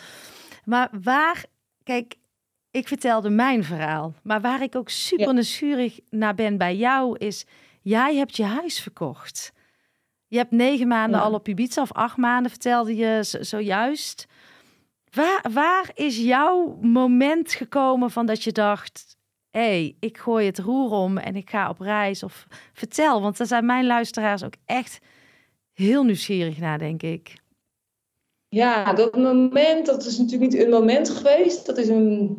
Maar 0.66 0.90
waar, 1.04 1.46
kijk, 1.84 2.16
ik 2.72 2.88
vertelde 2.88 3.30
mijn 3.30 3.64
verhaal, 3.64 4.14
maar 4.24 4.42
waar 4.42 4.62
ik 4.62 4.76
ook 4.76 4.90
super 4.90 5.34
nieuwsgierig 5.34 6.00
naar 6.10 6.36
ben 6.36 6.58
bij 6.58 6.76
jou 6.76 7.18
is 7.18 7.46
Jij 7.86 8.16
hebt 8.16 8.36
je 8.38 8.44
huis 8.44 8.80
verkocht. 8.80 9.54
Je 10.28 10.38
hebt 10.38 10.52
negen 10.52 10.88
maanden 10.88 11.22
al 11.22 11.34
op 11.34 11.48
Ibiza, 11.48 11.82
of 11.82 11.92
acht 11.92 12.18
maanden 12.18 12.52
vertelde 12.52 12.96
je 12.96 13.20
zojuist. 13.42 14.26
Waar, 15.12 15.46
waar 15.54 15.92
is 15.94 16.18
jouw 16.18 16.78
moment 16.82 17.54
gekomen 17.54 18.12
van 18.12 18.26
dat 18.26 18.44
je 18.44 18.52
dacht... 18.52 19.18
hé, 19.50 19.60
hey, 19.60 19.96
ik 20.00 20.18
gooi 20.18 20.46
het 20.46 20.60
roer 20.60 20.92
om 20.92 21.18
en 21.18 21.36
ik 21.36 21.50
ga 21.50 21.70
op 21.70 21.80
reis? 21.80 22.24
Of 22.24 22.48
vertel, 22.74 23.22
want 23.22 23.38
daar 23.38 23.48
zijn 23.48 23.66
mijn 23.66 23.86
luisteraars 23.86 24.44
ook 24.44 24.56
echt 24.66 25.00
heel 25.74 26.04
nieuwsgierig 26.04 26.58
naar, 26.58 26.78
denk 26.78 27.04
ik. 27.04 27.36
Ja, 28.48 28.94
dat 28.94 29.16
moment, 29.16 29.86
dat 29.86 30.06
is 30.06 30.18
natuurlijk 30.18 30.52
niet 30.52 30.62
een 30.62 30.70
moment 30.70 31.10
geweest. 31.10 31.66
Dat 31.66 31.78
is 31.78 31.88
een 31.88 32.38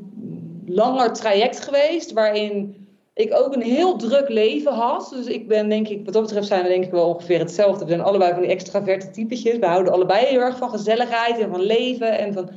langer 0.67 1.13
traject 1.13 1.61
geweest 1.61 2.13
waarin 2.13 2.86
ik 3.17 3.35
ook 3.35 3.55
een 3.55 3.63
heel 3.63 3.97
druk 3.97 4.29
leven 4.29 4.73
had. 4.73 5.13
Dus 5.15 5.27
ik 5.27 5.49
ben 5.49 5.69
denk 5.69 5.89
ik, 5.89 6.05
wat 6.05 6.15
dat 6.15 6.23
betreft 6.23 6.47
zijn 6.47 6.63
we 6.63 6.69
denk 6.69 6.85
ik 6.85 6.91
wel 6.91 7.09
ongeveer 7.09 7.39
hetzelfde. 7.39 7.85
We 7.85 7.91
zijn 7.91 8.03
allebei 8.03 8.33
van 8.33 8.43
die 8.43 8.51
extraverte 8.51 9.11
typetjes. 9.11 9.59
We 9.59 9.67
houden 9.67 9.93
allebei 9.93 10.27
heel 10.27 10.41
erg 10.41 10.57
van 10.57 10.71
gezelligheid 10.71 11.39
en 11.39 11.51
van 11.51 11.61
leven 11.61 12.19
en 12.19 12.33
van 12.33 12.51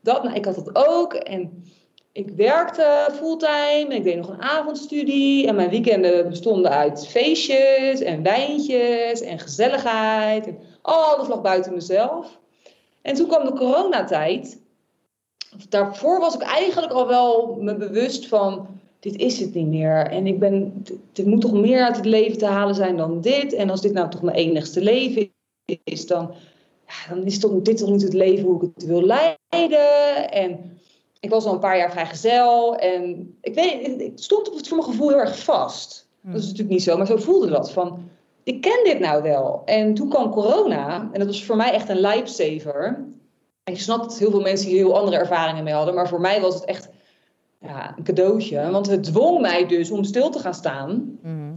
dat. 0.00 0.22
Nou, 0.22 0.36
ik 0.36 0.44
had 0.44 0.54
dat 0.54 0.86
ook. 0.88 1.14
En 1.14 1.64
ik 2.12 2.28
werkte 2.28 3.08
fulltime 3.12 3.86
en 3.88 3.92
ik 3.92 4.04
deed 4.04 4.16
nog 4.16 4.28
een 4.28 4.42
avondstudie. 4.42 5.46
En 5.46 5.54
mijn 5.54 5.70
weekenden 5.70 6.28
bestonden 6.28 6.70
uit 6.70 7.06
feestjes 7.06 8.00
en 8.00 8.22
wijntjes 8.22 9.20
en 9.20 9.38
gezelligheid. 9.38 10.46
En 10.46 10.58
alles 10.82 11.28
lag 11.28 11.40
buiten 11.40 11.74
mezelf. 11.74 12.38
En 13.02 13.14
toen 13.14 13.26
kwam 13.26 13.44
de 13.44 13.52
coronatijd. 13.52 14.60
Daarvoor 15.68 16.20
was 16.20 16.34
ik 16.34 16.42
eigenlijk 16.42 16.92
al 16.92 17.06
wel 17.06 17.56
me 17.60 17.76
bewust 17.76 18.26
van 18.26 18.75
dit 19.06 19.16
is 19.16 19.40
het 19.40 19.54
niet 19.54 19.66
meer. 19.66 20.06
En 20.06 20.26
ik 20.26 20.38
ben, 20.38 20.84
er 21.14 21.28
moet 21.28 21.40
toch 21.40 21.52
meer 21.52 21.84
uit 21.84 21.96
het 21.96 22.04
leven 22.04 22.38
te 22.38 22.46
halen 22.46 22.74
zijn 22.74 22.96
dan 22.96 23.20
dit. 23.20 23.52
En 23.52 23.70
als 23.70 23.80
dit 23.80 23.92
nou 23.92 24.10
toch 24.10 24.22
mijn 24.22 24.36
enigste 24.36 24.80
leven 24.80 25.32
is, 25.84 26.06
dan, 26.06 26.34
ja, 26.86 27.14
dan 27.14 27.24
is 27.24 27.38
toch, 27.38 27.62
dit 27.62 27.76
toch 27.76 27.90
niet 27.90 28.02
het 28.02 28.12
leven 28.12 28.44
hoe 28.44 28.62
ik 28.62 28.70
het 28.74 28.86
wil 28.86 29.02
leiden. 29.02 30.30
En 30.30 30.78
ik 31.20 31.30
was 31.30 31.44
al 31.44 31.52
een 31.52 31.58
paar 31.58 31.78
jaar 31.78 31.90
vrijgezel. 31.90 32.76
En 32.76 33.36
ik 33.40 33.54
weet, 33.54 34.00
ik 34.00 34.12
stond 34.14 34.68
voor 34.68 34.76
mijn 34.76 34.90
gevoel 34.90 35.08
heel 35.08 35.18
erg 35.18 35.38
vast. 35.38 36.08
Dat 36.22 36.34
is 36.34 36.42
natuurlijk 36.42 36.70
niet 36.70 36.82
zo, 36.82 36.96
maar 36.96 37.06
zo 37.06 37.16
voelde 37.16 37.48
dat. 37.48 37.72
Van, 37.72 38.08
ik 38.42 38.60
ken 38.60 38.84
dit 38.84 38.98
nou 38.98 39.22
wel. 39.22 39.62
En 39.64 39.94
toen 39.94 40.08
kwam 40.08 40.30
corona. 40.30 41.08
En 41.12 41.18
dat 41.18 41.26
was 41.26 41.44
voor 41.44 41.56
mij 41.56 41.72
echt 41.72 41.88
een 41.88 42.00
lifesaver. 42.00 43.04
En 43.64 43.72
ik 43.72 43.80
snap 43.80 44.02
dat 44.02 44.18
heel 44.18 44.30
veel 44.30 44.40
mensen 44.40 44.68
hier 44.68 44.76
heel 44.76 44.98
andere 44.98 45.16
ervaringen 45.16 45.64
mee 45.64 45.74
hadden. 45.74 45.94
Maar 45.94 46.08
voor 46.08 46.20
mij 46.20 46.40
was 46.40 46.54
het 46.54 46.64
echt 46.64 46.88
ja, 47.60 47.94
een 47.96 48.04
cadeautje. 48.04 48.70
Want 48.70 48.86
het 48.86 49.04
dwong 49.04 49.40
mij 49.40 49.66
dus 49.66 49.90
om 49.90 50.04
stil 50.04 50.30
te 50.30 50.38
gaan 50.38 50.54
staan. 50.54 51.18
Mhm. 51.22 51.54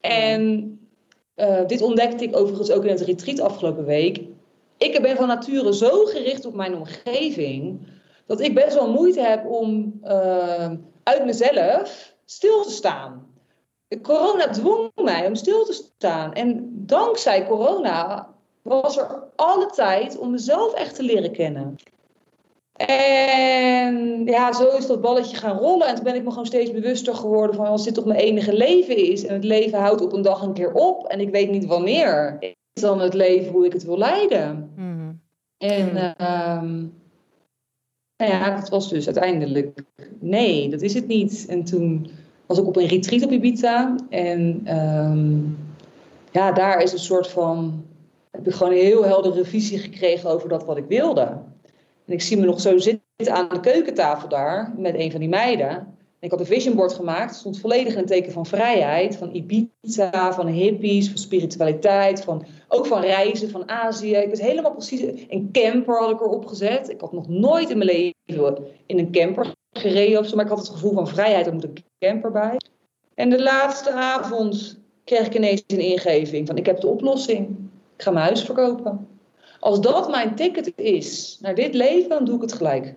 En 0.00 0.76
eh, 1.34 1.66
dit 1.66 1.82
ontdekte 1.82 2.24
ik 2.24 2.36
overigens 2.36 2.70
ook 2.70 2.84
in 2.84 2.90
het 2.90 3.00
retreat 3.00 3.40
afgelopen 3.40 3.84
week. 3.84 4.20
Ik 4.78 5.02
ben 5.02 5.16
van 5.16 5.26
nature 5.26 5.74
zo 5.74 6.04
gericht 6.04 6.44
op 6.44 6.54
mijn 6.54 6.74
omgeving. 6.74 7.86
Dat 8.26 8.40
ik 8.40 8.54
best 8.54 8.74
wel 8.74 8.92
moeite 8.92 9.20
heb 9.20 9.46
om 9.46 9.98
eh, 10.02 10.70
uit 11.02 11.24
mezelf 11.24 12.14
stil 12.24 12.62
te 12.62 12.70
staan. 12.70 13.26
Corona 14.02 14.48
dwong 14.48 14.90
mij 14.94 15.26
om 15.26 15.34
stil 15.34 15.64
te 15.64 15.72
staan. 15.72 16.32
En 16.32 16.70
dankzij 16.86 17.46
corona 17.46 18.28
was 18.62 18.96
er 18.96 19.24
alle 19.36 19.66
tijd 19.66 20.18
om 20.18 20.30
mezelf 20.30 20.74
echt 20.74 20.94
te 20.94 21.02
leren 21.02 21.32
kennen. 21.32 21.76
En 22.72 24.24
ja, 24.24 24.52
zo 24.52 24.76
is 24.76 24.86
dat 24.86 25.00
balletje 25.00 25.36
gaan 25.36 25.58
rollen. 25.58 25.86
En 25.86 25.94
toen 25.94 26.04
ben 26.04 26.14
ik 26.14 26.24
me 26.24 26.30
gewoon 26.30 26.46
steeds 26.46 26.70
bewuster 26.70 27.14
geworden 27.14 27.56
van 27.56 27.66
als 27.66 27.84
dit 27.84 27.94
toch 27.94 28.04
mijn 28.04 28.20
enige 28.20 28.56
leven 28.56 28.96
is. 28.96 29.24
En 29.24 29.34
het 29.34 29.44
leven 29.44 29.78
houdt 29.78 30.00
op 30.00 30.12
een 30.12 30.22
dag 30.22 30.42
een 30.42 30.52
keer 30.52 30.72
op. 30.72 31.06
En 31.06 31.20
ik 31.20 31.30
weet 31.30 31.50
niet 31.50 31.66
wanneer. 31.66 32.36
Is 32.72 32.82
dan 32.82 33.00
het 33.00 33.14
leven 33.14 33.52
hoe 33.52 33.66
ik 33.66 33.72
het 33.72 33.84
wil 33.84 33.98
leiden. 33.98 34.72
Mhm. 34.76 35.12
En 35.58 36.16
ehm, 36.16 36.78
nou 38.16 38.32
ja, 38.32 38.54
het 38.54 38.68
was 38.68 38.88
dus 38.88 39.04
uiteindelijk 39.06 39.82
nee, 40.18 40.68
dat 40.68 40.82
is 40.82 40.94
het 40.94 41.06
niet. 41.06 41.46
En 41.48 41.64
toen 41.64 42.10
was 42.46 42.58
ik 42.58 42.66
op 42.66 42.76
een 42.76 42.86
retreat 42.86 43.24
op 43.24 43.30
Ibiza. 43.30 43.96
En 44.08 44.60
ehm, 44.64 45.38
ja, 46.30 46.52
daar 46.52 46.82
is 46.82 46.92
een 46.92 46.98
soort 46.98 47.28
van... 47.28 47.84
heb 48.30 48.46
ik 48.46 48.54
gewoon 48.54 48.72
een 48.72 48.78
heel 48.78 49.04
heldere 49.04 49.44
visie 49.44 49.78
gekregen 49.78 50.30
over 50.30 50.48
dat 50.48 50.64
wat 50.64 50.76
ik 50.76 50.86
wilde. 50.88 51.38
En 52.06 52.12
ik 52.12 52.22
zie 52.22 52.36
me 52.36 52.44
nog 52.44 52.60
zo 52.60 52.78
zitten 52.78 53.32
aan 53.32 53.48
de 53.48 53.60
keukentafel 53.60 54.28
daar 54.28 54.74
met 54.76 54.94
een 54.94 55.10
van 55.10 55.20
die 55.20 55.28
meiden. 55.28 55.68
En 55.68 56.28
ik 56.28 56.30
had 56.30 56.40
een 56.40 56.54
vision 56.54 56.76
board 56.76 56.92
gemaakt. 56.92 57.30
Het 57.30 57.38
stond 57.38 57.60
volledig 57.60 57.92
in 57.92 57.98
een 57.98 58.06
teken 58.06 58.32
van 58.32 58.46
vrijheid. 58.46 59.16
Van 59.16 59.34
Ibiza, 59.34 60.32
van 60.32 60.46
hippies, 60.46 61.08
van 61.08 61.18
spiritualiteit. 61.18 62.24
Van, 62.24 62.44
ook 62.68 62.86
van 62.86 63.00
reizen, 63.00 63.50
van 63.50 63.68
Azië. 63.68 64.14
Ik 64.14 64.30
was 64.30 64.40
helemaal 64.40 64.72
precies... 64.72 65.00
Een 65.28 65.48
camper 65.52 65.98
had 65.98 66.10
ik 66.10 66.20
erop 66.20 66.46
gezet. 66.46 66.88
Ik 66.88 67.00
had 67.00 67.12
nog 67.12 67.28
nooit 67.28 67.70
in 67.70 67.78
mijn 67.78 67.90
leven 67.90 68.64
in 68.86 68.98
een 68.98 69.12
camper 69.12 69.52
gereden 69.72 70.18
of 70.18 70.26
zo. 70.26 70.36
Maar 70.36 70.44
ik 70.44 70.50
had 70.50 70.60
het 70.60 70.68
gevoel 70.68 70.92
van 70.92 71.08
vrijheid. 71.08 71.46
Er 71.46 71.52
moet 71.52 71.64
een 71.64 71.84
camper 71.98 72.32
bij. 72.32 72.56
En 73.14 73.30
de 73.30 73.42
laatste 73.42 73.92
avond 73.92 74.80
kreeg 75.04 75.26
ik 75.26 75.34
ineens 75.34 75.64
een 75.66 75.80
ingeving 75.80 76.46
van... 76.46 76.56
Ik 76.56 76.66
heb 76.66 76.80
de 76.80 76.86
oplossing. 76.86 77.48
Ik 77.96 78.02
ga 78.02 78.10
mijn 78.10 78.24
huis 78.24 78.44
verkopen. 78.44 79.06
Als 79.62 79.80
dat 79.80 80.10
mijn 80.10 80.34
ticket 80.34 80.72
is 80.76 81.38
naar 81.40 81.54
dit 81.54 81.74
leven, 81.74 82.08
dan 82.08 82.24
doe 82.24 82.34
ik 82.34 82.40
het 82.40 82.52
gelijk. 82.52 82.94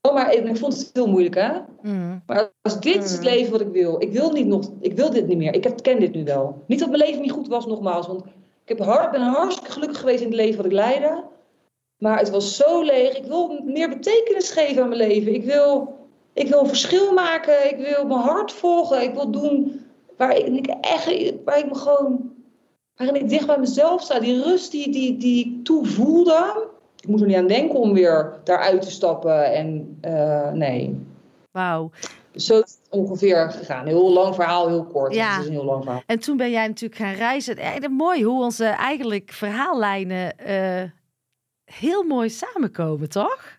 Oh, 0.00 0.14
maar 0.14 0.34
ik 0.34 0.56
vond 0.56 0.76
het 0.76 0.90
heel 0.92 1.08
moeilijk, 1.08 1.34
hè? 1.34 1.50
Mhm. 1.82 2.18
Maar 2.26 2.50
als 2.62 2.80
dit 2.80 3.04
is 3.04 3.12
het 3.12 3.24
leven 3.24 3.52
wat 3.52 3.60
ik 3.60 3.68
wil, 3.72 4.02
ik 4.02 4.12
wil, 4.12 4.30
niet 4.30 4.46
nog, 4.46 4.70
ik 4.80 4.92
wil 4.92 5.10
dit 5.10 5.26
niet 5.26 5.36
meer. 5.36 5.54
Ik 5.54 5.64
heb, 5.64 5.82
ken 5.82 6.00
dit 6.00 6.14
nu 6.14 6.24
wel. 6.24 6.64
Niet 6.66 6.78
dat 6.78 6.88
mijn 6.88 7.02
leven 7.02 7.22
niet 7.22 7.30
goed 7.30 7.48
was, 7.48 7.66
nogmaals. 7.66 8.06
Want 8.06 8.24
ik 8.64 8.78
heb 8.78 8.78
hard, 8.78 9.10
ben 9.10 9.20
hartstikke 9.20 9.72
gelukkig 9.72 9.98
geweest 9.98 10.20
in 10.20 10.26
het 10.26 10.36
leven 10.36 10.56
wat 10.56 10.66
ik 10.66 10.72
leidde. 10.72 11.24
Maar 11.98 12.18
het 12.18 12.30
was 12.30 12.56
zo 12.56 12.82
leeg. 12.82 13.16
Ik 13.16 13.24
wil 13.24 13.60
meer 13.64 13.88
betekenis 13.88 14.50
geven 14.50 14.82
aan 14.82 14.88
mijn 14.88 15.08
leven. 15.08 15.34
Ik 15.34 15.44
wil, 15.44 15.94
ik 16.32 16.48
wil 16.48 16.60
een 16.60 16.68
verschil 16.68 17.12
maken. 17.12 17.70
Ik 17.70 17.76
wil 17.76 18.06
mijn 18.06 18.20
hart 18.20 18.52
volgen. 18.52 19.02
Ik 19.02 19.14
wil 19.14 19.30
doen 19.30 19.80
waar 20.16 20.36
ik, 20.36 20.66
echt, 20.80 21.32
waar 21.44 21.58
ik 21.58 21.68
me 21.68 21.74
gewoon 21.74 22.29
waarin 23.00 23.22
ik 23.22 23.28
dicht 23.28 23.46
bij 23.46 23.58
mezelf 23.58 24.02
sta. 24.02 24.20
Die 24.20 24.42
rust 24.42 24.70
die, 24.70 24.92
die, 24.92 25.16
die 25.16 25.46
ik 25.46 25.64
toe 25.64 25.86
voelde. 25.86 26.68
Ik 27.00 27.08
moet 27.08 27.20
er 27.20 27.26
niet 27.26 27.36
aan 27.36 27.46
denken 27.46 27.78
om 27.78 27.92
weer 27.92 28.40
daaruit 28.44 28.82
te 28.82 28.90
stappen. 28.90 29.52
En 29.52 29.98
uh, 30.04 30.50
nee. 30.50 31.00
Wauw. 31.50 31.90
Zo 32.34 32.60
is 32.60 32.78
het 32.80 32.90
ongeveer 32.90 33.50
gegaan. 33.50 33.86
Heel 33.86 34.12
lang 34.12 34.34
verhaal, 34.34 34.68
heel 34.68 34.84
kort. 34.84 35.14
Ja. 35.14 35.32
Het 35.32 35.40
is 35.40 35.46
een 35.46 35.52
heel 35.52 35.64
lang 35.64 35.82
verhaal. 35.82 36.02
En 36.06 36.18
toen 36.18 36.36
ben 36.36 36.50
jij 36.50 36.66
natuurlijk 36.66 37.00
gaan 37.00 37.14
reizen. 37.14 37.56
Echt 37.56 37.88
mooi 37.88 38.24
hoe 38.24 38.42
onze 38.42 38.64
eigenlijk 38.64 39.30
verhaallijnen 39.32 40.34
uh, 40.46 40.90
heel 41.64 42.02
mooi 42.02 42.30
samenkomen, 42.30 43.08
toch? 43.08 43.58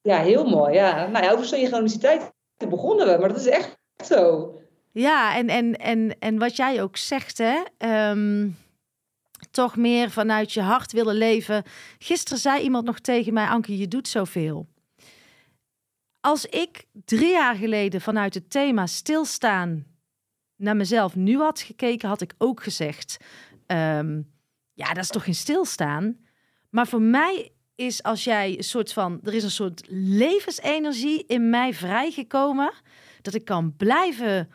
Ja, 0.00 0.18
heel 0.18 0.44
mooi. 0.44 0.74
Ja. 0.74 1.06
Nou 1.06 1.24
ja, 1.24 1.32
over 1.32 1.44
synchroniciteit 1.44 2.32
begonnen 2.68 3.06
we, 3.06 3.16
maar 3.18 3.28
dat 3.28 3.38
is 3.38 3.48
echt 3.48 3.78
zo. 4.04 4.52
Ja, 4.92 5.36
en, 5.36 5.48
en, 5.48 5.76
en, 5.76 6.18
en 6.18 6.38
wat 6.38 6.56
jij 6.56 6.82
ook 6.82 6.96
zegt, 6.96 7.38
hè, 7.38 7.62
um, 8.10 8.56
toch 9.50 9.76
meer 9.76 10.10
vanuit 10.10 10.52
je 10.52 10.60
hart 10.60 10.92
willen 10.92 11.14
leven. 11.14 11.62
Gisteren 11.98 12.38
zei 12.38 12.62
iemand 12.62 12.84
nog 12.84 12.98
tegen 12.98 13.32
mij, 13.32 13.46
Anke, 13.46 13.78
je 13.78 13.88
doet 13.88 14.08
zoveel. 14.08 14.68
Als 16.20 16.46
ik 16.46 16.84
drie 17.04 17.30
jaar 17.30 17.54
geleden 17.54 18.00
vanuit 18.00 18.34
het 18.34 18.50
thema 18.50 18.86
stilstaan 18.86 19.86
naar 20.56 20.76
mezelf 20.76 21.16
nu 21.16 21.38
had 21.38 21.60
gekeken, 21.60 22.08
had 22.08 22.20
ik 22.20 22.34
ook 22.38 22.62
gezegd, 22.62 23.16
um, 23.66 24.32
ja, 24.72 24.86
dat 24.92 25.04
is 25.04 25.08
toch 25.10 25.24
geen 25.24 25.34
stilstaan. 25.34 26.18
Maar 26.70 26.86
voor 26.86 27.02
mij 27.02 27.52
is 27.74 28.02
als 28.02 28.24
jij 28.24 28.56
een 28.56 28.64
soort 28.64 28.92
van, 28.92 29.20
er 29.22 29.34
is 29.34 29.44
een 29.44 29.50
soort 29.50 29.82
levensenergie 29.90 31.24
in 31.26 31.50
mij 31.50 31.74
vrijgekomen, 31.74 32.72
dat 33.22 33.34
ik 33.34 33.44
kan 33.44 33.76
blijven 33.76 34.50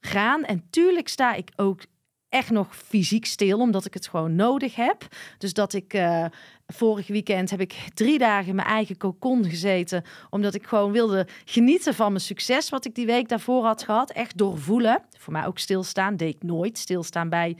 gaan. 0.00 0.44
En 0.44 0.64
tuurlijk 0.70 1.08
sta 1.08 1.34
ik 1.34 1.50
ook 1.56 1.82
echt 2.28 2.50
nog 2.50 2.76
fysiek 2.76 3.26
stil, 3.26 3.58
omdat 3.58 3.84
ik 3.84 3.94
het 3.94 4.08
gewoon 4.08 4.34
nodig 4.34 4.74
heb. 4.74 5.06
Dus 5.38 5.52
dat 5.52 5.72
ik 5.72 5.94
uh, 5.94 6.24
vorig 6.66 7.06
weekend 7.06 7.50
heb 7.50 7.60
ik 7.60 7.88
drie 7.94 8.18
dagen 8.18 8.48
in 8.48 8.54
mijn 8.54 8.68
eigen 8.68 8.96
cocon 8.96 9.44
gezeten, 9.44 10.04
omdat 10.30 10.54
ik 10.54 10.66
gewoon 10.66 10.92
wilde 10.92 11.26
genieten 11.44 11.94
van 11.94 12.08
mijn 12.08 12.24
succes 12.24 12.68
wat 12.68 12.84
ik 12.84 12.94
die 12.94 13.06
week 13.06 13.28
daarvoor 13.28 13.64
had 13.64 13.82
gehad. 13.82 14.10
Echt 14.10 14.38
doorvoelen. 14.38 15.02
Voor 15.18 15.32
mij 15.32 15.46
ook 15.46 15.58
stilstaan, 15.58 16.16
deed 16.16 16.34
ik 16.34 16.42
nooit. 16.42 16.78
Stilstaan 16.78 17.28
bij 17.28 17.56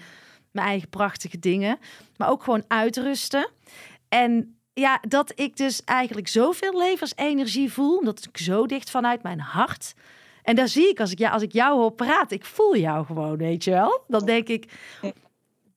mijn 0.51 0.67
eigen 0.67 0.89
prachtige 0.89 1.39
dingen, 1.39 1.79
maar 2.17 2.31
ook 2.31 2.43
gewoon 2.43 2.65
uitrusten. 2.69 3.51
En 4.09 4.59
ja, 4.73 5.01
dat 5.09 5.33
ik 5.35 5.57
dus 5.57 5.85
eigenlijk 5.85 6.29
zoveel 6.29 6.79
levensenergie 6.79 7.73
voel, 7.73 7.97
omdat 7.97 8.25
ik 8.25 8.39
zo 8.39 8.67
dicht 8.67 8.91
vanuit 8.91 9.23
mijn 9.23 9.41
hart 9.41 9.95
en 10.43 10.57
daar 10.57 10.69
zie 10.69 10.89
ik 10.89 11.01
als 11.01 11.13
ik, 11.13 11.19
ja, 11.19 11.31
als 11.31 11.43
ik 11.43 11.53
jou 11.53 11.79
hoor 11.79 11.93
praten, 11.93 12.37
ik 12.37 12.45
voel 12.45 12.77
jou 12.77 13.07
gewoon, 13.07 13.37
weet 13.37 13.65
je 13.65 13.71
wel. 13.71 14.05
Dan 14.07 14.25
denk 14.25 14.49
ik, 14.49 14.73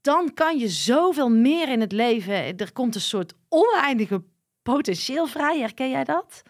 dan 0.01 0.34
kan 0.34 0.57
je 0.57 0.68
zoveel 0.68 1.30
meer 1.30 1.70
in 1.70 1.82
het 1.82 1.91
leven. 1.91 2.57
Er 2.57 2.74
komt 2.74 2.95
een 2.95 3.01
soort 3.01 3.34
oneindige 3.49 4.24
potentieel 4.64 5.26
vrij. 5.26 5.59
Herken 5.59 5.89
jij 5.89 6.03
dat? 6.03 6.41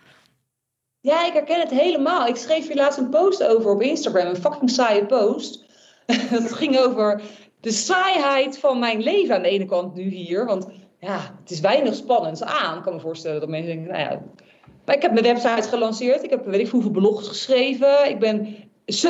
Ja, 1.00 1.26
ik 1.26 1.34
herken 1.34 1.60
het 1.60 1.70
helemaal. 1.70 2.28
Ik 2.28 2.36
schreef 2.36 2.68
hier 2.68 2.76
laatst 2.76 3.00
een 3.00 3.10
post 3.10 3.44
over 3.44 3.72
op 3.72 3.82
Instagram, 3.82 4.28
een 4.28 4.36
fucking 4.36 4.70
saaie 4.70 5.06
post. 5.06 5.66
dat 6.32 6.54
ging 6.54 6.78
over 6.80 7.22
de 7.60 7.72
saaiheid 7.72 8.60
van 8.60 8.80
mijn 8.80 9.02
leven 9.02 9.36
aan 9.36 9.42
de 9.42 9.50
ene 9.50 9.66
kant 9.66 9.96
nu 9.96 10.04
hier. 10.04 10.46
Want 10.46 10.68
ja, 11.00 11.36
het 11.42 11.52
is 11.52 11.60
weinig 11.60 11.96
spannends 11.96 12.44
aan. 12.44 12.78
Ik 12.78 12.84
kan 12.84 12.94
me 12.94 13.00
voorstellen 13.00 13.40
dat 13.40 13.50
mensen 13.50 13.76
denken, 13.76 13.92
nou 13.92 14.04
ja, 14.04 14.22
maar 14.86 14.96
ik 14.96 15.02
heb 15.02 15.12
mijn 15.12 15.26
website 15.26 15.68
gelanceerd. 15.70 16.24
Ik 16.24 16.30
heb 16.30 16.46
weet 16.46 16.60
ik 16.60 16.70
hoeveel 16.70 16.92
blogs 16.92 17.28
geschreven. 17.28 18.10
Ik 18.10 18.20
ben 18.20 18.56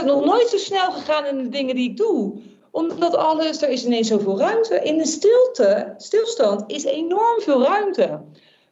nog 0.06 0.26
nooit 0.26 0.48
zo 0.48 0.58
snel 0.58 0.92
gegaan 0.92 1.26
in 1.26 1.38
de 1.38 1.50
dingen 1.50 1.76
die 1.76 1.90
ik 1.90 1.98
doe. 1.98 2.34
Omdat 2.72 3.16
alles, 3.16 3.62
er 3.62 3.70
is 3.70 3.86
ineens 3.86 4.08
zoveel 4.08 4.38
ruimte. 4.38 4.82
In 4.84 4.98
de 4.98 5.06
stilte, 5.06 5.94
stilstand, 5.98 6.64
is 6.68 6.84
enorm 6.84 7.42
veel 7.42 7.64
ruimte. 7.64 8.22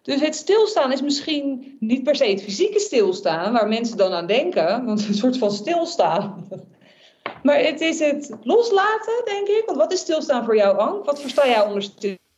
Dus 0.02 0.20
het 0.20 0.36
stilstaan 0.36 0.92
is 0.92 1.02
misschien 1.02 1.78
niet 1.80 2.04
per 2.04 2.16
se 2.16 2.26
het 2.26 2.44
fysieke 2.44 2.80
stilstaan, 2.80 3.54
waar 3.54 3.68
mensen 3.68 3.98
dan 3.98 4.12
aan 4.12 4.28
denken. 4.28 4.86
Want 4.86 5.08
een 5.08 5.14
soort 5.14 5.38
van 5.38 5.52
stilstaan. 5.52 6.48
Maar 7.44 7.60
het 7.60 7.82
is 7.82 8.00
het 8.00 8.32
loslaten, 8.44 9.22
denk 9.26 9.48
ik. 9.48 9.64
Want 9.66 9.78
wat 9.78 9.92
is 9.92 10.00
stilstaan 10.00 10.46
voor 10.46 10.56
jou, 10.56 10.78
Ank? 10.78 11.06
Wat 11.06 11.22
versta 11.22 11.48
jij 11.48 11.66
onder 11.66 11.90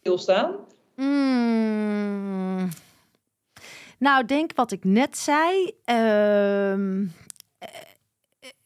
stilstaan? 0.01 0.55
Mm. 0.95 2.42
Nou, 4.03 4.25
denk 4.25 4.55
wat 4.55 4.71
ik 4.71 4.83
net 4.83 5.17
zei. 5.17 5.71
Uh, 5.85 7.09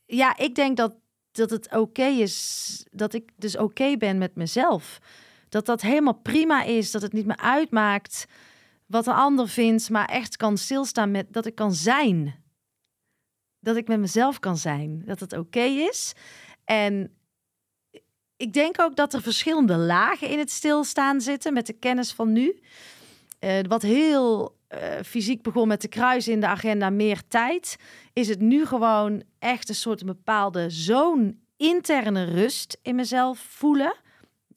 ja, 0.06 0.38
ik 0.38 0.56
denk 0.56 0.78
dat, 0.78 0.96
dat 1.32 1.50
het 1.50 1.76
oké 1.76 2.06
is. 2.06 2.86
Dat 2.92 3.14
ik 3.14 3.32
dus 3.36 3.58
oké 3.58 3.98
ben 3.98 4.18
met 4.18 4.36
mezelf. 4.36 5.00
Dat 5.50 5.66
dat 5.66 5.82
helemaal 5.82 6.20
prima 6.22 6.64
is. 6.64 6.92
Dat 6.92 7.02
het 7.02 7.14
niet 7.14 7.26
meer 7.26 7.38
uitmaakt 7.38 8.28
wat 8.86 9.08
een 9.08 9.14
ander 9.14 9.50
vindt. 9.50 9.90
Maar 9.90 10.06
echt 10.06 10.38
kan 10.38 10.58
stilstaan 10.58 11.12
met 11.12 11.34
dat 11.34 11.46
ik 11.46 11.56
kan 11.56 11.74
zijn. 11.74 12.44
Dat 13.60 13.76
ik 13.76 13.88
met 13.88 14.00
mezelf 14.00 14.40
kan 14.40 14.58
zijn. 14.58 15.02
Dat 15.06 15.20
het 15.20 15.34
oké 15.34 15.64
is. 15.64 16.14
En 16.66 17.18
ik 18.38 18.54
denk 18.54 18.82
ook 18.82 18.96
dat 18.96 19.14
er 19.14 19.22
verschillende 19.22 19.76
lagen 19.76 20.30
in 20.30 20.40
het 20.40 20.52
stilstaan 20.52 21.22
zitten 21.22 21.54
met 21.54 21.66
de 21.66 21.74
kennis 21.74 22.14
van 22.14 22.32
nu. 22.32 22.62
Uh, 23.40 23.60
wat 23.68 23.82
heel 23.82 24.57
uh, 24.70 25.00
fysiek 25.06 25.42
begon 25.42 25.68
met 25.68 25.82
de 25.82 25.88
kruis 25.88 26.28
in 26.28 26.40
de 26.40 26.48
agenda 26.48 26.90
meer 26.90 27.28
tijd, 27.28 27.78
is 28.14 28.28
het 28.28 28.40
nu 28.40 28.66
gewoon 28.66 29.24
echt 29.40 29.70
een 29.70 29.76
soort 29.76 30.06
bepaalde 30.06 30.70
zo'n 30.70 31.42
interne 31.58 32.24
rust 32.24 32.80
in 32.82 32.96
mezelf 32.96 33.40
voelen. 33.40 33.96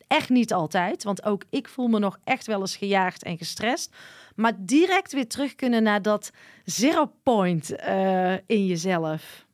Echt 0.06 0.28
niet 0.28 0.52
altijd, 0.52 1.02
want 1.02 1.24
ook 1.24 1.44
ik 1.50 1.68
voel 1.68 1.88
me 1.88 1.98
nog 1.98 2.18
echt 2.24 2.46
wel 2.46 2.60
eens 2.60 2.76
gejaagd 2.76 3.22
en 3.22 3.38
gestrest. 3.38 3.96
Maar 4.34 4.52
direct 4.58 5.12
weer 5.12 5.28
terug 5.28 5.54
kunnen 5.54 5.82
naar 5.82 6.02
dat 6.02 6.30
zero 6.64 7.12
point 7.22 7.70
uh, 7.70 8.32
in 8.32 8.66
jezelf. 8.66 9.46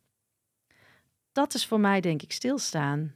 Dat 1.32 1.54
is 1.54 1.66
voor 1.66 1.80
mij 1.80 2.00
denk 2.00 2.22
ik 2.22 2.32
stilstaan. 2.32 3.14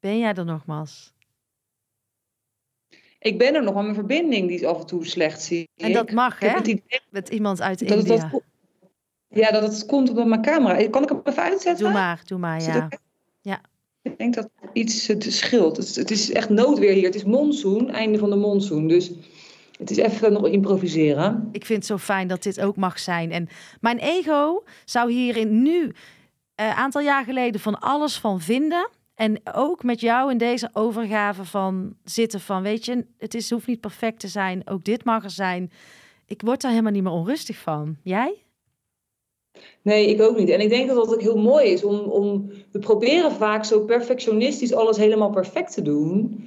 Ben 0.00 0.18
jij 0.18 0.34
er 0.34 0.44
nogmaals? 0.44 1.14
Ik 3.26 3.38
ben 3.38 3.54
er 3.54 3.62
nog, 3.62 3.74
maar 3.74 3.82
mijn 3.82 3.94
verbinding 3.94 4.48
die 4.48 4.56
is 4.56 4.64
af 4.64 4.80
en 4.80 4.86
toe 4.86 5.06
slecht, 5.06 5.42
zie 5.42 5.68
En 5.76 5.92
dat 5.92 6.10
mag, 6.10 6.38
hè? 6.38 6.52
Met 7.10 7.28
iemand 7.28 7.60
uit 7.60 7.88
dat 7.88 7.98
India. 7.98 8.28
Dat, 8.32 8.42
ja, 9.28 9.50
dat 9.50 9.62
het 9.62 9.86
komt 9.86 10.10
op 10.10 10.26
mijn 10.26 10.42
camera. 10.42 10.88
Kan 10.88 11.02
ik 11.02 11.08
hem 11.08 11.20
even 11.24 11.42
uitzetten? 11.42 11.84
Doe 11.84 11.92
maar, 11.92 12.22
doe 12.24 12.38
maar, 12.38 12.62
ja. 12.62 12.88
Ja. 13.40 13.60
Ik 14.02 14.18
denk 14.18 14.34
dat 14.34 14.48
iets 14.72 15.06
het 15.06 15.32
scheelt. 15.32 15.76
Het, 15.76 15.94
het 15.94 16.10
is 16.10 16.32
echt 16.32 16.48
noodweer 16.48 16.92
hier. 16.92 17.04
Het 17.04 17.14
is 17.14 17.24
monsoon, 17.24 17.90
einde 17.90 18.18
van 18.18 18.30
de 18.30 18.36
monsoon. 18.36 18.88
Dus 18.88 19.12
het 19.78 19.90
is 19.90 19.96
even 19.96 20.32
nog 20.32 20.46
improviseren. 20.46 21.48
Ik 21.52 21.64
vind 21.64 21.78
het 21.78 21.86
zo 21.86 21.98
fijn 21.98 22.28
dat 22.28 22.42
dit 22.42 22.60
ook 22.60 22.76
mag 22.76 22.98
zijn. 22.98 23.32
En 23.32 23.48
mijn 23.80 23.98
ego 23.98 24.64
zou 24.84 25.12
hierin 25.12 25.62
nu, 25.62 25.82
een 26.54 26.66
uh, 26.66 26.78
aantal 26.78 27.00
jaar 27.00 27.24
geleden, 27.24 27.60
van 27.60 27.80
alles 27.80 28.18
van 28.18 28.40
vinden. 28.40 28.88
En 29.16 29.40
ook 29.52 29.82
met 29.82 30.00
jou 30.00 30.30
in 30.30 30.38
deze 30.38 30.70
overgave 30.72 31.44
van 31.44 31.96
zitten 32.04 32.40
van, 32.40 32.62
weet 32.62 32.84
je, 32.84 33.06
het 33.18 33.34
is, 33.34 33.50
hoeft 33.50 33.66
niet 33.66 33.80
perfect 33.80 34.20
te 34.20 34.28
zijn. 34.28 34.62
Ook 34.68 34.84
dit 34.84 35.04
mag 35.04 35.24
er 35.24 35.30
zijn. 35.30 35.70
Ik 36.26 36.42
word 36.42 36.60
daar 36.60 36.70
helemaal 36.70 36.92
niet 36.92 37.02
meer 37.02 37.12
onrustig 37.12 37.56
van. 37.56 37.96
Jij? 38.02 38.44
Nee, 39.82 40.08
ik 40.08 40.22
ook 40.22 40.36
niet. 40.38 40.48
En 40.48 40.60
ik 40.60 40.68
denk 40.68 40.88
dat 40.88 40.96
dat 40.96 41.14
ook 41.14 41.20
heel 41.20 41.38
mooi 41.38 41.66
is. 41.66 41.84
Om, 41.84 41.98
om, 41.98 42.50
we 42.72 42.78
proberen 42.78 43.32
vaak 43.32 43.64
zo 43.64 43.80
perfectionistisch 43.80 44.74
alles 44.74 44.96
helemaal 44.96 45.30
perfect 45.30 45.72
te 45.72 45.82
doen. 45.82 46.44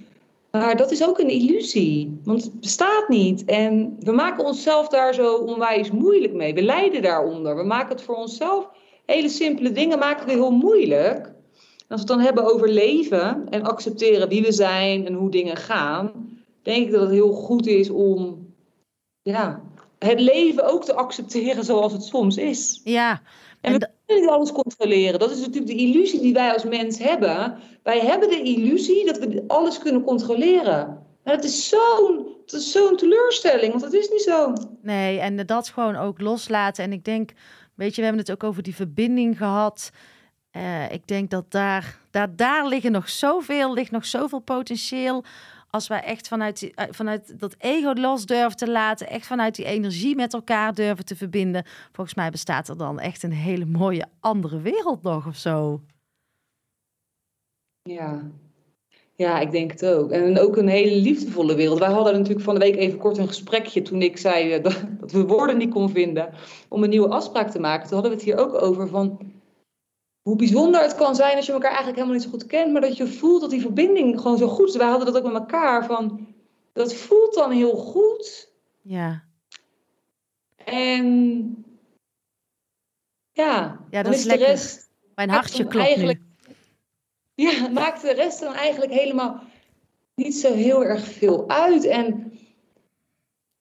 Maar 0.51 0.77
dat 0.77 0.91
is 0.91 1.07
ook 1.07 1.19
een 1.19 1.29
illusie. 1.29 2.19
Want 2.23 2.43
het 2.43 2.59
bestaat 2.59 3.07
niet. 3.07 3.45
En 3.45 3.95
we 3.99 4.11
maken 4.11 4.45
onszelf 4.45 4.87
daar 4.87 5.13
zo 5.13 5.35
onwijs 5.35 5.91
moeilijk 5.91 6.33
mee. 6.33 6.53
We 6.53 6.61
lijden 6.61 7.01
daaronder. 7.01 7.55
We 7.55 7.63
maken 7.63 7.95
het 7.95 8.01
voor 8.01 8.15
onszelf. 8.15 8.69
Hele 9.05 9.29
simpele 9.29 9.71
dingen 9.71 9.99
maken 9.99 10.25
we 10.25 10.31
heel 10.31 10.51
moeilijk. 10.51 11.37
En 11.89 11.95
als 11.95 12.05
we 12.05 12.13
het 12.13 12.17
dan 12.17 12.25
hebben 12.25 12.53
over 12.53 12.69
leven 12.69 13.47
en 13.49 13.63
accepteren 13.63 14.29
wie 14.29 14.41
we 14.41 14.51
zijn 14.51 15.05
en 15.05 15.13
hoe 15.13 15.31
dingen 15.31 15.57
gaan, 15.57 16.11
denk 16.61 16.85
ik 16.85 16.91
dat 16.91 17.01
het 17.01 17.11
heel 17.11 17.31
goed 17.31 17.67
is 17.67 17.89
om 17.89 18.47
ja, 19.21 19.61
het 19.99 20.19
leven 20.19 20.71
ook 20.71 20.85
te 20.85 20.93
accepteren 20.93 21.63
zoals 21.63 21.93
het 21.93 22.03
soms 22.03 22.37
is. 22.37 22.81
Ja. 22.83 23.21
En, 23.61 23.71
we 23.71 23.89
kunnen 24.05 24.23
niet 24.23 24.33
alles 24.33 24.51
controleren. 24.51 25.19
Dat 25.19 25.31
is 25.31 25.39
natuurlijk 25.39 25.67
de 25.67 25.75
illusie 25.75 26.21
die 26.21 26.33
wij 26.33 26.53
als 26.53 26.63
mens 26.63 26.99
hebben. 26.99 27.57
Wij 27.83 27.99
hebben 27.99 28.29
de 28.29 28.41
illusie 28.41 29.05
dat 29.05 29.17
we 29.17 29.43
alles 29.47 29.77
kunnen 29.77 30.03
controleren. 30.03 31.05
Maar 31.23 31.35
dat 31.35 31.43
is 31.43 31.69
zo'n 31.69 32.27
zo'n 32.45 32.95
teleurstelling, 32.95 33.69
want 33.71 33.83
dat 33.83 33.93
is 33.93 34.09
niet 34.09 34.21
zo. 34.21 34.53
Nee, 34.81 35.19
en 35.19 35.45
dat 35.45 35.69
gewoon 35.69 35.95
ook 35.95 36.21
loslaten. 36.21 36.83
En 36.83 36.91
ik 36.91 37.03
denk, 37.05 37.31
weet 37.75 37.89
je, 37.89 38.01
we 38.01 38.07
hebben 38.07 38.21
het 38.21 38.31
ook 38.31 38.43
over 38.43 38.63
die 38.63 38.75
verbinding 38.75 39.37
gehad. 39.37 39.91
Uh, 40.51 40.91
ik 40.91 41.07
denk 41.07 41.29
dat 41.29 41.51
daar, 41.51 41.99
daar, 42.11 42.35
daar 42.35 42.67
liggen 42.67 42.91
nog 42.91 43.09
zoveel, 43.09 43.73
ligt 43.73 43.91
nog 43.91 44.05
zoveel 44.05 44.39
potentieel 44.39 45.23
als 45.69 45.87
wij 45.87 46.03
echt 46.03 46.27
vanuit, 46.27 46.59
die, 46.59 46.73
vanuit 46.89 47.39
dat 47.39 47.55
ego 47.57 47.93
los 47.93 48.25
durven 48.25 48.57
te 48.57 48.71
laten, 48.71 49.09
echt 49.09 49.25
vanuit 49.25 49.55
die 49.55 49.65
energie 49.65 50.15
met 50.15 50.33
elkaar 50.33 50.73
durven 50.73 51.05
te 51.05 51.15
verbinden, 51.15 51.65
volgens 51.91 52.15
mij 52.15 52.29
bestaat 52.29 52.67
er 52.67 52.77
dan 52.77 52.99
echt 52.99 53.23
een 53.23 53.31
hele 53.31 53.65
mooie 53.65 54.05
andere 54.19 54.61
wereld 54.61 55.03
nog 55.03 55.27
of 55.27 55.35
zo. 55.35 55.81
Ja. 57.81 58.31
Ja, 59.15 59.39
ik 59.39 59.51
denk 59.51 59.71
het 59.71 59.85
ook. 59.85 60.11
En 60.11 60.39
ook 60.39 60.57
een 60.57 60.67
hele 60.67 60.95
liefdevolle 60.95 61.55
wereld. 61.55 61.79
Wij 61.79 61.91
hadden 61.91 62.13
natuurlijk 62.13 62.41
van 62.41 62.53
de 62.53 62.59
week 62.59 62.75
even 62.75 62.99
kort 62.99 63.17
een 63.17 63.27
gesprekje 63.27 63.81
toen 63.81 64.01
ik 64.01 64.17
zei 64.17 64.61
dat, 64.61 64.85
dat 64.99 65.11
we 65.11 65.25
woorden 65.25 65.57
niet 65.57 65.73
kon 65.73 65.89
vinden 65.89 66.33
om 66.69 66.83
een 66.83 66.89
nieuwe 66.89 67.09
afspraak 67.09 67.49
te 67.49 67.59
maken. 67.59 67.87
Toen 67.87 67.93
hadden 67.93 68.11
we 68.11 68.17
het 68.17 68.25
hier 68.25 68.37
ook 68.37 68.61
over 68.61 68.87
van 68.87 69.19
hoe 70.21 70.35
bijzonder 70.35 70.81
het 70.81 70.95
kan 70.95 71.15
zijn 71.15 71.35
als 71.35 71.45
je 71.45 71.51
elkaar 71.51 71.69
eigenlijk 71.69 71.97
helemaal 71.97 72.17
niet 72.17 72.25
zo 72.25 72.37
goed 72.37 72.47
kent, 72.47 72.71
maar 72.71 72.81
dat 72.81 72.97
je 72.97 73.07
voelt 73.07 73.41
dat 73.41 73.49
die 73.49 73.61
verbinding 73.61 74.21
gewoon 74.21 74.37
zo 74.37 74.47
goed 74.47 74.67
is. 74.67 74.75
Wij 74.75 74.87
hadden 74.87 75.13
dat 75.13 75.17
ook 75.17 75.31
met 75.31 75.41
elkaar 75.41 75.85
van, 75.85 76.27
dat 76.73 76.93
voelt 76.93 77.33
dan 77.33 77.51
heel 77.51 77.75
goed. 77.75 78.51
Ja. 78.81 79.23
En 80.65 81.65
ja, 83.31 83.79
ja 83.89 84.03
dat 84.03 84.13
is, 84.13 84.23
lekker. 84.23 84.45
de 84.45 84.51
rest. 84.51 84.89
Mijn 85.15 85.29
hartje 85.29 85.67
klopt 85.67 85.85
eigenlijk, 85.85 86.19
nu. 86.19 86.53
Ja, 87.45 87.67
maakt 87.69 88.01
de 88.01 88.13
rest 88.13 88.39
dan 88.39 88.53
eigenlijk 88.53 88.91
helemaal 88.91 89.43
niet 90.15 90.35
zo 90.35 90.53
heel 90.53 90.83
erg 90.83 91.03
veel 91.03 91.49
uit. 91.49 91.85
En 91.85 92.38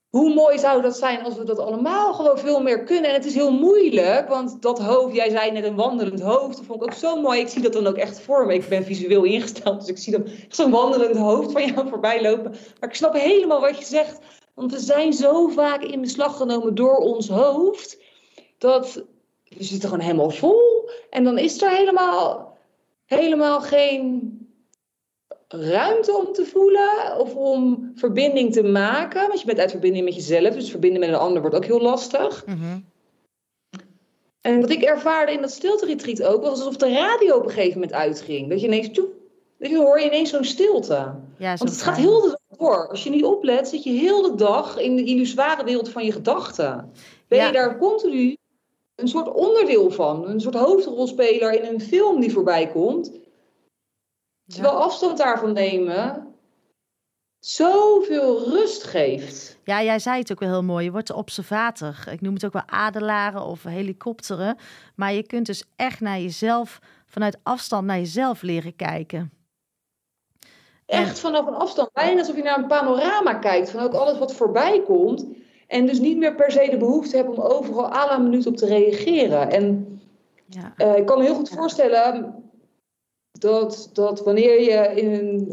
hoe 0.08 0.34
mooi 0.34 0.58
zou 0.58 0.82
dat 0.82 0.96
zijn 0.96 1.22
als 1.24 1.36
we 1.36 1.44
dat 1.44 1.58
allemaal 1.58 2.14
gewoon 2.14 2.38
veel 2.38 2.62
meer 2.62 2.84
kunnen? 2.84 3.10
En 3.10 3.16
het 3.16 3.24
is 3.24 3.34
heel 3.34 3.52
moeilijk, 3.52 4.28
want 4.28 4.62
dat 4.62 4.78
hoofd, 4.78 5.14
jij 5.14 5.30
zei 5.30 5.50
net 5.50 5.64
een 5.64 5.74
wandelend 5.74 6.20
hoofd, 6.20 6.56
dat 6.56 6.66
vond 6.66 6.82
ik 6.82 6.88
ook 6.88 6.96
zo 6.96 7.20
mooi. 7.20 7.40
Ik 7.40 7.48
zie 7.48 7.62
dat 7.62 7.72
dan 7.72 7.86
ook 7.86 7.96
echt 7.96 8.20
voor 8.20 8.46
me. 8.46 8.54
Ik 8.54 8.68
ben 8.68 8.84
visueel 8.84 9.24
ingesteld, 9.24 9.80
dus 9.80 9.88
ik 9.88 9.98
zie 9.98 10.12
dan 10.12 10.26
zo'n 10.48 10.70
wandelend 10.70 11.16
hoofd 11.16 11.52
van 11.52 11.66
jou 11.66 11.88
voorbij 11.90 12.22
lopen. 12.22 12.50
Maar 12.50 12.88
ik 12.88 12.94
snap 12.94 13.14
helemaal 13.14 13.60
wat 13.60 13.78
je 13.78 13.84
zegt, 13.84 14.18
want 14.54 14.72
we 14.72 14.78
zijn 14.78 15.12
zo 15.12 15.48
vaak 15.48 15.82
in 15.82 16.00
beslag 16.00 16.36
genomen 16.36 16.74
door 16.74 16.96
ons 16.96 17.28
hoofd, 17.28 17.98
dat 18.58 19.04
we 19.48 19.64
zitten 19.64 19.88
gewoon 19.88 20.04
helemaal 20.04 20.30
vol. 20.30 20.90
En 21.10 21.24
dan 21.24 21.38
is 21.38 21.62
er 21.62 21.70
helemaal, 21.70 22.56
helemaal 23.04 23.60
geen 23.60 24.37
ruimte 25.48 26.12
om 26.12 26.32
te 26.32 26.46
voelen 26.46 27.18
of 27.18 27.34
om 27.34 27.92
verbinding 27.94 28.52
te 28.52 28.62
maken. 28.62 29.28
Want 29.28 29.40
je 29.40 29.46
bent 29.46 29.58
uit 29.58 29.70
verbinding 29.70 30.04
met 30.04 30.14
jezelf, 30.14 30.54
dus 30.54 30.70
verbinden 30.70 31.00
met 31.00 31.08
een 31.08 31.14
ander 31.14 31.40
wordt 31.40 31.56
ook 31.56 31.64
heel 31.64 31.80
lastig. 31.80 32.46
Mhm. 32.46 32.78
En 34.40 34.60
wat 34.60 34.70
ik 34.70 34.82
ervaarde 34.82 35.32
in 35.32 35.40
dat 35.40 35.50
stilte-retreat 35.50 36.22
ook, 36.22 36.42
was 36.42 36.50
alsof 36.50 36.76
de 36.76 36.92
radio 36.92 37.36
op 37.36 37.44
een 37.44 37.50
gegeven 37.50 37.80
moment 37.80 37.92
uitging. 37.92 38.48
Dat 38.48 38.60
je 38.60 38.66
ineens, 38.66 38.90
dat 39.58 39.70
je 39.70 39.76
hoor 39.76 40.00
je 40.00 40.06
ineens 40.06 40.30
zo'n 40.30 40.44
stilte. 40.44 41.14
Ja, 41.38 41.56
Want 41.56 41.70
het 41.70 41.82
gaat 41.82 41.96
heel 41.96 42.20
de 42.20 42.28
dag 42.28 42.58
door. 42.58 42.88
Als 42.88 43.04
je 43.04 43.10
niet 43.10 43.24
oplet, 43.24 43.68
zit 43.68 43.82
je 43.82 43.90
heel 43.90 44.22
de 44.22 44.34
dag 44.34 44.78
in 44.78 44.96
de 44.96 45.04
illusoire 45.04 45.64
wereld 45.64 45.88
van 45.88 46.04
je 46.04 46.12
gedachten. 46.12 46.92
Ben 47.28 47.38
Ja. 47.38 47.46
je 47.46 47.52
daar 47.52 47.78
continu 47.78 48.36
een 48.94 49.08
soort 49.08 49.32
onderdeel 49.32 49.90
van, 49.90 50.28
een 50.28 50.40
soort 50.40 50.54
hoofdrolspeler 50.54 51.52
in 51.52 51.74
een 51.74 51.80
film 51.80 52.20
die 52.20 52.32
voorbij 52.32 52.68
komt. 52.68 53.10
Terwijl 54.48 54.74
afstand 54.82 55.18
daarvan 55.18 55.52
nemen 55.52 56.26
zoveel 57.38 58.48
rust 58.48 58.82
geeft. 58.84 59.58
Ja, 59.64 59.82
jij 59.82 59.98
zei 59.98 60.18
het 60.18 60.32
ook 60.32 60.40
wel 60.40 60.48
heel 60.48 60.62
mooi. 60.62 60.84
Je 60.84 60.90
wordt 60.90 61.12
observator. 61.12 61.94
Ik 62.10 62.20
noem 62.20 62.34
het 62.34 62.44
ook 62.44 62.52
wel 62.52 62.66
adelaren 62.66 63.44
of 63.44 63.62
helikopteren. 63.62 64.56
Maar 64.94 65.12
je 65.12 65.22
kunt 65.22 65.46
dus 65.46 65.64
echt 65.76 66.00
naar 66.00 66.18
jezelf, 66.20 66.78
vanuit 67.06 67.38
afstand 67.42 67.86
naar 67.86 67.98
jezelf 67.98 68.42
leren 68.42 68.76
kijken. 68.76 69.32
Echt 70.86 71.18
vanaf 71.18 71.46
een 71.46 71.54
afstand. 71.54 71.92
Bijna 71.92 72.18
alsof 72.20 72.36
je 72.36 72.42
naar 72.42 72.58
een 72.58 72.66
panorama 72.66 73.34
kijkt 73.34 73.70
van 73.70 73.80
ook 73.80 73.92
alles 73.92 74.18
wat 74.18 74.34
voorbij 74.34 74.82
komt. 74.82 75.26
En 75.66 75.86
dus 75.86 75.98
niet 76.00 76.16
meer 76.18 76.34
per 76.34 76.50
se 76.50 76.68
de 76.70 76.76
behoefte 76.76 77.16
hebt 77.16 77.28
om 77.28 77.40
overal 77.40 77.92
à 77.92 78.06
la 78.06 78.18
minuut 78.18 78.46
op 78.46 78.56
te 78.56 78.66
reageren. 78.66 79.50
En 79.50 79.92
Ja. 80.46 80.72
eh, 80.76 80.96
ik 80.96 81.06
kan 81.06 81.18
me 81.18 81.24
heel 81.24 81.34
goed 81.34 81.48
voorstellen 81.48 82.34
dat, 83.38 83.90
dat 83.92 84.24
wanneer 84.24 84.62
je 84.62 85.00
in 85.00 85.48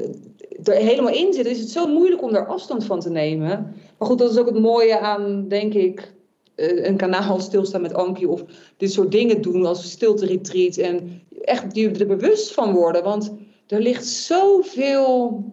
er 0.63 0.73
helemaal 0.73 1.13
in 1.13 1.33
zit, 1.33 1.45
is 1.45 1.59
het 1.59 1.69
zo 1.69 1.87
moeilijk 1.87 2.21
om 2.21 2.31
daar 2.31 2.47
afstand 2.47 2.85
van 2.85 2.99
te 2.99 3.09
nemen. 3.09 3.75
Maar 3.97 4.07
goed, 4.07 4.17
dat 4.17 4.31
is 4.31 4.37
ook 4.37 4.45
het 4.45 4.59
mooie 4.59 4.99
aan, 4.99 5.47
denk 5.47 5.73
ik, 5.73 6.13
eh, 6.55 6.85
een 6.85 6.97
kanaal 6.97 7.33
als 7.33 7.43
stilstaan 7.43 7.81
met 7.81 7.93
Ankie 7.93 8.29
of 8.29 8.43
dit 8.77 8.91
soort 8.91 9.11
dingen 9.11 9.41
doen 9.41 9.65
als 9.65 9.91
stilte 9.91 10.25
retreat. 10.25 10.77
En 10.77 11.21
echt 11.41 11.75
je 11.75 11.91
er 11.91 12.07
bewust 12.07 12.53
van 12.53 12.73
worden, 12.73 13.03
want 13.03 13.33
er 13.67 13.81
ligt 13.81 14.05
zoveel 14.05 15.43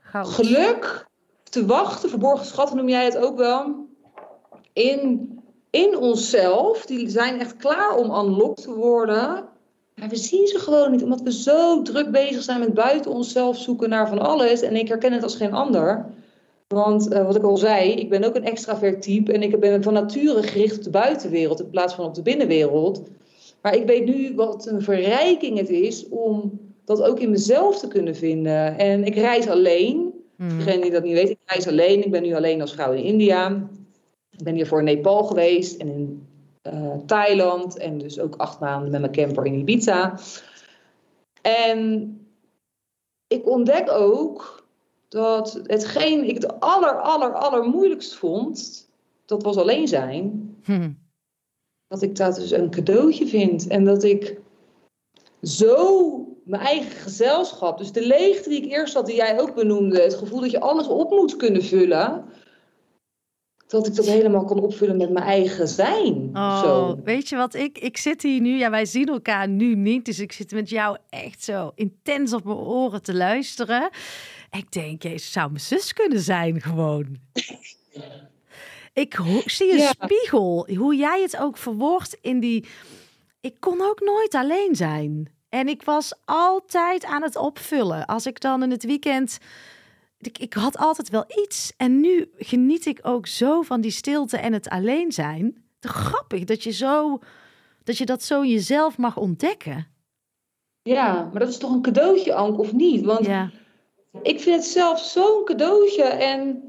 Goud. 0.00 0.26
geluk 0.26 1.06
te 1.42 1.66
wachten, 1.66 2.08
verborgen 2.08 2.46
schatten 2.46 2.76
noem 2.76 2.88
jij 2.88 3.04
het 3.04 3.16
ook 3.16 3.36
wel, 3.36 3.86
in, 4.72 5.32
in 5.70 5.96
onszelf. 5.96 6.86
Die 6.86 7.08
zijn 7.08 7.40
echt 7.40 7.56
klaar 7.56 7.96
om 7.96 8.26
unlocked 8.26 8.62
te 8.62 8.74
worden. 8.74 9.48
Maar 9.98 10.08
we 10.08 10.16
zien 10.16 10.46
ze 10.46 10.58
gewoon 10.58 10.90
niet, 10.90 11.02
omdat 11.02 11.20
we 11.20 11.32
zo 11.32 11.82
druk 11.82 12.10
bezig 12.10 12.42
zijn 12.42 12.60
met 12.60 12.74
buiten 12.74 13.10
onszelf 13.10 13.58
zoeken 13.58 13.88
naar 13.88 14.08
van 14.08 14.18
alles. 14.18 14.62
En 14.62 14.76
ik 14.76 14.88
herken 14.88 15.12
het 15.12 15.22
als 15.22 15.36
geen 15.36 15.52
ander. 15.52 16.06
Want 16.68 17.08
eh, 17.08 17.24
wat 17.24 17.36
ik 17.36 17.42
al 17.42 17.56
zei, 17.56 17.92
ik 17.92 18.08
ben 18.08 18.24
ook 18.24 18.34
een 18.34 18.44
extravert 18.44 19.02
type 19.02 19.32
en 19.32 19.42
ik 19.42 19.60
ben 19.60 19.82
van 19.82 19.92
nature 19.92 20.42
gericht 20.42 20.76
op 20.76 20.82
de 20.82 20.90
buitenwereld 20.90 21.60
in 21.60 21.70
plaats 21.70 21.94
van 21.94 22.04
op 22.04 22.14
de 22.14 22.22
binnenwereld. 22.22 23.02
Maar 23.62 23.76
ik 23.76 23.86
weet 23.86 24.04
nu 24.04 24.34
wat 24.34 24.66
een 24.66 24.82
verrijking 24.82 25.58
het 25.58 25.68
is 25.68 26.08
om 26.08 26.60
dat 26.84 27.02
ook 27.02 27.20
in 27.20 27.30
mezelf 27.30 27.78
te 27.78 27.88
kunnen 27.88 28.16
vinden. 28.16 28.78
En 28.78 29.04
ik 29.04 29.14
reis 29.14 29.48
alleen. 29.48 30.12
Mm. 30.36 30.58
Degene 30.58 30.82
die 30.82 30.90
dat 30.90 31.02
niet 31.02 31.12
weet, 31.12 31.30
ik 31.30 31.38
reis 31.44 31.68
alleen. 31.68 32.04
Ik 32.04 32.10
ben 32.10 32.22
nu 32.22 32.34
alleen 32.34 32.60
als 32.60 32.72
vrouw 32.72 32.92
in 32.92 33.04
India. 33.04 33.68
Ik 34.30 34.44
ben 34.44 34.54
hier 34.54 34.66
voor 34.66 34.82
Nepal 34.82 35.24
geweest 35.24 35.80
en 35.80 35.88
in 35.88 36.27
uh, 36.72 36.96
Thailand. 37.06 37.76
En 37.78 37.98
dus 37.98 38.20
ook 38.20 38.36
acht 38.36 38.60
maanden 38.60 38.90
met 38.90 39.00
mijn 39.00 39.12
camper 39.12 39.46
in 39.46 39.58
Ibiza. 39.58 40.18
En 41.42 42.12
ik 43.26 43.48
ontdek 43.48 43.90
ook 43.90 44.66
dat 45.08 45.60
hetgeen 45.62 46.28
ik 46.28 46.34
het 46.34 46.60
aller, 46.60 47.00
aller, 47.00 47.32
aller 47.32 47.62
moeilijkst 47.62 48.14
vond, 48.14 48.88
dat 49.24 49.42
was 49.42 49.56
alleen 49.56 49.88
zijn. 49.88 50.56
Hm. 50.64 50.90
Dat 51.86 52.02
ik 52.02 52.16
dat 52.16 52.34
dus 52.34 52.50
een 52.50 52.70
cadeautje 52.70 53.26
vind. 53.26 53.66
En 53.66 53.84
dat 53.84 54.02
ik 54.02 54.40
zo 55.42 56.12
mijn 56.44 56.62
eigen 56.62 56.90
gezelschap, 56.90 57.78
dus 57.78 57.92
de 57.92 58.06
leegte 58.06 58.48
die 58.48 58.62
ik 58.62 58.70
eerst 58.70 58.94
had, 58.94 59.06
die 59.06 59.16
jij 59.16 59.40
ook 59.40 59.54
benoemde, 59.54 60.00
het 60.00 60.14
gevoel 60.14 60.40
dat 60.40 60.50
je 60.50 60.60
alles 60.60 60.88
op 60.88 61.10
moet 61.10 61.36
kunnen 61.36 61.62
vullen, 61.62 62.24
dat 63.68 63.86
ik 63.86 63.94
dat 63.94 64.06
helemaal 64.06 64.44
kan 64.44 64.60
opvullen 64.60 64.96
met 64.96 65.10
mijn 65.10 65.24
eigen 65.24 65.68
zijn. 65.68 66.30
Oh, 66.32 66.60
zo. 66.60 67.00
weet 67.04 67.28
je 67.28 67.36
wat 67.36 67.54
ik? 67.54 67.78
Ik 67.78 67.96
zit 67.96 68.22
hier 68.22 68.40
nu, 68.40 68.58
ja, 68.58 68.70
wij 68.70 68.84
zien 68.84 69.08
elkaar 69.08 69.48
nu 69.48 69.74
niet, 69.74 70.04
dus 70.04 70.18
ik 70.18 70.32
zit 70.32 70.52
met 70.52 70.68
jou 70.68 70.96
echt 71.08 71.44
zo 71.44 71.72
intens 71.74 72.32
op 72.32 72.44
mijn 72.44 72.56
oren 72.56 73.02
te 73.02 73.14
luisteren. 73.14 73.90
Ik 74.50 74.72
denk, 74.72 75.02
je 75.02 75.18
zou 75.18 75.50
mijn 75.50 75.60
zus 75.60 75.92
kunnen 75.92 76.20
zijn, 76.20 76.60
gewoon. 76.60 77.16
ik 78.92 79.20
zie 79.44 79.72
een 79.72 79.94
spiegel, 80.00 80.68
hoe 80.76 80.96
jij 80.96 81.22
het 81.22 81.36
ook 81.36 81.56
verwoordt 81.56 82.18
in 82.20 82.40
die. 82.40 82.64
Ik 83.40 83.56
kon 83.60 83.80
ook 83.82 84.00
nooit 84.00 84.34
alleen 84.34 84.76
zijn. 84.76 85.32
En 85.48 85.68
ik 85.68 85.82
was 85.82 86.14
altijd 86.24 87.04
aan 87.04 87.22
het 87.22 87.36
opvullen. 87.36 88.06
Als 88.06 88.26
ik 88.26 88.40
dan 88.40 88.62
in 88.62 88.70
het 88.70 88.84
weekend. 88.84 89.38
Ik, 90.20 90.38
ik 90.38 90.52
had 90.52 90.76
altijd 90.76 91.08
wel 91.08 91.24
iets. 91.44 91.72
En 91.76 92.00
nu 92.00 92.30
geniet 92.36 92.86
ik 92.86 92.98
ook 93.02 93.26
zo 93.26 93.62
van 93.62 93.80
die 93.80 93.90
stilte 93.90 94.36
en 94.36 94.52
het 94.52 94.68
alleen 94.68 95.12
zijn. 95.12 95.64
Te 95.78 95.88
grappig 95.88 96.44
dat 96.44 96.62
je, 96.62 96.72
zo, 96.72 97.18
dat 97.84 97.98
je 97.98 98.06
dat 98.06 98.22
zo 98.22 98.44
jezelf 98.44 98.98
mag 98.98 99.16
ontdekken. 99.16 99.86
Ja, 100.82 101.28
maar 101.30 101.40
dat 101.40 101.48
is 101.48 101.58
toch 101.58 101.72
een 101.72 101.82
cadeautje, 101.82 102.34
Ank, 102.34 102.58
of 102.58 102.72
niet? 102.72 103.04
Want 103.04 103.26
ja. 103.26 103.50
ik 104.22 104.40
vind 104.40 104.56
het 104.56 104.64
zelf 104.64 105.00
zo'n 105.00 105.44
cadeautje. 105.44 106.02
En 106.02 106.62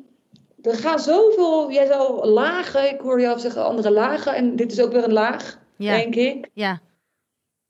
er 0.62 0.76
gaan 0.76 1.00
zoveel, 1.00 1.72
jij 1.72 1.86
zou 1.86 2.26
lagen, 2.26 2.94
ik 2.94 3.00
hoor 3.00 3.22
jou 3.22 3.40
zeggen 3.40 3.66
andere 3.66 3.92
lagen. 3.92 4.36
En 4.36 4.56
dit 4.56 4.72
is 4.72 4.82
ook 4.82 4.92
weer 4.92 5.04
een 5.04 5.14
laag, 5.14 5.60
denk 5.78 6.16
ik. 6.16 6.50
Ja. 6.54 6.80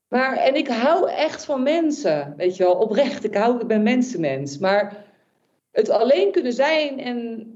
Maar, 0.08 0.38
en 0.38 0.56
ik 0.56 0.68
hou 0.68 1.10
echt 1.10 1.46
van 1.46 1.64
mensen, 1.64 2.34
weet 2.38 2.58
je 2.58 2.64
wel, 2.64 2.76
oprecht. 2.76 3.24
Ik 3.24 3.36
hou, 3.36 3.60
ik 3.60 3.68
ben 3.68 3.84
mensenmens. 3.84 4.58
Maar 4.58 5.06
het 5.80 5.90
alleen 5.90 6.32
kunnen 6.32 6.54
zijn 6.54 7.00
en 7.00 7.48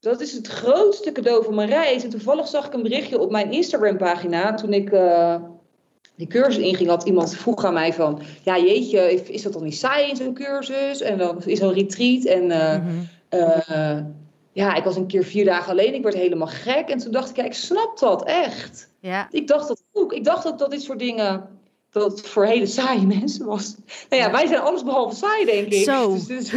dat 0.00 0.20
is 0.20 0.32
het 0.32 0.46
grootste 0.46 1.12
cadeau 1.12 1.44
van 1.44 1.54
mijn 1.54 1.68
reis. 1.68 2.04
En 2.04 2.10
toevallig 2.10 2.48
zag 2.48 2.66
ik 2.66 2.72
een 2.72 2.82
berichtje 2.82 3.18
op 3.18 3.30
mijn 3.30 3.52
Instagram-pagina 3.52 4.54
toen 4.54 4.72
ik 4.72 4.92
uh, 4.92 5.36
die 6.16 6.26
cursus 6.26 6.62
inging. 6.62 6.88
Had 6.88 7.04
iemand 7.04 7.36
vroeg 7.36 7.64
aan 7.64 7.72
mij 7.72 7.92
van, 7.92 8.22
ja 8.42 8.58
jeetje, 8.58 9.12
is 9.12 9.42
dat 9.42 9.52
dan 9.52 9.62
niet 9.62 9.76
saai 9.76 10.08
in 10.08 10.16
zo'n 10.16 10.34
cursus? 10.34 11.00
En 11.00 11.18
dan 11.18 11.42
is 11.44 11.58
zo'n 11.58 11.72
retreat. 11.72 12.24
En 12.24 12.44
uh, 13.30 13.98
ja, 14.52 14.74
ik 14.74 14.84
was 14.84 14.96
een 14.96 15.06
keer 15.06 15.24
vier 15.24 15.44
dagen 15.44 15.70
alleen. 15.70 15.94
Ik 15.94 16.02
werd 16.02 16.14
helemaal 16.14 16.48
gek. 16.48 16.88
En 16.88 16.98
toen 16.98 17.12
dacht 17.12 17.30
ik, 17.30 17.36
ja, 17.36 17.44
ik 17.44 17.54
snap 17.54 17.98
dat 17.98 18.24
echt. 18.24 18.90
Ja. 19.00 19.28
Ik 19.30 19.46
dacht 19.46 19.68
dat 19.68 19.82
ook. 19.92 20.12
Ik 20.12 20.24
dacht 20.24 20.42
dat, 20.42 20.58
dat 20.58 20.70
dit 20.70 20.82
soort 20.82 20.98
dingen 20.98 21.48
dat 21.90 22.10
het 22.10 22.28
voor 22.28 22.44
hele 22.44 22.66
saaie 22.66 23.06
mensen 23.20 23.46
was. 23.46 23.76
Nou 24.08 24.22
ja, 24.22 24.30
wij 24.30 24.46
zijn 24.46 24.60
alles 24.60 24.82
behalve 24.82 25.16
saai, 25.16 25.44
denk 25.44 25.66
ik. 25.66 25.84
Zo. 25.84 26.18
Dus, 26.26 26.52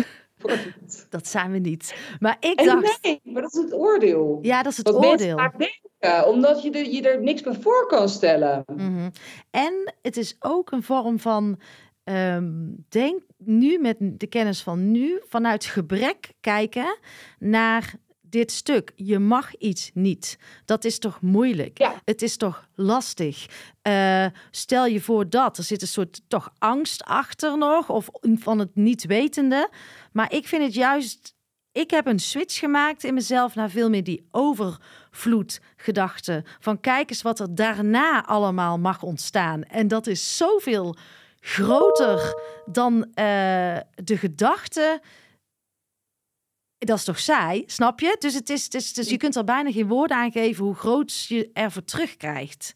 dat 1.10 1.28
zijn 1.28 1.52
we 1.52 1.58
niet. 1.58 1.96
Maar 2.20 2.38
ik 2.40 2.64
dacht... 2.64 3.00
Nee, 3.02 3.20
maar 3.24 3.42
dat 3.42 3.54
is 3.54 3.62
het 3.62 3.74
oordeel. 3.74 4.40
Ja, 4.42 4.64
dat 4.64 4.72
is 4.72 4.78
het 4.78 4.90
Wat 4.90 5.06
oordeel. 5.06 5.38
Vaak 5.38 5.58
denken, 5.58 6.28
omdat 6.28 6.64
je, 6.64 6.72
er, 6.72 6.90
je 6.90 7.10
er 7.10 7.22
niks 7.22 7.42
bij 7.42 7.54
voor 7.54 7.88
kan 7.88 8.10
stellen. 8.10 8.64
Mm 8.76 9.12
En 9.52 9.94
het 10.02 10.18
is 10.18 10.36
ook 10.40 10.72
een 10.72 10.84
vorm 10.84 11.20
van... 11.20 11.60
Um, 12.06 12.86
denk 12.90 13.22
nu 13.38 13.80
met 13.80 13.98
de 14.00 14.28
kennis 14.28 14.64
van 14.64 14.92
nu 14.92 15.22
vanuit 15.28 15.66
gebrek 15.66 16.34
kijken 16.42 16.98
naar 17.40 17.94
dit 18.34 18.52
stuk. 18.52 18.92
Je 18.96 19.20
mag 19.20 19.56
iets 19.56 19.92
niet. 19.94 20.38
Dat 20.66 20.86
is 20.86 21.00
toch 21.00 21.22
moeilijk? 21.22 21.78
Ja. 21.78 22.02
Het 22.06 22.22
is 22.22 22.38
toch 22.38 22.68
lastig? 22.76 23.46
Uh, 23.88 24.26
stel 24.52 24.86
je 24.86 25.02
voor 25.02 25.30
dat. 25.30 25.58
Er 25.58 25.64
zit 25.64 25.82
een 25.82 25.88
soort 25.88 26.22
toch 26.28 26.54
angst 26.58 27.04
achter 27.04 27.58
nog. 27.58 27.90
Of 27.90 28.10
van 28.22 28.60
het 28.60 28.76
niet 28.76 29.06
wetende. 29.06 29.70
Maar 30.12 30.34
ik 30.34 30.48
vind 30.48 30.64
het 30.64 30.74
juist... 30.74 31.36
Ik 31.72 31.92
heb 31.92 32.06
een 32.06 32.20
switch 32.20 32.60
gemaakt 32.60 33.04
in 33.04 33.14
mezelf 33.14 33.56
naar 33.56 33.70
veel 33.70 33.90
meer 33.90 34.04
die 34.04 34.28
overvloedgedachte. 34.32 36.44
Van 36.60 36.80
kijk 36.80 37.10
eens 37.10 37.22
wat 37.22 37.40
er 37.40 37.56
daarna 37.56 38.26
allemaal 38.26 38.80
mag 38.80 39.04
ontstaan. 39.04 39.64
En 39.64 39.88
dat 39.88 40.08
is 40.08 40.38
zoveel 40.38 40.96
groter 41.40 42.42
dan 42.66 42.94
uh, 42.94 43.04
de 43.96 44.18
gedachte 44.18 45.02
dat 46.86 46.98
is 46.98 47.04
toch 47.04 47.20
saai, 47.20 47.64
snap 47.66 48.00
je? 48.00 48.16
Dus, 48.20 48.34
het 48.34 48.50
is, 48.50 48.64
het 48.64 48.74
is, 48.74 48.94
dus 48.94 49.10
je 49.10 49.18
kunt 49.18 49.36
er 49.36 49.44
bijna 49.44 49.72
geen 49.72 49.88
woorden 49.88 50.18
aan 50.18 50.32
geven 50.32 50.66
hoe 50.66 50.76
groot 50.76 51.26
je 51.28 51.50
ervoor 51.54 51.84
terugkrijgt. 51.84 52.76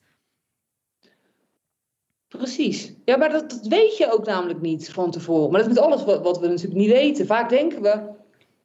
Precies. 2.27 2.93
Ja, 3.05 3.17
maar 3.17 3.29
dat, 3.29 3.49
dat, 3.49 3.67
weet 3.67 3.97
je 3.97 4.11
ook 4.11 4.25
namelijk 4.25 4.61
niet 4.61 4.91
van 4.91 5.11
tevoren. 5.11 5.51
Maar 5.51 5.61
dat 5.61 5.69
is 5.69 5.75
met 5.75 5.83
alles 5.83 6.03
wat, 6.03 6.21
wat, 6.21 6.39
we 6.39 6.47
natuurlijk 6.47 6.79
niet 6.79 6.91
weten. 6.91 7.25
Vaak 7.25 7.49
denken 7.49 7.81
we, 7.81 8.01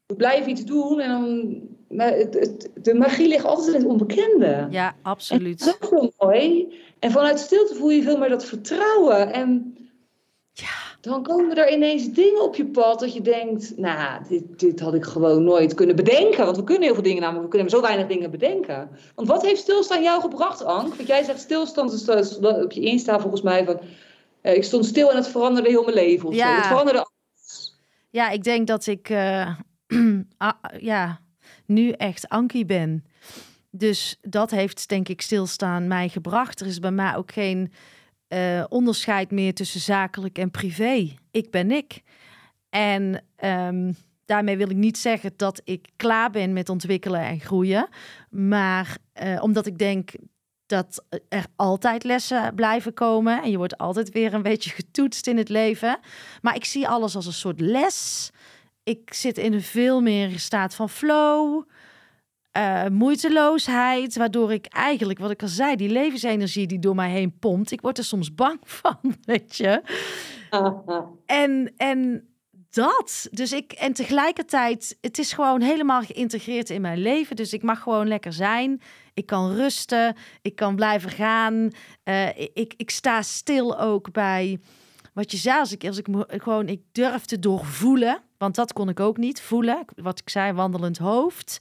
we 0.06 0.14
blijven 0.14 0.50
iets 0.50 0.64
doen 0.64 1.00
en 1.00 1.08
dan... 1.08 1.60
Maar 1.88 2.12
het, 2.12 2.34
het, 2.34 2.70
de 2.74 2.94
magie 2.94 3.28
ligt 3.28 3.44
altijd 3.44 3.68
in 3.68 3.74
het 3.74 3.84
onbekende. 3.84 4.66
Ja, 4.70 4.96
absoluut. 5.02 5.60
En 5.60 5.66
dat 5.66 5.82
is 5.82 5.88
zo 5.88 6.10
mooi. 6.18 6.74
En 6.98 7.10
vanuit 7.10 7.38
stilte 7.38 7.74
voel 7.74 7.90
je 7.90 8.02
veel 8.02 8.18
meer 8.18 8.28
dat 8.28 8.44
vertrouwen. 8.44 9.32
En 9.32 9.76
ja 10.52 10.81
dan 11.02 11.22
komen 11.22 11.56
er 11.56 11.72
ineens 11.72 12.12
dingen 12.12 12.42
op 12.42 12.54
je 12.54 12.66
pad 12.66 13.00
dat 13.00 13.14
je 13.14 13.20
denkt, 13.20 13.76
nou, 13.76 14.24
dit, 14.28 14.60
dit 14.60 14.80
had 14.80 14.94
ik 14.94 15.04
gewoon 15.04 15.44
nooit 15.44 15.74
kunnen 15.74 15.96
bedenken. 15.96 16.44
Want 16.44 16.56
we 16.56 16.64
kunnen 16.64 16.82
heel 16.82 16.94
veel 16.94 17.02
dingen 17.02 17.20
namelijk, 17.20 17.44
we 17.44 17.50
kunnen 17.50 17.70
zo 17.70 17.80
weinig 17.80 18.06
dingen 18.06 18.30
bedenken. 18.30 18.90
Want 19.14 19.28
wat 19.28 19.42
heeft 19.42 19.60
stilstaan 19.60 20.02
jou 20.02 20.20
gebracht, 20.20 20.64
Ank? 20.64 20.94
Want 20.94 21.08
jij 21.08 21.24
zegt 21.24 21.40
stilstand, 21.40 22.06
dus 22.06 22.38
op 22.38 22.72
je 22.72 22.80
Insta 22.80 23.20
volgens 23.20 23.42
mij 23.42 23.64
van, 23.64 23.80
eh, 24.40 24.54
ik 24.54 24.64
stond 24.64 24.86
stil 24.86 25.10
en 25.10 25.16
het 25.16 25.28
veranderde 25.28 25.68
heel 25.68 25.82
mijn 25.82 25.94
leven. 25.94 26.28
Of 26.28 26.34
ja. 26.34 26.56
Het 26.56 26.66
veranderde 26.66 26.98
alles. 26.98 27.78
Ja, 28.10 28.30
ik 28.30 28.42
denk 28.42 28.66
dat 28.66 28.86
ik 28.86 29.08
uh, 29.08 29.56
ja, 30.78 31.20
nu 31.66 31.90
echt 31.90 32.28
Ankie 32.28 32.64
ben. 32.64 33.04
Dus 33.70 34.18
dat 34.20 34.50
heeft 34.50 34.88
denk 34.88 35.08
ik 35.08 35.20
stilstaan 35.20 35.86
mij 35.86 36.08
gebracht. 36.08 36.60
Er 36.60 36.66
is 36.66 36.78
bij 36.78 36.90
mij 36.90 37.16
ook 37.16 37.32
geen 37.32 37.72
uh, 38.32 38.64
onderscheid 38.68 39.30
meer 39.30 39.54
tussen 39.54 39.80
zakelijk 39.80 40.38
en 40.38 40.50
privé. 40.50 41.14
Ik 41.30 41.50
ben 41.50 41.70
ik. 41.70 42.02
En 42.70 43.24
um, 43.44 43.96
daarmee 44.24 44.56
wil 44.56 44.70
ik 44.70 44.76
niet 44.76 44.98
zeggen 44.98 45.32
dat 45.36 45.60
ik 45.64 45.88
klaar 45.96 46.30
ben 46.30 46.52
met 46.52 46.68
ontwikkelen 46.68 47.20
en 47.20 47.40
groeien. 47.40 47.88
Maar 48.30 48.96
uh, 49.22 49.42
omdat 49.42 49.66
ik 49.66 49.78
denk 49.78 50.10
dat 50.66 51.04
er 51.28 51.46
altijd 51.56 52.04
lessen 52.04 52.54
blijven 52.54 52.94
komen. 52.94 53.42
En 53.42 53.50
je 53.50 53.56
wordt 53.56 53.78
altijd 53.78 54.10
weer 54.10 54.34
een 54.34 54.42
beetje 54.42 54.70
getoetst 54.70 55.26
in 55.26 55.36
het 55.36 55.48
leven. 55.48 55.98
Maar 56.40 56.54
ik 56.54 56.64
zie 56.64 56.88
alles 56.88 57.16
als 57.16 57.26
een 57.26 57.32
soort 57.32 57.60
les. 57.60 58.30
Ik 58.82 59.14
zit 59.14 59.38
in 59.38 59.52
een 59.52 59.62
veel 59.62 60.00
meer 60.00 60.38
staat 60.38 60.74
van 60.74 60.88
flow 60.88 61.62
uh, 62.56 62.86
moeiteloosheid, 62.86 64.16
waardoor 64.16 64.52
ik 64.52 64.66
eigenlijk, 64.66 65.18
wat 65.18 65.30
ik 65.30 65.42
al 65.42 65.48
zei, 65.48 65.76
die 65.76 65.88
levensenergie 65.88 66.66
die 66.66 66.78
door 66.78 66.94
mij 66.94 67.10
heen 67.10 67.38
pompt, 67.38 67.70
ik 67.70 67.80
word 67.80 67.98
er 67.98 68.04
soms 68.04 68.34
bang 68.34 68.58
van, 68.80 68.98
weet 69.24 69.56
je. 69.56 69.82
En, 71.26 71.72
en 71.76 72.28
dat, 72.70 73.28
dus 73.30 73.52
ik, 73.52 73.72
en 73.72 73.92
tegelijkertijd, 73.92 74.98
het 75.00 75.18
is 75.18 75.32
gewoon 75.32 75.60
helemaal 75.60 76.02
geïntegreerd 76.02 76.70
in 76.70 76.80
mijn 76.80 76.98
leven, 76.98 77.36
dus 77.36 77.52
ik 77.52 77.62
mag 77.62 77.80
gewoon 77.80 78.08
lekker 78.08 78.32
zijn. 78.32 78.80
Ik 79.14 79.26
kan 79.26 79.54
rusten, 79.54 80.16
ik 80.42 80.56
kan 80.56 80.76
blijven 80.76 81.10
gaan. 81.10 81.70
Uh, 82.04 82.28
ik, 82.36 82.74
ik 82.76 82.90
sta 82.90 83.22
stil 83.22 83.78
ook 83.78 84.12
bij 84.12 84.60
wat 85.12 85.30
je 85.30 85.36
zei, 85.36 85.58
als 85.58 85.72
ik, 85.72 85.84
als 85.84 85.98
ik 85.98 86.06
gewoon, 86.26 86.68
ik 86.68 86.80
durf 86.92 87.24
te 87.24 87.38
doorvoelen, 87.38 88.22
want 88.38 88.54
dat 88.54 88.72
kon 88.72 88.88
ik 88.88 89.00
ook 89.00 89.16
niet 89.16 89.40
voelen. 89.40 89.84
Wat 89.96 90.18
ik 90.18 90.30
zei, 90.30 90.52
wandelend 90.52 90.98
hoofd 90.98 91.58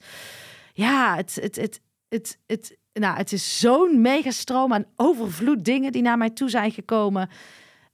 ja, 0.72 1.16
het, 1.16 1.34
het, 1.34 1.56
het, 1.56 1.80
het, 2.08 2.38
het, 2.46 2.78
nou, 2.92 3.16
het 3.16 3.32
is 3.32 3.58
zo'n 3.58 4.00
megastroom 4.00 4.72
aan 4.72 4.86
overvloed 4.96 5.64
dingen 5.64 5.92
die 5.92 6.02
naar 6.02 6.18
mij 6.18 6.30
toe 6.30 6.50
zijn 6.50 6.70
gekomen. 6.70 7.28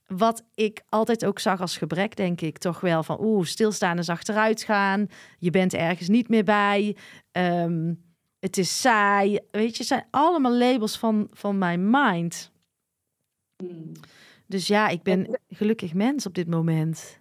Wat 0.07 0.45
ik 0.55 0.83
altijd 0.89 1.25
ook 1.25 1.39
zag 1.39 1.61
als 1.61 1.77
gebrek, 1.77 2.17
denk 2.17 2.41
ik 2.41 2.59
toch 2.59 2.81
wel 2.81 3.03
van 3.03 3.21
oeh, 3.21 3.47
stilstaan 3.47 3.99
is 3.99 4.09
achteruit 4.09 4.63
gaan. 4.63 5.07
Je 5.39 5.51
bent 5.51 5.75
ergens 5.75 6.09
niet 6.09 6.29
meer 6.29 6.45
bij. 6.45 6.97
Ehm, 7.33 7.95
het 8.39 8.57
is 8.57 8.81
saai. 8.81 9.39
Weet 9.51 9.77
je, 9.77 9.85
zijn 9.85 10.07
allemaal 10.11 10.53
labels 10.53 10.99
van, 10.99 11.29
van 11.33 11.59
mijn 11.59 11.91
mind. 11.91 12.53
Hmm. 13.57 13.93
Dus 14.47 14.67
ja, 14.67 14.89
ik 14.89 15.03
ben 15.03 15.39
gelukkig 15.49 15.95
mens 15.95 16.27
op 16.27 16.35
dit 16.35 16.49
moment. 16.49 17.21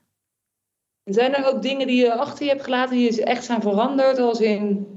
En 1.04 1.14
Zijn 1.14 1.36
er 1.36 1.46
ook 1.46 1.62
dingen 1.62 1.88
die 1.88 2.02
je 2.04 2.14
achter 2.14 2.46
je 2.46 2.52
hebt 2.52 2.64
gelaten 2.64 2.96
die 2.96 3.24
echt 3.24 3.44
zijn 3.44 3.62
veranderd? 3.62 4.20
Als 4.20 4.40
in, 4.40 4.88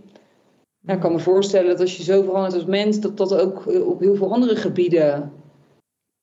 nou, 0.81 0.97
ik 0.97 1.05
kan 1.05 1.13
me 1.13 1.19
voorstellen 1.19 1.69
dat 1.69 1.81
als 1.81 1.97
je 1.97 2.03
zo 2.03 2.23
verandert 2.23 2.55
als 2.55 2.65
mens, 2.65 3.01
dat 3.01 3.17
dat 3.17 3.35
ook 3.35 3.67
eh, 3.67 3.87
op 3.87 4.01
heel 4.01 4.15
veel 4.15 4.33
andere 4.33 4.57
gebieden. 4.57 5.33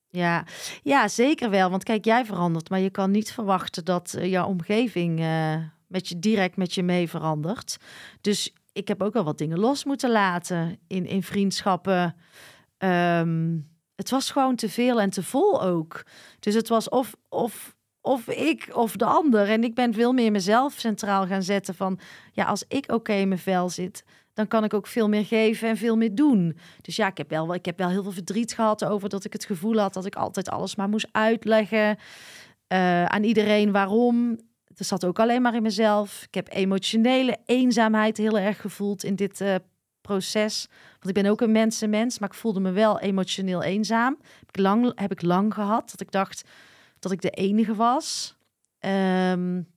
Ja, 0.09 0.45
ja, 0.83 1.07
zeker 1.07 1.49
wel. 1.49 1.69
Want 1.69 1.83
kijk, 1.83 2.05
jij 2.05 2.25
verandert, 2.25 2.69
maar 2.69 2.79
je 2.79 2.89
kan 2.89 3.11
niet 3.11 3.31
verwachten 3.31 3.85
dat 3.85 4.13
eh, 4.13 4.31
jouw 4.31 4.47
omgeving 4.47 5.19
eh, 5.19 5.55
met 5.87 6.07
je, 6.07 6.19
direct 6.19 6.57
met 6.57 6.73
je 6.73 6.83
mee 6.83 7.09
verandert. 7.09 7.77
Dus 8.21 8.53
ik 8.71 8.87
heb 8.87 9.03
ook 9.03 9.13
wel 9.13 9.23
wat 9.23 9.37
dingen 9.37 9.59
los 9.59 9.85
moeten 9.85 10.11
laten 10.11 10.79
in, 10.87 11.05
in 11.05 11.23
vriendschappen. 11.23 12.15
Ehm, 12.77 13.57
het 13.95 14.09
was 14.09 14.31
gewoon 14.31 14.55
te 14.55 14.69
veel 14.69 15.01
en 15.01 15.09
te 15.09 15.23
vol 15.23 15.61
ook. 15.61 16.03
Dus 16.39 16.53
het 16.53 16.67
was 16.67 16.89
of, 16.89 17.15
of, 17.29 17.75
of 18.01 18.27
ik 18.27 18.69
of 18.73 18.95
de 18.95 19.05
ander. 19.05 19.49
En 19.49 19.63
ik 19.63 19.75
ben 19.75 19.93
veel 19.93 20.13
meer 20.13 20.31
mezelf 20.31 20.73
centraal 20.73 21.27
gaan 21.27 21.43
zetten 21.43 21.75
van... 21.75 21.99
ja, 22.31 22.45
als 22.45 22.63
ik 22.67 22.91
oké 22.91 23.13
in 23.13 23.27
mijn 23.27 23.39
vel 23.39 23.69
zit, 23.69 24.03
dan 24.37 24.47
kan 24.47 24.63
ik 24.63 24.73
ook 24.73 24.87
veel 24.87 25.09
meer 25.09 25.25
geven 25.25 25.69
en 25.69 25.77
veel 25.77 25.95
meer 25.95 26.15
doen. 26.15 26.57
Dus 26.81 26.95
ja, 26.95 27.07
ik 27.07 27.17
heb 27.17 27.29
wel, 27.29 27.53
ik 27.53 27.65
heb 27.65 27.77
wel 27.77 27.89
heel 27.89 28.03
veel 28.03 28.11
verdriet 28.11 28.53
gehad 28.53 28.85
over 28.85 29.09
dat 29.09 29.25
ik 29.25 29.33
het 29.33 29.45
gevoel 29.45 29.77
had... 29.77 29.93
dat 29.93 30.05
ik 30.05 30.15
altijd 30.15 30.49
alles 30.49 30.75
maar 30.75 30.89
moest 30.89 31.07
uitleggen 31.11 31.97
eh, 32.67 33.05
aan 33.05 33.23
iedereen 33.23 33.71
waarom. 33.71 34.39
Het 34.75 34.87
zat 34.87 35.05
ook 35.05 35.19
alleen 35.19 35.41
maar 35.41 35.55
in 35.55 35.61
mezelf. 35.61 36.23
Ik 36.23 36.33
heb 36.33 36.47
emotionele 36.51 37.37
eenzaamheid 37.45 38.17
heel 38.17 38.37
erg 38.37 38.61
gevoeld 38.61 39.03
in 39.03 39.15
dit 39.15 39.41
uh, 39.41 39.55
proces. 40.01 40.67
Want 40.91 41.17
ik 41.17 41.23
ben 41.23 41.31
ook 41.31 41.41
een 41.41 41.51
mensenmens, 41.51 42.19
maar 42.19 42.29
ik 42.29 42.35
voelde 42.35 42.59
me 42.59 42.71
wel 42.71 42.99
emotioneel 42.99 43.63
eenzaam. 43.63 44.17
Heb 44.21 44.49
ik 44.49 44.57
lang, 44.57 44.99
heb 44.99 45.11
ik 45.11 45.21
lang 45.21 45.53
gehad 45.53 45.91
dat 45.91 46.01
ik 46.01 46.11
dacht 46.11 46.43
dat 46.99 47.11
ik 47.11 47.21
de 47.21 47.29
enige 47.29 47.75
was. 47.75 48.37
Um, 48.79 49.67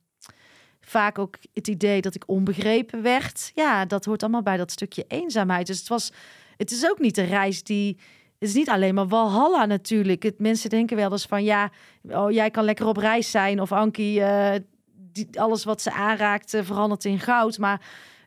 vaak 0.91 1.18
ook 1.18 1.36
het 1.55 1.68
idee 1.68 2.01
dat 2.01 2.14
ik 2.14 2.28
onbegrepen 2.28 3.03
werd. 3.03 3.53
Ja, 3.55 3.84
dat 3.84 4.05
hoort 4.05 4.22
allemaal 4.22 4.43
bij 4.43 4.57
dat 4.57 4.70
stukje 4.70 5.05
eenzaamheid. 5.09 5.66
Dus 5.66 5.78
het 5.78 5.88
was, 5.88 6.12
het 6.57 6.70
is 6.70 6.91
ook 6.91 6.99
niet 6.99 7.18
een 7.18 7.26
reis 7.26 7.62
die. 7.62 7.99
Het 8.38 8.49
is 8.49 8.55
niet 8.55 8.68
alleen 8.68 8.95
maar 8.95 9.09
Walhalla 9.09 9.66
natuurlijk. 9.66 10.22
Het, 10.22 10.38
mensen 10.38 10.70
denken 10.70 10.97
wel 10.97 11.12
eens 11.12 11.26
van 11.26 11.45
ja, 11.45 11.70
oh, 12.09 12.30
jij 12.30 12.51
kan 12.51 12.64
lekker 12.64 12.86
op 12.86 12.97
reis 12.97 13.30
zijn. 13.30 13.61
Of 13.61 13.72
Ankie, 13.72 14.20
uh, 14.20 14.53
die, 14.95 15.41
alles 15.41 15.64
wat 15.64 15.82
ze 15.82 15.93
aanraakt 15.93 16.55
uh, 16.55 16.62
verandert 16.62 17.05
in 17.05 17.18
goud. 17.18 17.59
Maar 17.59 17.80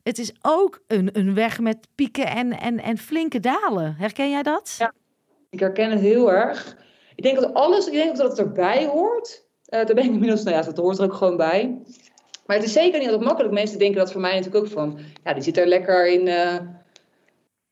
het 0.03 0.17
is 0.17 0.33
ook 0.41 0.83
een, 0.87 1.09
een 1.13 1.33
weg 1.33 1.59
met 1.59 1.87
pieken 1.95 2.27
en, 2.27 2.59
en, 2.59 2.79
en 2.79 2.97
flinke 2.97 3.39
dalen. 3.39 3.95
Herken 3.97 4.29
jij 4.29 4.43
dat? 4.43 4.75
Ja, 4.77 4.93
ik 5.49 5.59
herken 5.59 5.91
het 5.91 5.99
heel 5.99 6.31
erg. 6.31 6.77
Ik 7.15 7.23
denk 7.23 7.39
dat 7.39 7.53
alles, 7.53 7.87
ik 7.87 7.93
denk 7.93 8.17
dat 8.17 8.29
het 8.29 8.39
erbij 8.39 8.85
hoort. 8.85 9.45
Uh, 9.69 9.85
daar 9.85 9.95
ben 9.95 10.03
ik 10.03 10.11
inmiddels, 10.11 10.43
nou 10.43 10.55
ja, 10.55 10.61
dat 10.61 10.77
hoort 10.77 10.97
er 10.97 11.03
ook 11.03 11.13
gewoon 11.13 11.37
bij. 11.37 11.81
Maar 12.45 12.55
het 12.55 12.65
is 12.65 12.73
zeker 12.73 12.99
niet 12.99 13.07
altijd 13.07 13.27
makkelijk. 13.27 13.53
Mensen 13.53 13.79
denken 13.79 13.97
dat 13.97 14.11
voor 14.11 14.21
mij 14.21 14.35
natuurlijk 14.35 14.65
ook 14.65 14.71
van, 14.71 14.99
ja, 15.23 15.33
die 15.33 15.43
zit 15.43 15.57
er 15.57 15.67
lekker 15.67 16.07
in, 16.07 16.27
uh, 16.27 16.57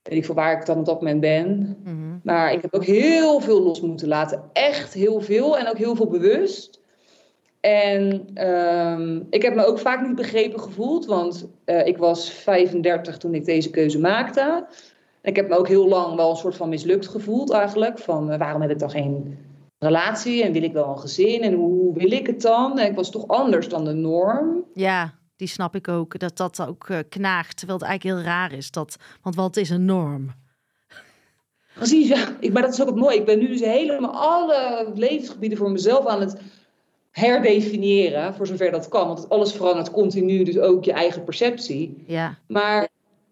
weet 0.01 0.17
ik 0.17 0.26
veel 0.26 0.36
waar 0.36 0.59
ik 0.59 0.65
dan 0.65 0.78
op 0.78 0.86
dat 0.86 1.01
moment 1.01 1.19
ben. 1.19 1.78
Mm-hmm. 1.84 2.19
Maar 2.24 2.53
ik 2.53 2.61
heb 2.61 2.74
ook 2.74 2.86
heel 2.86 3.39
veel 3.39 3.61
los 3.61 3.82
moeten 3.82 4.07
laten. 4.07 4.43
Echt 4.53 4.93
heel 4.93 5.22
veel 5.22 5.57
en 5.57 5.67
ook 5.67 5.78
heel 5.78 5.95
veel 5.95 6.07
bewust. 6.07 6.82
En 7.61 8.28
um, 8.47 9.28
ik 9.30 9.41
heb 9.41 9.55
me 9.55 9.65
ook 9.65 9.80
vaak 9.80 10.07
niet 10.07 10.15
begrepen 10.15 10.59
gevoeld, 10.59 11.05
want 11.05 11.47
uh, 11.65 11.86
ik 11.86 11.97
was 11.97 12.32
35 12.32 13.17
toen 13.17 13.34
ik 13.34 13.45
deze 13.45 13.69
keuze 13.69 13.99
maakte. 13.99 14.67
Ik 15.22 15.36
heb 15.36 15.49
me 15.49 15.57
ook 15.57 15.67
heel 15.67 15.88
lang 15.88 16.15
wel 16.15 16.30
een 16.30 16.36
soort 16.36 16.55
van 16.55 16.69
mislukt 16.69 17.07
gevoeld 17.07 17.51
eigenlijk. 17.51 17.99
Van 17.99 18.32
uh, 18.32 18.38
waarom 18.38 18.61
heb 18.61 18.72
ik 18.72 18.80
dan 18.80 18.89
geen 18.89 19.38
relatie 19.84 20.44
en 20.44 20.52
wil 20.52 20.64
ik 20.64 20.74
wel 20.74 20.90
een 20.90 21.00
gezin 21.00 21.42
en 21.42 21.54
hoe 21.54 21.94
wil 21.94 22.12
ik 22.12 22.28
het 22.28 22.42
dan? 22.42 22.80
Ik 22.80 22.96
was 22.96 23.12
toch 23.12 23.28
anders 23.28 23.70
dan 23.70 23.86
de 23.86 23.94
norm. 23.94 24.66
Ja, 24.74 25.14
die 25.36 25.48
snap 25.48 25.76
ik 25.76 25.88
ook. 25.88 26.20
Dat 26.20 26.38
dat 26.38 26.62
ook 26.68 26.88
uh, 26.90 26.98
knaagt, 27.10 27.58
terwijl 27.58 27.80
het 27.80 27.88
eigenlijk 27.88 28.18
heel 28.18 28.34
raar 28.34 28.54
is. 28.54 28.72
Dat, 28.72 28.98
want 29.22 29.36
wat 29.36 29.58
is 29.58 29.70
een 29.70 29.86
norm? 29.86 30.32
Precies, 31.74 32.08
ja. 32.08 32.28
Ik, 32.40 32.54
maar 32.54 32.62
dat 32.62 32.74
is 32.74 32.82
ook 32.82 32.88
het 32.88 32.96
mooie. 32.96 33.18
Ik 33.18 33.26
ben 33.26 33.40
nu 33.40 33.48
dus 33.48 33.60
helemaal 33.60 34.14
alle 34.14 34.92
levensgebieden 34.96 35.58
voor 35.58 35.72
mezelf 35.72 36.06
aan 36.06 36.22
het 36.22 36.42
herdefiniëren, 37.12 38.34
voor 38.34 38.48
zover 38.48 38.72
dat 38.72 38.88
kan. 38.88 39.08
Want 39.08 39.30
alles 39.30 39.54
verandert 39.54 39.92
continu, 39.92 40.44
dus 40.44 40.58
ook 40.58 40.84
je 40.84 40.94
eigen 40.94 41.24
perceptie. 41.24 42.04
Ja. 42.08 42.38
Maar 42.48 42.88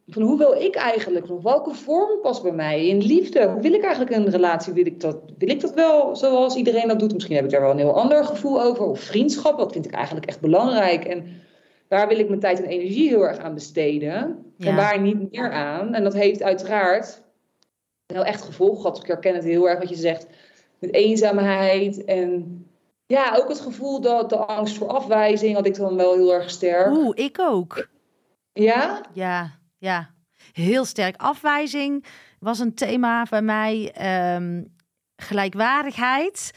van 0.10 0.22
hoe 0.22 0.38
wil 0.38 0.54
ik 0.54 0.76
eigenlijk 0.76 1.28
nog? 1.28 1.42
Welke 1.42 1.74
vorm 1.74 2.22
past 2.22 2.44
bij 2.44 2.52
mij? 2.52 2.88
In 2.88 2.98
liefde, 2.98 3.48
hoe 3.48 3.62
wil 3.62 3.74
ik 3.74 3.84
eigenlijk 3.84 4.16
een 4.16 4.30
relatie? 4.30 4.74
Wil 4.74 4.86
ik, 4.86 5.00
dat, 5.00 5.18
wil 5.38 5.50
ik 5.50 5.62
dat 5.62 5.74
wel 5.74 6.16
zoals 6.16 6.56
iedereen 6.56 6.88
dat 6.88 7.00
doet? 7.00 7.14
Misschien 7.14 7.36
heb 7.36 7.46
ik 7.46 7.52
daar 7.52 7.62
wel 7.62 7.72
een 7.72 7.78
heel 7.78 8.00
ander 8.00 8.26
gevoel 8.26 8.62
over. 8.62 8.86
Of 8.86 9.00
vriendschap, 9.00 9.58
dat 9.58 9.72
vind 9.72 9.86
ik 9.86 9.92
eigenlijk 9.92 10.26
echt 10.26 10.40
belangrijk. 10.40 11.06
En 11.06 11.42
waar 11.88 12.08
wil 12.08 12.20
ik 12.20 12.28
mijn 12.28 12.40
tijd 12.40 12.64
en 12.64 12.70
energie 12.70 13.10
heel 13.10 13.28
erg 13.28 13.38
aan 13.38 13.54
besteden? 13.54 14.46
En 14.60 14.76
waar 14.76 15.02
niet 15.02 15.32
meer 15.32 15.52
aan? 15.52 15.94
En 15.94 16.04
dat 16.04 16.14
heeft 16.14 16.44
uiteraard 16.44 17.22
wel 18.06 18.24
echt 18.24 18.42
gevolgen 18.42 18.82
gehad. 18.82 18.98
Ik 18.98 19.08
herken 19.08 19.36
het 19.36 19.44
heel 19.44 19.70
erg 19.70 19.80
wat 19.80 19.90
je 19.90 19.96
zegt. 19.96 20.28
Met 20.80 20.94
eenzaamheid 20.94 22.06
en 22.06 22.64
ja, 23.06 23.36
ook 23.38 23.50
het 23.50 23.60
gevoel 23.60 24.02
dat 24.02 24.30
de 24.30 24.38
angst 24.38 24.78
voor 24.78 24.88
afwijzing 24.88 25.56
had 25.56 25.66
ik 25.66 25.76
dan 25.76 25.96
wel 25.96 26.14
heel 26.14 26.34
erg 26.34 26.50
sterk. 26.50 26.98
Oeh, 26.98 27.12
ik 27.14 27.40
ook. 27.40 27.88
Ja? 28.54 29.02
Ja, 29.14 29.59
ja. 29.80 30.10
Heel 30.52 30.86
sterk. 30.86 31.16
Afwijzing 31.16 32.06
was 32.40 32.60
een 32.60 32.74
thema 32.74 33.26
bij 33.30 33.42
mij. 33.42 33.94
Um, 34.36 34.76
gelijkwaardigheid. 35.16 36.52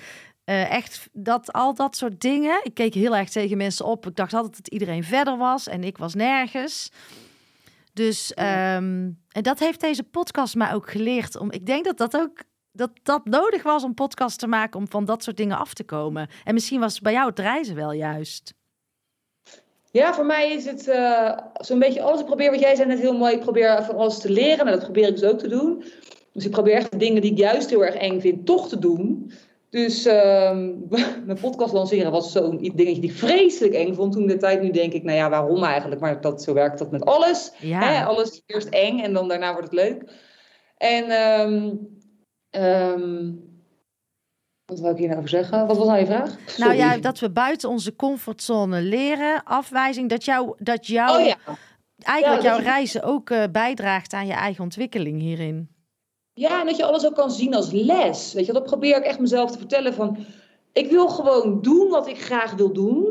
Uh, 0.44 0.70
echt 0.70 1.08
dat, 1.12 1.52
al 1.52 1.74
dat 1.74 1.96
soort 1.96 2.20
dingen. 2.20 2.60
Ik 2.62 2.74
keek 2.74 2.94
heel 2.94 3.16
erg 3.16 3.28
tegen 3.28 3.56
mensen 3.56 3.86
op. 3.86 4.06
Ik 4.06 4.16
dacht 4.16 4.34
altijd 4.34 4.56
dat 4.56 4.68
iedereen 4.68 5.04
verder 5.04 5.36
was 5.36 5.68
en 5.68 5.84
ik 5.84 5.98
was 5.98 6.14
nergens. 6.14 6.90
Dus 7.92 8.30
um, 8.30 9.20
en 9.28 9.42
dat 9.42 9.58
heeft 9.58 9.80
deze 9.80 10.02
podcast 10.02 10.54
mij 10.54 10.74
ook 10.74 10.90
geleerd. 10.90 11.36
Om, 11.36 11.50
ik 11.50 11.66
denk 11.66 11.84
dat 11.84 11.98
dat 11.98 12.16
ook 12.16 12.42
dat 12.72 12.90
dat 13.02 13.24
nodig 13.24 13.62
was 13.62 13.84
om 13.84 13.94
podcast 13.94 14.38
te 14.38 14.46
maken 14.46 14.80
om 14.80 14.88
van 14.88 15.04
dat 15.04 15.22
soort 15.22 15.36
dingen 15.36 15.58
af 15.58 15.74
te 15.74 15.84
komen. 15.84 16.28
En 16.44 16.54
misschien 16.54 16.80
was 16.80 16.94
het 16.94 17.02
bij 17.02 17.12
jou 17.12 17.28
het 17.28 17.38
reizen 17.38 17.74
wel 17.74 17.92
juist. 17.92 18.54
Ja, 19.92 20.14
voor 20.14 20.26
mij 20.26 20.52
is 20.52 20.64
het 20.64 20.88
uh, 20.88 21.38
zo'n 21.54 21.78
beetje 21.78 22.02
alles. 22.02 22.20
Ik 22.20 22.26
probeer, 22.26 22.50
wat 22.50 22.60
jij 22.60 22.74
zei 22.74 22.88
net 22.88 23.00
heel 23.00 23.18
mooi, 23.18 23.34
ik 23.34 23.40
probeer 23.40 23.82
van 23.82 23.96
alles 23.96 24.18
te 24.18 24.30
leren. 24.30 24.66
En 24.66 24.72
dat 24.72 24.82
probeer 24.82 25.08
ik 25.08 25.14
dus 25.14 25.30
ook 25.30 25.38
te 25.38 25.48
doen. 25.48 25.84
Dus 26.32 26.44
ik 26.44 26.50
probeer 26.50 26.74
echt 26.74 26.90
de 26.90 26.96
dingen 26.96 27.22
die 27.22 27.30
ik 27.30 27.38
juist 27.38 27.70
heel 27.70 27.84
erg 27.84 27.94
eng 27.94 28.20
vind, 28.20 28.46
toch 28.46 28.68
te 28.68 28.78
doen. 28.78 29.32
Dus 29.70 30.06
uh, 30.06 30.50
mijn 31.26 31.38
podcast 31.40 31.72
lanceren 31.72 32.12
was 32.12 32.32
zo'n 32.32 32.58
dingetje 32.58 33.00
die 33.00 33.10
ik 33.10 33.16
vreselijk 33.16 33.74
eng 33.74 33.94
vond 33.94 34.12
toen 34.12 34.26
de 34.26 34.36
tijd. 34.36 34.62
Nu 34.62 34.70
denk 34.70 34.92
ik, 34.92 35.02
nou 35.02 35.16
ja, 35.16 35.30
waarom 35.30 35.64
eigenlijk? 35.64 36.00
Maar 36.00 36.20
dat, 36.20 36.42
zo 36.42 36.54
werkt 36.54 36.78
dat 36.78 36.90
met 36.90 37.04
alles. 37.04 37.52
Ja. 37.58 37.80
Hè? 37.80 38.04
Alles 38.04 38.30
is 38.30 38.42
eerst 38.46 38.68
eng 38.68 39.00
en 39.00 39.12
dan 39.12 39.28
daarna 39.28 39.52
wordt 39.52 39.70
het 39.70 39.80
leuk. 39.80 40.12
En... 40.76 41.10
Um, 41.40 41.90
Um, 42.56 43.51
wat 44.72 44.80
wil 44.80 44.90
ik 44.90 44.96
hier 44.96 45.06
nou 45.06 45.18
over 45.18 45.30
zeggen? 45.30 45.66
Wat 45.66 45.76
was 45.76 45.86
nou 45.86 45.98
je 45.98 46.06
vraag? 46.06 46.36
Sorry. 46.46 46.64
Nou 46.64 46.74
ja, 46.74 46.98
dat 46.98 47.18
we 47.18 47.30
buiten 47.30 47.68
onze 47.68 47.96
comfortzone 47.96 48.80
leren, 48.80 49.42
afwijzing, 49.44 50.08
dat, 50.08 50.24
jou, 50.24 50.54
dat 50.58 50.86
jou, 50.86 51.20
oh, 51.20 51.26
ja. 51.26 51.36
eigenlijk 51.96 52.42
ja, 52.42 52.48
jouw 52.48 52.62
reizen 52.62 53.02
ook 53.02 53.30
uh, 53.30 53.44
bijdraagt 53.52 54.12
aan 54.12 54.26
je 54.26 54.32
eigen 54.32 54.64
ontwikkeling 54.64 55.20
hierin. 55.20 55.68
Ja, 56.34 56.60
en 56.60 56.66
dat 56.66 56.76
je 56.76 56.84
alles 56.84 57.06
ook 57.06 57.14
kan 57.14 57.30
zien 57.30 57.54
als 57.54 57.70
les. 57.70 58.32
Weet 58.32 58.46
je, 58.46 58.52
dat 58.52 58.64
probeer 58.64 58.96
ik 58.96 59.04
echt 59.04 59.18
mezelf 59.18 59.50
te 59.50 59.58
vertellen 59.58 59.94
van, 59.94 60.18
ik 60.72 60.90
wil 60.90 61.08
gewoon 61.08 61.62
doen 61.62 61.88
wat 61.88 62.08
ik 62.08 62.22
graag 62.22 62.54
wil 62.54 62.72
doen. 62.72 63.06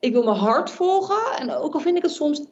Ik 0.00 0.12
wil 0.12 0.22
mijn 0.22 0.36
hart 0.36 0.70
volgen. 0.70 1.38
En 1.38 1.54
ook 1.54 1.74
al 1.74 1.80
vind 1.80 1.96
ik 1.96 2.02
het 2.02 2.12
soms 2.12 2.42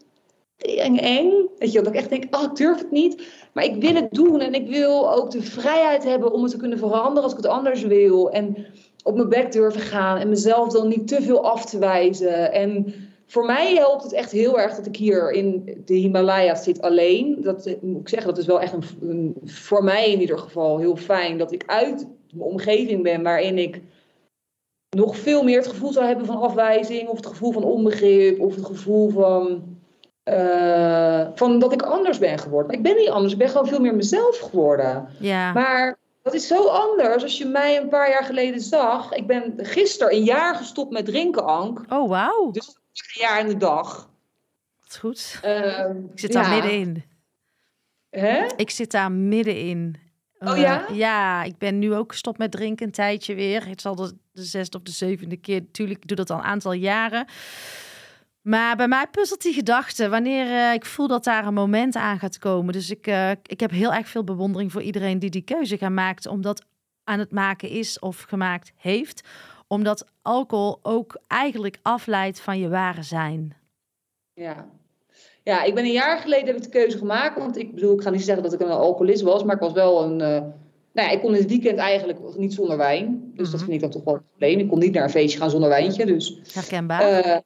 eng, 0.59 0.97
eng. 0.97 1.49
Weet 1.59 1.73
je, 1.73 1.79
dat 1.79 1.93
ik 1.93 1.99
echt 1.99 2.09
denk, 2.09 2.37
oh, 2.37 2.43
ik 2.43 2.57
durf 2.57 2.79
het 2.79 2.91
niet. 2.91 3.27
Maar 3.53 3.65
ik 3.65 3.83
wil 3.83 3.95
het 3.95 4.13
doen 4.13 4.41
en 4.41 4.55
ik 4.55 4.69
wil 4.69 5.15
ook 5.15 5.31
de 5.31 5.43
vrijheid 5.43 6.05
hebben 6.05 6.33
om 6.33 6.43
het 6.43 6.51
te 6.51 6.57
kunnen 6.57 6.79
veranderen 6.79 7.23
als 7.23 7.33
ik 7.33 7.39
het 7.39 7.47
anders 7.47 7.83
wil. 7.83 8.31
En 8.31 8.67
op 9.03 9.17
mijn 9.17 9.29
bek 9.29 9.53
durven 9.53 9.81
gaan 9.81 10.19
en 10.19 10.29
mezelf 10.29 10.73
dan 10.73 10.89
niet 10.89 11.09
te 11.09 11.23
veel 11.23 11.45
af 11.45 11.65
te 11.65 11.79
wijzen. 11.79 12.53
En 12.53 12.95
voor 13.27 13.45
mij 13.45 13.75
helpt 13.75 14.03
het 14.03 14.13
echt 14.13 14.31
heel 14.31 14.61
erg 14.61 14.77
dat 14.77 14.87
ik 14.87 14.97
hier 14.97 15.31
in 15.31 15.81
de 15.85 15.95
Himalaya 15.95 16.55
zit 16.55 16.81
alleen. 16.81 17.43
Dat 17.43 17.77
moet 17.81 18.01
ik 18.01 18.09
zeggen, 18.09 18.29
dat 18.29 18.39
is 18.39 18.47
wel 18.47 18.61
echt 18.61 18.73
een, 18.73 19.09
een, 19.09 19.35
voor 19.45 19.85
mij 19.85 20.13
in 20.13 20.21
ieder 20.21 20.39
geval 20.39 20.79
heel 20.79 20.97
fijn. 20.97 21.39
Dat 21.39 21.53
ik 21.53 21.63
uit 21.67 22.07
mijn 22.33 22.51
omgeving 22.51 23.03
ben 23.03 23.23
waarin 23.23 23.59
ik 23.59 23.83
nog 24.97 25.17
veel 25.17 25.43
meer 25.43 25.59
het 25.59 25.67
gevoel 25.67 25.93
zou 25.93 26.07
hebben 26.07 26.27
van 26.27 26.41
afwijzing. 26.41 27.09
Of 27.09 27.17
het 27.17 27.27
gevoel 27.27 27.53
van 27.53 27.65
onbegrip. 27.65 28.41
Of 28.41 28.55
het 28.55 28.65
gevoel 28.65 29.09
van 29.09 29.63
uh, 30.29 31.27
van 31.35 31.59
dat 31.59 31.73
ik 31.73 31.83
anders 31.83 32.19
ben 32.19 32.39
geworden. 32.39 32.67
Maar 32.67 32.77
ik 32.77 32.83
ben 32.83 32.97
niet 32.97 33.09
anders, 33.09 33.33
ik 33.33 33.39
ben 33.39 33.49
gewoon 33.49 33.67
veel 33.69 33.81
meer 33.81 33.95
mezelf 33.95 34.39
geworden. 34.39 35.09
Ja. 35.19 35.53
Maar 35.53 35.99
dat 36.23 36.35
is 36.35 36.47
zo 36.47 36.67
anders 36.67 37.23
als 37.23 37.39
je 37.39 37.47
mij 37.47 37.77
een 37.77 37.89
paar 37.89 38.11
jaar 38.11 38.25
geleden 38.25 38.61
zag. 38.61 39.13
Ik 39.13 39.27
ben 39.27 39.55
gisteren 39.57 40.15
een 40.15 40.25
jaar 40.25 40.55
gestopt 40.55 40.93
met 40.93 41.05
drinken, 41.05 41.45
Ank. 41.45 41.85
Oh, 41.89 42.09
wauw. 42.09 42.51
Dus 42.51 42.69
een 42.93 43.21
jaar 43.21 43.41
in 43.41 43.49
de 43.49 43.57
dag. 43.57 44.11
Dat 44.81 44.91
is 44.91 44.97
goed. 44.97 45.41
Uh, 45.45 45.89
ik 46.13 46.19
zit 46.19 46.33
daar 46.33 46.45
ja. 46.45 46.55
middenin. 46.55 47.05
Hè? 48.11 48.47
Ik 48.57 48.71
zit 48.71 48.91
daar 48.91 49.13
middenin. 49.13 49.97
Oh 50.39 50.51
Eh, 50.51 50.61
ja? 50.61 50.87
ja, 50.93 51.43
ik 51.43 51.59
ben 51.59 51.79
nu 51.79 51.95
ook 51.95 52.13
gestopt 52.13 52.39
met 52.39 52.51
drinken 52.51 52.87
een 52.87 52.93
tijdje 52.93 53.35
weer. 53.35 53.67
Het 53.67 53.81
zal 53.81 53.95
de, 53.95 54.13
de 54.33 54.43
zesde 54.43 54.77
of 54.77 54.83
de 54.83 54.91
zevende 54.91 55.37
keer. 55.37 55.61
Natuurlijk, 55.61 56.03
ik 56.03 56.09
doe 56.09 56.17
dat 56.17 56.31
al 56.31 56.39
een 56.39 56.45
aantal 56.45 56.73
jaren. 56.73 57.27
Maar 58.49 58.77
bij 58.77 58.89
mij 58.89 59.07
puzzelt 59.11 59.43
die 59.43 59.53
gedachte 59.53 60.09
wanneer 60.09 60.47
eh, 60.47 60.73
ik 60.73 60.85
voel 60.85 61.09
dat 61.09 61.25
daar 61.25 61.47
een 61.47 61.55
moment 61.55 61.97
aan 61.97 62.19
gaat 62.19 62.39
komen. 62.39 62.73
Dus 62.73 62.91
ik, 62.91 63.07
eh, 63.07 63.31
ik 63.31 63.61
heb 63.61 63.71
heel 63.71 63.93
erg 63.93 64.09
veel 64.09 64.25
bewondering 64.25 64.73
voor 64.73 64.83
iedereen 64.83 65.19
die 65.19 65.31
die 65.31 65.43
keuze 65.43 65.79
gaat 65.79 65.91
maken. 65.91 66.31
Omdat 66.31 66.65
aan 67.05 67.19
het 67.19 67.33
maken 67.33 67.69
is 67.69 67.99
of 67.99 68.21
gemaakt 68.29 68.73
heeft. 68.77 69.29
Omdat 69.67 70.07
alcohol 70.23 70.79
ook 70.83 71.21
eigenlijk 71.27 71.79
afleidt 71.83 72.41
van 72.41 72.59
je 72.59 72.69
ware 72.69 73.03
zijn. 73.03 73.57
Ja. 74.35 74.67
Ja, 75.43 75.63
ik 75.63 75.75
ben 75.75 75.85
een 75.85 75.93
jaar 75.93 76.19
geleden 76.19 76.47
heb 76.47 76.57
ik 76.57 76.63
de 76.63 76.69
keuze 76.69 76.99
gemaakt. 76.99 77.39
Want 77.39 77.57
ik 77.59 77.75
bedoel, 77.75 77.95
ik 77.95 78.03
ga 78.03 78.11
niet 78.11 78.25
zeggen 78.25 78.43
dat 78.43 78.53
ik 78.53 78.61
een 78.61 78.69
alcoholist 78.69 79.23
was, 79.23 79.45
maar 79.45 79.55
ik 79.55 79.61
was 79.61 79.73
wel 79.73 80.03
een. 80.05 80.21
eh, 80.21 80.29
nou 80.93 81.09
ja, 81.09 81.11
ik 81.11 81.21
kon 81.21 81.35
in 81.35 81.41
het 81.41 81.51
weekend 81.51 81.79
eigenlijk 81.79 82.37
niet 82.37 82.55
zonder 82.55 82.77
wijn. 82.77 83.31
Dus 83.35 83.51
dat 83.51 83.61
Mhm. 83.61 83.71
vind 83.71 83.73
ik 83.75 83.81
dan 83.81 83.91
toch 83.91 84.05
wel 84.05 84.15
een 84.15 84.25
probleem. 84.31 84.59
Ik 84.59 84.69
kon 84.69 84.79
niet 84.79 84.93
naar 84.93 85.03
een 85.05 85.11
feestje 85.11 85.39
gaan 85.39 85.51
zonder 85.51 85.69
wijntje. 85.69 86.07
Dus 86.07 86.39
Herkenbaar? 86.53 87.43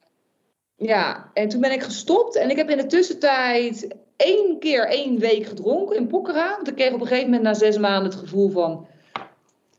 Ja, 0.83 1.29
en 1.33 1.49
toen 1.49 1.61
ben 1.61 1.71
ik 1.71 1.83
gestopt 1.83 2.35
en 2.35 2.49
ik 2.49 2.57
heb 2.57 2.69
in 2.69 2.77
de 2.77 2.85
tussentijd 2.85 3.87
één 4.15 4.59
keer 4.59 4.87
één 4.87 5.19
week 5.19 5.45
gedronken 5.45 5.95
in 5.95 6.07
Pokkera. 6.07 6.55
Want 6.55 6.67
ik 6.67 6.75
kreeg 6.75 6.93
op 6.93 7.01
een 7.01 7.07
gegeven 7.07 7.29
moment 7.29 7.43
na 7.43 7.53
zes 7.53 7.77
maanden 7.77 8.11
het 8.11 8.19
gevoel 8.19 8.49
van... 8.49 8.87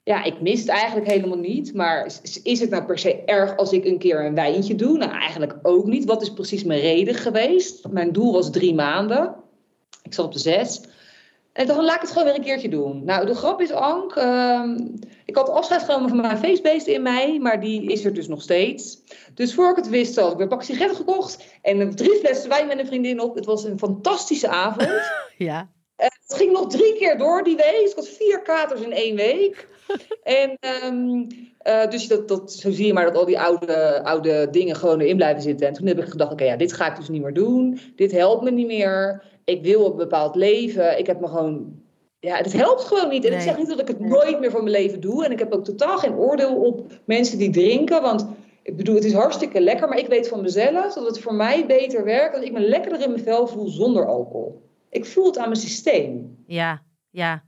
Ja, 0.03 0.25
ik 0.25 0.41
mis 0.41 0.61
het 0.61 0.69
eigenlijk 0.69 1.11
helemaal 1.11 1.39
niet. 1.39 1.75
Maar 1.75 2.07
is 2.43 2.61
het 2.61 2.71
nou 2.71 2.85
per 2.85 2.99
se 2.99 3.23
erg 3.25 3.57
als 3.57 3.73
ik 3.73 3.85
een 3.85 3.99
keer 3.99 4.25
een 4.25 4.35
wijntje 4.35 4.75
doe? 4.75 4.99
Nou, 4.99 5.13
eigenlijk 5.13 5.57
ook 5.63 5.87
niet. 5.87 6.05
Wat 6.05 6.23
is 6.23 6.33
precies 6.33 6.65
mijn 6.65 6.81
reden 6.81 7.15
geweest? 7.15 7.89
Mijn 7.89 8.13
doel 8.13 8.33
was 8.33 8.51
drie 8.51 8.75
maanden. 8.75 9.35
Ik 10.03 10.15
zat 10.15 10.25
op 10.25 10.33
de 10.33 10.39
zes. 10.39 10.81
En 11.55 11.67
dacht, 11.67 11.81
laat 11.81 11.95
ik 11.95 12.01
het 12.01 12.11
gewoon 12.11 12.25
weer 12.27 12.35
een 12.35 12.45
keertje 12.45 12.69
doen. 12.69 13.05
Nou, 13.05 13.27
de 13.27 13.35
grap 13.35 13.61
is, 13.61 13.73
Ank, 13.73 14.17
ehm, 14.17 14.79
ik 15.25 15.37
had 15.37 15.49
afscheid 15.49 15.83
genomen 15.83 16.09
van 16.09 16.21
mijn 16.21 16.39
feestbeest 16.39 16.87
in 16.87 17.03
mei, 17.03 17.41
maar 17.41 17.61
die 17.61 17.93
is 17.93 18.05
er 18.05 18.15
dus 18.15 18.29
nog 18.29 18.43
steeds. 18.43 19.03
Dus 19.35 19.55
voor 19.55 19.71
ik 19.71 19.77
het 19.77 19.89
wist, 19.89 20.17
had 20.17 20.31
ik 20.31 20.33
weer 20.33 20.43
een 20.43 20.49
pak 20.49 20.63
sigaretten 20.63 20.97
gekocht 20.97 21.45
en 21.63 21.95
drie 21.95 22.19
flessen 22.19 22.49
wijn 22.49 22.67
met 22.67 22.79
een 22.79 22.87
vriendin 22.87 23.21
op. 23.21 23.35
Het 23.35 23.45
was 23.45 23.65
een 23.65 23.79
fantastische 23.79 24.49
avond. 24.49 24.91
ja. 25.39 25.69
Het 25.97 26.35
ging 26.37 26.53
nog 26.53 26.67
drie 26.67 26.95
keer 26.95 27.19
door 27.19 27.43
die 27.43 27.57
week. 27.57 27.87
Ik 27.89 27.93
had 27.95 28.09
vier 28.09 28.43
katers 28.43 28.81
in 28.81 28.93
één 28.93 29.17
week. 29.17 29.69
En 30.23 30.57
ehm, 30.61 31.23
eh, 31.59 31.91
dus 31.91 32.09
dat, 32.09 32.29
dat, 32.29 32.53
zo 32.53 32.71
zie 32.71 32.87
je 32.87 32.93
maar 32.93 33.05
dat 33.05 33.17
al 33.17 33.25
die 33.25 33.41
oude, 33.41 34.05
oude 34.05 34.49
dingen 34.51 34.77
gewoon 34.77 35.01
erin 35.01 35.17
blijven 35.17 35.43
zitten. 35.43 35.67
En 35.67 35.73
toen 35.73 35.87
heb 35.87 35.99
ik 35.99 36.09
gedacht, 36.09 36.33
oké, 36.33 36.45
ja, 36.45 36.57
dit 36.57 36.73
ga 36.73 36.91
ik 36.91 36.97
dus 36.97 37.09
niet 37.09 37.23
meer 37.23 37.35
doen. 37.35 37.81
Dit 37.97 38.13
helpt 38.13 38.43
me 38.43 38.51
niet 38.51 38.67
meer. 38.67 39.23
Ik 39.45 39.63
wil 39.63 39.87
een 39.91 39.97
bepaald 39.97 40.35
leven. 40.35 40.99
Ik 40.99 41.07
heb 41.07 41.21
me 41.21 41.29
gewoon... 41.29 41.83
Ja, 42.19 42.37
het 42.37 42.53
helpt 42.53 42.85
gewoon 42.85 43.09
niet. 43.09 43.25
En 43.25 43.33
ik 43.33 43.41
zeg 43.41 43.59
niet 43.59 43.69
dat 43.69 43.81
ik 43.81 43.89
het 43.89 44.01
nooit 44.01 44.41
meer 44.41 44.51
van 44.51 44.65
mijn 44.65 44.77
leven 44.77 45.01
doe. 45.01 45.25
En 45.25 45.33
ik 45.33 45.39
heb 45.39 45.53
ook 45.53 45.65
totaal 45.65 45.99
geen 45.99 46.15
oordeel 46.15 46.57
op 46.57 46.93
mensen 47.05 47.39
die 47.39 47.51
drinken. 47.51 48.03
Want 48.03 48.27
ik 48.63 48.77
bedoel, 48.77 48.95
het 48.95 49.05
is 49.05 49.13
hartstikke 49.13 49.61
lekker. 49.61 49.89
Maar 49.89 49.99
ik 49.99 50.07
weet 50.07 50.29
van 50.29 50.43
mezelf 50.43 50.95
dat 50.95 51.07
het 51.07 51.21
voor 51.21 51.35
mij 51.35 51.67
beter 51.67 52.05
werkt... 52.05 52.37
als 52.37 52.45
ik 52.45 52.53
me 52.53 52.61
lekkerder 52.61 53.03
in 53.03 53.11
mijn 53.11 53.23
vel 53.23 53.47
voel 53.47 53.69
zonder 53.69 54.07
alcohol. 54.07 54.69
Ik 54.91 55.05
voel 55.05 55.27
het 55.27 55.39
aan 55.39 55.49
mijn 55.49 55.61
systeem. 55.61 56.37
Ja, 56.47 56.83
ja. 57.11 57.43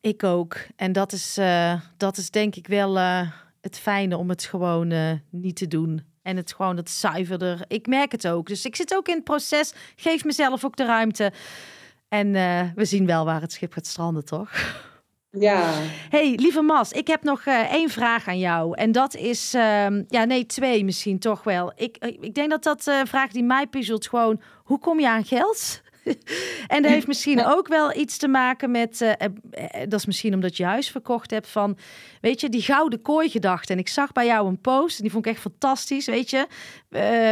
Ik 0.00 0.24
ook. 0.24 0.56
En 0.76 0.92
dat 0.92 1.12
is, 1.12 1.36
eh, 1.36 1.80
dat 1.96 2.16
is 2.16 2.30
denk 2.30 2.54
ik 2.54 2.66
wel 2.66 2.98
eh, 2.98 3.30
het 3.60 3.78
fijne 3.78 4.16
om 4.16 4.28
het 4.28 4.44
gewoon 4.44 4.90
eh, 4.90 5.12
niet 5.30 5.56
te 5.56 5.68
doen. 5.68 6.02
En 6.22 6.36
het 6.36 6.52
gewoon 6.52 6.76
het 6.76 6.90
zuiverder. 6.90 7.64
Ik 7.68 7.86
merk 7.86 8.12
het 8.12 8.28
ook. 8.28 8.46
Dus 8.46 8.64
ik 8.64 8.76
zit 8.76 8.96
ook 8.96 9.08
in 9.08 9.14
het 9.14 9.24
proces. 9.24 9.72
Geef 9.96 10.24
mezelf 10.24 10.64
ook 10.64 10.76
de 10.76 10.84
ruimte. 10.84 11.32
En 12.08 12.34
eh, 12.34 12.60
we 12.74 12.84
zien 12.84 13.06
wel 13.06 13.24
waar 13.24 13.40
het 13.40 13.52
schip 13.52 13.72
gaat 13.72 13.86
stranden, 13.86 14.24
toch? 14.24 14.50
Ja. 15.32 15.72
hey, 16.08 16.34
lieve 16.36 16.62
Mas, 16.62 16.92
ik 16.92 17.06
heb 17.06 17.22
nog 17.22 17.44
eh, 17.44 17.72
één 17.72 17.88
vraag 17.88 18.28
aan 18.28 18.38
jou. 18.38 18.76
En 18.76 18.92
dat 18.92 19.14
is, 19.14 19.54
ehm, 19.54 20.02
ja, 20.08 20.24
nee, 20.24 20.46
twee 20.46 20.84
misschien 20.84 21.18
toch 21.18 21.42
wel. 21.42 21.72
Ik, 21.76 21.96
ik 22.20 22.34
denk 22.34 22.50
dat 22.50 22.62
dat 22.62 22.86
eh, 22.86 22.98
een 22.98 23.06
vraag 23.06 23.30
die 23.30 23.42
mij 23.42 23.66
puzzelt 23.66 24.08
gewoon, 24.08 24.40
hoe 24.64 24.78
kom 24.78 25.00
je 25.00 25.08
aan 25.08 25.24
geld? 25.24 25.82
en 26.74 26.82
dat 26.82 26.90
heeft 26.90 27.06
misschien 27.06 27.44
ook 27.44 27.68
wel 27.68 27.96
iets 27.96 28.16
te 28.16 28.28
maken 28.28 28.70
met, 28.70 29.00
eh, 29.00 29.10
eh, 29.10 29.28
eh, 29.50 29.88
dat 29.88 29.98
is 30.00 30.06
misschien 30.06 30.34
omdat 30.34 30.56
je 30.56 30.64
huis 30.64 30.90
verkocht 30.90 31.30
hebt 31.30 31.48
van, 31.48 31.78
weet 32.20 32.40
je, 32.40 32.48
die 32.48 32.62
gouden 32.62 33.02
kooi 33.02 33.28
gedachte. 33.28 33.72
En 33.72 33.78
ik 33.78 33.88
zag 33.88 34.12
bij 34.12 34.26
jou 34.26 34.48
een 34.48 34.60
post 34.60 34.96
en 34.96 35.02
die 35.02 35.12
vond 35.12 35.26
ik 35.26 35.32
echt 35.32 35.40
fantastisch, 35.40 36.06
weet 36.06 36.30
je. 36.30 36.46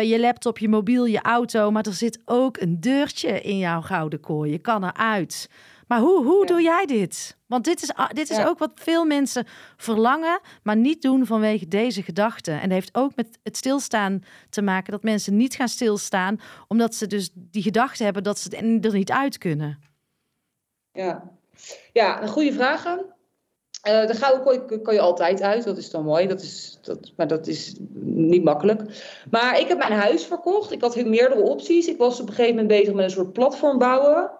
Je 0.06 0.20
laptop, 0.20 0.58
je 0.58 0.68
mobiel, 0.68 1.04
je 1.04 1.20
auto, 1.20 1.70
maar 1.70 1.86
er 1.86 1.92
zit 1.92 2.20
ook 2.24 2.56
een 2.56 2.80
deurtje 2.80 3.40
in 3.40 3.58
jouw 3.58 3.80
gouden 3.80 4.20
kooi. 4.20 4.50
Je 4.50 4.58
kan 4.58 4.84
eruit. 4.84 5.48
Maar 5.88 6.00
hoe, 6.00 6.24
hoe 6.24 6.46
doe 6.46 6.62
jij 6.62 6.86
dit? 6.86 7.36
Want 7.46 7.64
dit 7.64 7.82
is, 7.82 7.92
dit 8.12 8.30
is 8.30 8.44
ook 8.44 8.58
wat 8.58 8.70
veel 8.74 9.04
mensen 9.04 9.46
verlangen, 9.76 10.40
maar 10.62 10.76
niet 10.76 11.02
doen 11.02 11.26
vanwege 11.26 11.68
deze 11.68 12.02
gedachten. 12.02 12.54
En 12.54 12.60
dat 12.60 12.70
heeft 12.70 12.94
ook 12.94 13.16
met 13.16 13.38
het 13.42 13.56
stilstaan 13.56 14.24
te 14.50 14.62
maken, 14.62 14.92
dat 14.92 15.02
mensen 15.02 15.36
niet 15.36 15.54
gaan 15.54 15.68
stilstaan, 15.68 16.40
omdat 16.68 16.94
ze 16.94 17.06
dus 17.06 17.30
die 17.34 17.62
gedachte 17.62 18.04
hebben 18.04 18.22
dat 18.22 18.38
ze 18.38 18.56
er 18.80 18.92
niet 18.92 19.10
uit 19.10 19.38
kunnen. 19.38 19.78
Ja, 20.92 21.30
ja 21.92 22.22
een 22.22 22.28
goede 22.28 22.52
vragen. 22.52 23.16
Eh 23.82 24.06
de 24.06 24.14
gouden 24.14 24.42
kooi 24.42 24.80
kan 24.82 24.94
je 24.94 25.00
altijd 25.00 25.42
uit, 25.42 25.64
dat 25.64 25.76
is 25.76 25.90
dan 25.90 26.04
mooi. 26.04 26.26
Dat 26.26 26.42
is, 26.42 26.78
dat, 26.82 27.12
maar 27.16 27.26
dat 27.26 27.46
is 27.46 27.74
niet 28.00 28.44
makkelijk. 28.44 28.82
Maar 29.30 29.60
ik 29.60 29.68
heb 29.68 29.78
mijn 29.78 29.92
huis 29.92 30.24
verkocht. 30.24 30.72
Ik 30.72 30.80
had 30.80 31.04
meerdere 31.04 31.42
opties. 31.42 31.86
Ik 31.86 31.98
was 31.98 32.20
op 32.20 32.28
een 32.28 32.34
gegeven 32.34 32.56
moment 32.56 32.80
bezig 32.80 32.94
met 32.94 33.04
een 33.04 33.10
soort 33.10 33.32
platform 33.32 33.78
bouwen. 33.78 34.30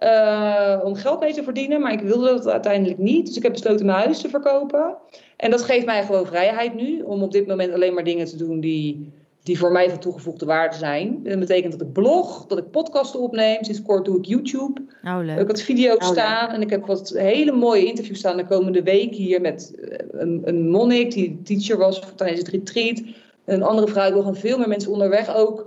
Eh, 0.00 0.80
om 0.84 0.94
geld 0.94 1.20
mee 1.20 1.32
te 1.32 1.42
verdienen, 1.42 1.80
maar 1.80 1.92
ik 1.92 2.00
wilde 2.00 2.26
dat 2.26 2.48
uiteindelijk 2.48 2.98
niet. 2.98 3.26
Dus 3.26 3.36
ik 3.36 3.42
heb 3.42 3.52
besloten 3.52 3.86
mijn 3.86 3.98
huis 3.98 4.20
te 4.20 4.28
verkopen. 4.28 4.94
En 5.36 5.50
dat 5.50 5.62
geeft 5.62 5.86
mij 5.86 6.04
gewoon 6.04 6.26
vrijheid 6.26 6.74
nu 6.74 7.00
om 7.02 7.22
op 7.22 7.32
dit 7.32 7.46
moment 7.46 7.72
alleen 7.72 7.94
maar 7.94 8.04
dingen 8.04 8.26
te 8.26 8.36
doen 8.36 8.60
die, 8.60 9.12
die 9.42 9.58
voor 9.58 9.72
mij 9.72 9.90
van 9.90 9.98
toegevoegde 9.98 10.46
waarde 10.46 10.76
zijn. 10.76 11.20
Dat 11.22 11.38
betekent 11.38 11.72
dat 11.72 11.80
ik 11.88 11.92
blog, 11.92 12.46
dat 12.46 12.58
ik 12.58 12.70
podcasten 12.70 13.20
opneem. 13.20 13.64
Sinds 13.64 13.82
kort 13.82 14.04
doe 14.04 14.18
ik 14.18 14.24
YouTube. 14.24 14.80
Oh, 15.04 15.18
Ik 15.20 15.26
leuk. 15.26 15.38
heb 15.38 15.46
wat 15.46 15.60
video's 15.60 16.06
Oh, 16.06 16.12
staan 16.12 16.50
en 16.50 16.60
ik 16.60 16.70
heb 16.70 16.86
wat 16.86 17.12
hele 17.16 17.52
mooie 17.52 17.84
interviews 17.84 18.18
staan 18.18 18.36
de 18.36 18.46
komende 18.46 18.82
week 18.82 19.14
hier 19.14 19.40
met 19.40 19.74
eh, 19.80 19.98
een, 20.10 20.40
een 20.44 20.68
monnik 20.70 21.12
die 21.12 21.40
teacher 21.44 21.78
was 21.78 22.02
tijdens 22.16 22.40
het 22.40 22.48
retreat. 22.48 22.98
En 23.44 23.54
een 23.54 23.62
andere 23.62 23.88
vrouw, 23.88 24.06
ik 24.06 24.12
wil 24.12 24.22
gewoon 24.22 24.36
veel 24.36 24.58
meer 24.58 24.68
mensen 24.68 24.92
onderweg 24.92 25.36
ook 25.36 25.66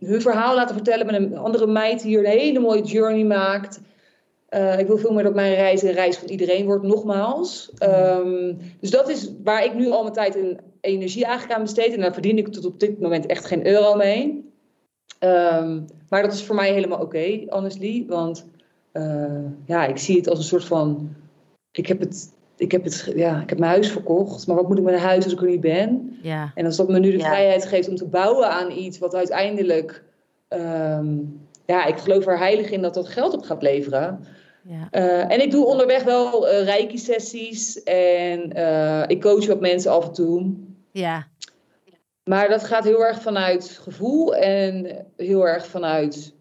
hun 0.00 0.20
verhaal 0.20 0.54
laten 0.54 0.74
vertellen 0.74 1.06
met 1.06 1.14
een 1.14 1.36
andere 1.36 1.66
meid 1.66 2.02
die 2.02 2.08
hier 2.08 2.18
een 2.24 2.38
hele 2.38 2.58
mooie 2.58 2.82
journey 2.82 3.24
maakt. 3.24 3.80
Eh, 4.48 4.78
ik 4.78 4.86
wil 4.86 4.98
veel 4.98 5.12
meer 5.12 5.22
dat 5.22 5.34
mijn 5.34 5.54
reis 5.54 5.82
een 5.82 5.92
reis 5.92 6.16
van 6.16 6.28
iedereen 6.28 6.66
wordt, 6.66 6.84
nogmaals. 6.84 7.70
Ehm, 7.78 8.54
dus 8.80 8.90
dat 8.90 9.08
is 9.08 9.32
waar 9.44 9.64
ik 9.64 9.74
nu 9.74 9.90
al 9.90 10.02
mijn 10.02 10.14
tijd 10.14 10.36
en 10.36 10.58
energie 10.80 11.24
eigenlijk 11.24 11.58
aan 11.58 11.64
besteed. 11.64 11.94
En 11.94 12.00
daar 12.00 12.12
verdien 12.12 12.38
ik 12.38 12.48
tot 12.48 12.64
op 12.64 12.80
dit 12.80 13.00
moment 13.00 13.26
echt 13.26 13.44
geen 13.44 13.66
euro 13.66 13.94
mee. 13.94 14.50
Ehm, 15.18 15.80
maar 16.08 16.22
dat 16.22 16.32
is 16.32 16.44
voor 16.44 16.54
mij 16.54 16.72
helemaal 16.72 17.00
oké, 17.00 17.44
honestly. 17.48 18.04
Want 18.06 18.46
eh, 18.92 19.44
ja, 19.66 19.86
ik 19.86 19.98
zie 19.98 20.16
het 20.16 20.28
als 20.28 20.38
een 20.38 20.44
soort 20.44 20.64
van. 20.64 21.14
Ik 21.70 21.86
heb, 21.86 22.00
het, 22.00 22.32
ik, 22.58 22.72
heb 22.72 22.84
het, 22.84 23.12
ja, 23.14 23.40
ik 23.42 23.48
heb 23.48 23.58
mijn 23.58 23.70
huis 23.70 23.90
verkocht, 23.90 24.46
maar 24.46 24.56
wat 24.56 24.68
moet 24.68 24.78
ik 24.78 24.84
met 24.84 24.94
een 24.94 25.00
huis 25.00 25.24
als 25.24 25.32
ik 25.32 25.40
er 25.40 25.46
niet 25.46 25.60
ben? 25.60 26.18
Ja, 26.22 26.52
En 26.54 26.64
als 26.64 26.76
dat 26.76 26.88
me 26.88 26.98
nu 26.98 27.10
de 27.10 27.18
Ja. 27.18 27.24
vrijheid 27.26 27.66
geeft 27.66 27.88
om 27.88 27.94
te 27.96 28.04
bouwen 28.06 28.50
aan 28.50 28.70
iets 28.70 28.98
wat 28.98 29.14
uiteindelijk. 29.14 30.02
ehm, 30.48 31.16
ja, 31.66 31.84
ik 31.86 31.96
geloof 31.96 32.26
er 32.26 32.38
heilig 32.38 32.70
in 32.70 32.82
dat 32.82 32.94
dat 32.94 33.08
geld 33.08 33.34
op 33.34 33.42
gaat 33.42 33.62
leveren. 33.62 34.24
ja, 34.62 34.88
Eh, 34.90 35.32
en 35.32 35.42
ik 35.42 35.50
doe 35.50 35.66
onderweg 35.66 36.04
wel 36.04 36.48
eh 36.48 36.64
reiki-sessies 36.64 37.82
en 37.82 38.52
eh, 38.52 39.02
ik 39.06 39.20
coach 39.20 39.46
wat 39.46 39.60
mensen 39.60 39.90
af 39.92 40.06
en 40.06 40.12
toe. 40.12 40.52
ja, 40.92 41.26
Maar 42.24 42.48
dat 42.48 42.64
gaat 42.64 42.84
heel 42.84 43.04
erg 43.04 43.22
vanuit 43.22 43.68
gevoel 43.82 44.34
en 44.36 45.06
heel 45.16 45.46
erg 45.48 45.66
vanuit 45.66 46.34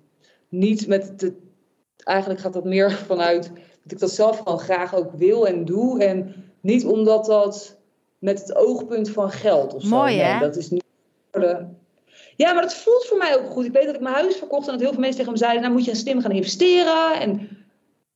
niet 0.50 0.88
met 0.88 1.20
de. 1.20 1.34
Eigenlijk 2.04 2.40
gaat 2.40 2.54
dat 2.54 2.66
meer 2.66 2.92
vanuit 3.12 3.52
dat 3.88 3.92
ik 3.92 4.00
dat 4.00 4.12
zelf 4.12 4.38
gewoon 4.38 4.60
graag 4.60 4.96
ook 4.96 5.12
wil 5.12 5.48
en 5.48 5.66
doe. 5.66 6.04
En 6.04 6.36
niet 6.62 6.86
omdat 6.86 7.26
dat 7.26 7.78
met 8.20 8.40
het 8.40 8.56
oogpunt 8.56 9.10
van 9.10 9.32
geld 9.32 9.74
of 9.74 9.82
zo. 9.82 9.88
Mooi, 9.90 10.16
Nee, 10.16 10.26
hè? 10.26 10.40
dat 10.40 10.56
is 10.56 10.70
niet. 10.70 10.84
Ja, 12.36 12.54
maar 12.54 12.62
dat 12.62 12.74
voelt 12.74 13.06
voor 13.06 13.18
mij 13.18 13.38
ook 13.38 13.50
goed. 13.50 13.66
Ik 13.66 13.72
weet 13.72 13.86
dat 13.86 13.96
ik 13.96 14.02
mijn 14.02 14.16
huis 14.16 14.36
verkocht 14.36 14.66
en 14.66 14.72
dat 14.72 14.82
heel 14.82 14.92
veel 14.92 15.00
mensen 15.00 15.18
tegen 15.18 15.32
me 15.32 15.38
zeiden: 15.38 15.62
Nou, 15.62 15.74
moet 15.74 15.86
je 15.86 15.96
slim 15.96 16.22
gaan 16.22 16.32
investeren. 16.32 17.20
En 17.20 17.50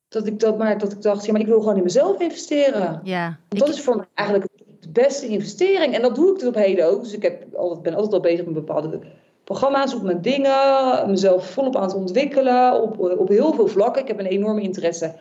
dat 0.07 0.27
ik 0.27 0.39
dat 0.39 0.57
maar 0.57 0.77
dat 0.77 0.91
ik 0.91 1.01
dacht: 1.01 1.25
Ja, 1.25 1.31
maar 1.31 1.41
ik 1.41 1.47
wil 1.47 1.59
gewoon 1.59 1.77
in 1.77 1.83
mezelf 1.83 2.19
investeren. 2.19 3.01
ja. 3.03 3.37
Dat 3.47 3.69
is 3.69 3.81
voor 3.81 3.95
mij 3.95 4.05
eigenlijk 4.13 4.49
de 4.79 4.89
beste 4.89 5.27
investering. 5.27 5.93
En 5.95 6.01
dat 6.01 6.15
doe 6.15 6.31
ik 6.31 6.37
tot 6.37 6.47
op 6.47 6.55
heden 6.55 6.85
ook. 6.87 7.03
Dus 7.03 7.13
ik 7.13 7.21
heb 7.21 7.55
altijd, 7.55 7.81
ben 7.81 7.93
altijd 7.93 8.13
al 8.13 8.19
bezig 8.19 8.45
met 8.45 8.53
bepaalde 8.53 8.99
programma's, 9.43 9.95
op 9.95 10.01
mijn 10.01 10.21
dingen. 10.21 11.09
Mezelf 11.09 11.49
volop 11.49 11.75
aan 11.75 11.83
het 11.83 11.95
ontwikkelen. 11.95 12.81
Op, 12.81 12.99
op 12.99 13.27
heel 13.27 13.53
veel 13.53 13.67
vlakken. 13.67 14.01
Ik 14.01 14.07
heb 14.07 14.19
een 14.19 14.25
enorme 14.25 14.61
interesse 14.61 15.13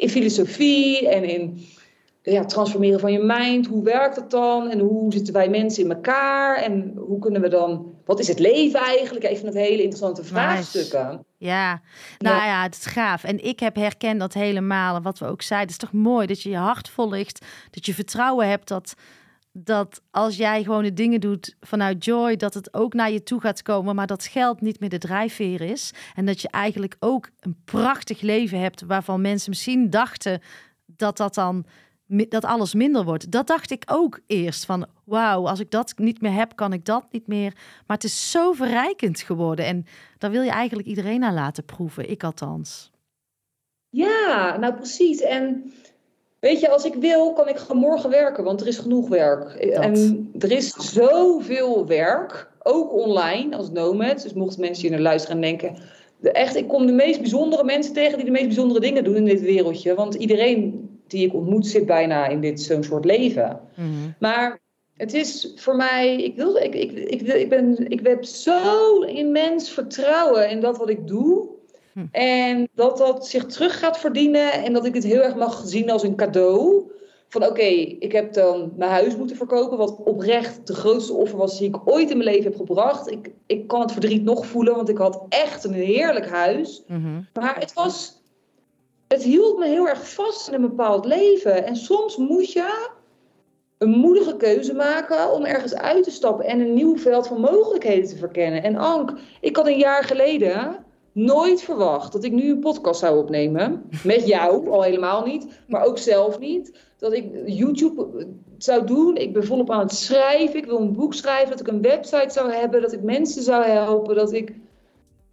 in 0.00 0.10
filosofie 0.10 1.08
en 1.08 1.24
in 1.24 1.66
ja, 2.22 2.44
transformeren 2.44 3.00
van 3.00 3.12
je 3.12 3.22
mind. 3.22 3.66
Hoe 3.66 3.84
werkt 3.84 4.14
dat 4.14 4.30
dan? 4.30 4.70
En 4.70 4.78
hoe 4.78 5.12
zitten 5.12 5.34
wij 5.34 5.48
mensen 5.48 5.84
in 5.84 5.92
elkaar? 5.92 6.56
En 6.56 6.92
hoe 6.96 7.18
kunnen 7.18 7.40
we 7.40 7.48
dan 7.48 7.94
wat 8.04 8.20
is 8.20 8.28
het 8.28 8.38
leven 8.38 8.80
eigenlijk? 8.80 9.24
Even 9.24 9.46
het 9.46 9.54
hele 9.54 9.82
interessante 9.82 10.24
vraagstukken. 10.24 11.24
Ja, 11.36 11.80
nou 12.18 12.44
ja. 12.44 12.62
het 12.62 12.76
is 12.76 12.86
gaaf. 12.86 13.24
En 13.24 13.44
ik 13.44 13.60
heb 13.60 13.76
herkend 13.76 14.20
dat 14.20 14.34
helemaal. 14.34 15.00
Wat 15.00 15.18
we 15.18 15.26
ook 15.26 15.42
zeiden, 15.42 15.72
het 15.72 15.82
is 15.82 15.88
toch 15.88 16.00
mooi 16.00 16.26
dat 16.26 16.42
je 16.42 16.50
je 16.50 16.56
hart 16.56 16.88
volgt. 16.88 17.46
Dat 17.70 17.86
je 17.86 17.94
vertrouwen 17.94 18.48
hebt 18.48 18.68
dat, 18.68 18.94
dat 19.52 20.02
als 20.10 20.36
jij 20.36 20.62
gewoon 20.62 20.82
de 20.82 20.92
dingen 20.92 21.20
doet 21.20 21.56
vanuit 21.60 22.04
joy, 22.04 22.36
dat 22.36 22.54
het 22.54 22.74
ook 22.74 22.94
naar 22.94 23.10
je 23.10 23.22
toe 23.22 23.40
gaat 23.40 23.62
komen. 23.62 23.94
Maar 23.94 24.06
dat 24.06 24.26
geld 24.26 24.60
niet 24.60 24.80
meer 24.80 24.88
de 24.88 24.98
drijfveer 24.98 25.60
is. 25.60 25.92
En 26.14 26.26
dat 26.26 26.40
je 26.40 26.48
eigenlijk 26.48 26.96
ook 26.98 27.30
een 27.40 27.56
prachtig 27.64 28.20
leven 28.20 28.60
hebt 28.60 28.82
waarvan 28.82 29.20
mensen 29.20 29.50
misschien 29.50 29.90
dachten 29.90 30.40
dat 30.86 31.16
dat 31.16 31.34
dan 31.34 31.64
dat 32.28 32.44
alles 32.44 32.74
minder 32.74 33.04
wordt. 33.04 33.30
Dat 33.30 33.46
dacht 33.46 33.70
ik 33.70 33.82
ook 33.86 34.20
eerst 34.26 34.64
van 34.64 34.86
wauw, 35.04 35.48
als 35.48 35.60
ik 35.60 35.70
dat 35.70 35.92
niet 35.96 36.20
meer 36.20 36.32
heb, 36.32 36.56
kan 36.56 36.72
ik 36.72 36.84
dat 36.84 37.06
niet 37.10 37.26
meer. 37.26 37.52
Maar 37.86 37.96
het 37.96 38.04
is 38.04 38.30
zo 38.30 38.52
verrijkend 38.52 39.20
geworden 39.20 39.64
en 39.64 39.84
daar 40.18 40.30
wil 40.30 40.42
je 40.42 40.50
eigenlijk 40.50 40.88
iedereen 40.88 41.24
aan 41.24 41.34
laten 41.34 41.64
proeven, 41.64 42.10
ik 42.10 42.24
althans. 42.24 42.90
Ja, 43.88 44.56
nou 44.56 44.74
precies. 44.74 45.20
En 45.20 45.72
weet 46.42 46.60
je, 46.60 46.70
als 46.70 46.84
ik 46.84 46.94
wil, 46.94 47.32
kan 47.32 47.48
ik 47.48 47.72
morgen 47.72 48.10
werken, 48.10 48.44
want 48.44 48.60
er 48.60 48.66
is 48.66 48.78
genoeg 48.78 49.08
werk. 49.08 49.54
En 49.54 50.30
er 50.38 50.52
is 50.52 50.74
zoveel 50.74 51.86
werk, 51.86 52.50
ook 52.62 52.92
online 52.92 53.56
als 53.56 53.70
nomad. 53.70 54.22
Dus 54.22 54.32
mochten 54.32 54.60
mensen 54.60 54.82
hier 54.82 54.90
naar 54.90 55.00
luisteren 55.00 55.36
en 55.36 55.42
denken, 55.42 55.76
echt, 56.22 56.56
ik 56.56 56.68
kom 56.68 56.86
de 56.86 56.92
meest 56.92 57.20
bijzondere 57.20 57.64
mensen 57.64 57.92
tegen 57.92 58.16
die 58.16 58.24
de 58.24 58.30
meest 58.30 58.46
bijzondere 58.46 58.80
dingen 58.80 59.04
doen 59.04 59.16
in 59.16 59.24
dit 59.24 59.40
wereldje. 59.40 59.94
Want 59.94 60.14
iedereen 60.14 60.90
die 61.06 61.26
ik 61.26 61.34
ontmoet 61.34 61.66
zit 61.66 61.86
bijna 61.86 62.26
in 62.26 62.40
dit 62.40 62.60
zo'n 62.60 62.84
soort 62.84 63.04
leven. 63.04 63.60
Mhm. 63.74 63.88
Maar 64.18 64.60
het 64.96 65.14
is 65.14 65.52
voor 65.56 65.76
mij, 65.76 66.22
ik, 66.22 66.36
wil, 66.36 66.56
ik, 66.56 66.74
ik, 66.74 66.92
ik, 66.92 67.20
ik, 67.20 67.48
ben, 67.48 67.90
ik 67.90 68.06
heb 68.06 68.24
zo 68.24 69.00
immens 69.00 69.70
vertrouwen 69.70 70.50
in 70.50 70.60
dat 70.60 70.78
wat 70.78 70.88
ik 70.88 71.06
doe. 71.06 71.48
Hm. 71.92 72.06
En 72.10 72.68
dat 72.74 72.98
dat 72.98 73.26
zich 73.26 73.46
terug 73.46 73.78
gaat 73.78 73.98
verdienen 73.98 74.52
en 74.52 74.72
dat 74.72 74.84
ik 74.84 74.94
het 74.94 75.04
heel 75.04 75.22
erg 75.22 75.34
mag 75.34 75.62
zien 75.64 75.90
als 75.90 76.02
een 76.02 76.16
cadeau. 76.16 76.90
Van 77.28 77.46
oké, 77.46 77.62
ik 77.98 78.12
heb 78.12 78.32
dan 78.32 78.72
mijn 78.76 78.90
huis 78.90 79.16
moeten 79.16 79.36
verkopen, 79.36 79.78
wat 79.78 79.98
oprecht 80.04 80.66
de 80.66 80.74
grootste 80.74 81.12
offer 81.12 81.38
was 81.38 81.58
die 81.58 81.68
ik 81.68 81.76
ooit 81.84 82.10
in 82.10 82.16
mijn 82.16 82.30
leven 82.30 82.50
heb 82.50 82.56
gebracht. 82.56 83.10
Ik, 83.10 83.30
ik 83.46 83.66
kan 83.66 83.80
het 83.80 83.92
verdriet 83.92 84.22
nog 84.22 84.46
voelen, 84.46 84.74
want 84.74 84.88
ik 84.88 84.96
had 84.96 85.24
echt 85.28 85.64
een 85.64 85.72
heerlijk 85.72 86.28
huis. 86.28 86.82
Mhm. 86.86 87.20
Maar 87.32 87.56
het 87.58 87.72
was 87.72 88.20
het 89.08 89.22
hield 89.22 89.58
me 89.58 89.66
heel 89.66 89.88
erg 89.88 90.12
vast 90.12 90.48
in 90.48 90.54
een 90.54 90.60
bepaald 90.60 91.04
leven. 91.04 91.66
En 91.66 91.76
soms 91.76 92.16
moet 92.16 92.52
je 92.52 92.90
een 93.78 93.90
moedige 93.90 94.36
keuze 94.36 94.74
maken 94.74 95.32
om 95.32 95.44
ergens 95.44 95.74
uit 95.74 96.04
te 96.04 96.10
stappen 96.10 96.44
en 96.44 96.60
een 96.60 96.74
nieuw 96.74 96.96
veld 96.96 97.26
van 97.26 97.40
mogelijkheden 97.40 98.08
te 98.08 98.16
verkennen. 98.16 98.62
En 98.62 98.76
Ank, 98.76 99.12
ik 99.40 99.56
had 99.56 99.66
een 99.66 99.78
jaar 99.78 100.04
geleden 100.04 100.84
nooit 101.12 101.62
verwacht 101.62 102.12
dat 102.12 102.24
ik 102.24 102.32
nu 102.32 102.50
een 102.50 102.58
podcast 102.58 103.00
zou 103.00 103.18
opnemen. 103.18 103.82
Met 104.04 104.26
jou, 104.26 104.70
al 104.70 104.82
helemaal 104.82 105.24
niet, 105.24 105.46
maar 105.68 105.84
ook 105.84 105.98
zelf 105.98 106.38
niet. 106.38 106.78
Dat 106.98 107.12
ik 107.12 107.24
YouTube 107.46 108.26
zou 108.58 108.86
doen. 108.86 109.16
Ik 109.16 109.32
ben 109.32 109.46
volop 109.46 109.70
aan 109.70 109.80
het 109.80 109.92
schrijven. 109.92 110.56
Ik 110.56 110.64
wil 110.64 110.80
een 110.80 110.92
boek 110.92 111.14
schrijven. 111.14 111.50
Dat 111.50 111.60
ik 111.60 111.66
een 111.66 111.82
website 111.82 112.30
zou 112.30 112.52
hebben. 112.52 112.82
Dat 112.82 112.92
ik 112.92 113.02
mensen 113.02 113.42
zou 113.42 113.64
helpen. 113.64 114.14
Dat 114.14 114.32
ik 114.32 114.54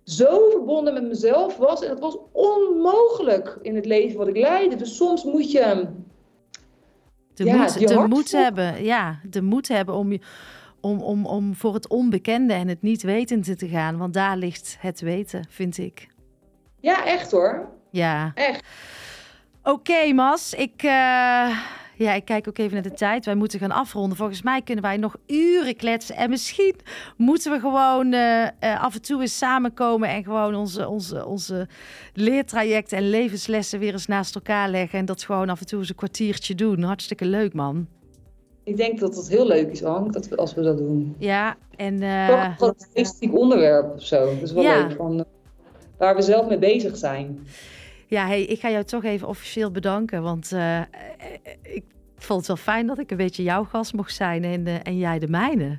zo 0.03 0.49
verbonden 0.49 0.93
met 0.93 1.07
mezelf 1.07 1.57
was. 1.57 1.83
En 1.83 1.89
het 1.89 1.99
was 1.99 2.17
onmogelijk 2.31 3.57
in 3.61 3.75
het 3.75 3.85
leven 3.85 4.17
wat 4.17 4.27
ik 4.27 4.37
leidde. 4.37 4.75
Dus 4.75 4.95
soms 4.95 5.23
moet 5.23 5.51
je. 5.51 5.87
De, 7.33 7.45
ja, 7.45 7.57
moed, 7.57 7.87
de 7.87 8.05
moed 8.07 8.31
hebben, 8.31 8.83
ja, 8.83 9.19
de 9.29 9.41
moed 9.41 9.67
hebben 9.67 9.95
om, 9.95 10.17
om, 10.81 11.01
om, 11.01 11.25
om 11.25 11.55
voor 11.55 11.73
het 11.73 11.87
onbekende 11.87 12.53
en 12.53 12.67
het 12.67 12.81
niet 12.81 13.01
wetende 13.01 13.55
te 13.55 13.67
gaan. 13.67 13.97
Want 13.97 14.13
daar 14.13 14.37
ligt 14.37 14.77
het 14.79 14.99
weten, 14.99 15.45
vind 15.49 15.77
ik. 15.77 16.07
Ja, 16.79 17.05
echt 17.05 17.31
hoor. 17.31 17.69
Ja. 17.91 18.31
Echt. 18.35 18.65
Oké, 19.63 20.13
Mas. 20.13 20.53
Ik. 20.53 20.83
Uh 20.83 21.57
ja, 21.99 22.13
ik 22.13 22.25
kijk 22.25 22.47
ook 22.47 22.57
even 22.57 22.73
naar 22.73 22.81
de 22.81 22.93
tijd. 22.93 23.25
Wij 23.25 23.35
moeten 23.35 23.59
gaan 23.59 23.71
afronden. 23.71 24.17
Volgens 24.17 24.41
mij 24.41 24.61
kunnen 24.61 24.83
wij 24.83 24.97
nog 24.97 25.15
uren 25.27 25.75
kletsen. 25.75 26.15
En 26.15 26.29
misschien 26.29 26.75
moeten 27.17 27.51
we 27.51 27.59
gewoon 27.59 28.13
uh, 28.13 28.47
af 28.59 28.95
en 28.95 29.01
toe 29.01 29.21
eens 29.21 29.37
samenkomen 29.37 30.09
en 30.09 30.23
gewoon 30.23 30.55
onze, 30.55 30.87
onze, 30.87 31.25
onze 31.25 31.67
leertrajecten 32.13 32.97
en 32.97 33.09
levenslessen 33.09 33.79
weer 33.79 33.91
eens 33.91 34.05
naast 34.05 34.35
elkaar 34.35 34.69
leggen. 34.69 34.99
En 34.99 35.05
dat 35.05 35.23
gewoon 35.23 35.49
af 35.49 35.59
en 35.59 35.65
toe 35.65 35.79
eens 35.79 35.89
een 35.89 35.95
kwartiertje 35.95 36.55
doen. 36.55 36.83
Hartstikke 36.83 37.25
leuk, 37.25 37.53
man. 37.53 37.87
Ik 38.69 38.77
denk 38.77 38.99
dat 38.99 39.15
het 39.15 39.29
heel 39.29 39.47
leuk 39.47 39.71
is, 39.71 39.83
Ank, 39.83 40.13
dat 40.13 40.27
we, 40.27 40.35
als 40.35 40.53
we 40.53 40.61
dat 40.61 40.77
doen. 40.77 41.15
Ja, 41.17 41.55
en... 41.75 42.01
Uh... 42.01 42.57
Toch 42.57 42.69
een 42.69 42.85
specifiek 42.91 43.37
onderwerp 43.37 43.93
of 43.95 44.03
zo. 44.03 44.25
Dat 44.25 44.41
is 44.41 44.51
wel 44.51 44.63
leuk, 44.63 44.95
van, 44.97 45.25
waar 45.97 46.15
we 46.15 46.21
zelf 46.21 46.47
mee 46.47 46.57
bezig 46.57 46.97
zijn. 46.97 47.47
Ja, 48.07 48.27
hey, 48.27 48.43
ik 48.43 48.59
ga 48.59 48.69
jou 48.69 48.83
toch 48.83 49.03
even 49.03 49.27
officieel 49.27 49.71
bedanken. 49.71 50.21
Want 50.23 50.51
uh, 50.53 50.81
ik 51.61 51.83
vond 52.15 52.39
het 52.39 52.47
wel 52.47 52.55
fijn 52.55 52.87
dat 52.87 52.99
ik 52.99 53.11
een 53.11 53.17
beetje 53.17 53.43
jouw 53.43 53.63
gast 53.63 53.93
mocht 53.93 54.15
zijn 54.15 54.43
en, 54.43 54.67
uh, 54.67 54.75
en 54.83 54.97
jij 54.97 55.19
de 55.19 55.27
mijne. 55.27 55.77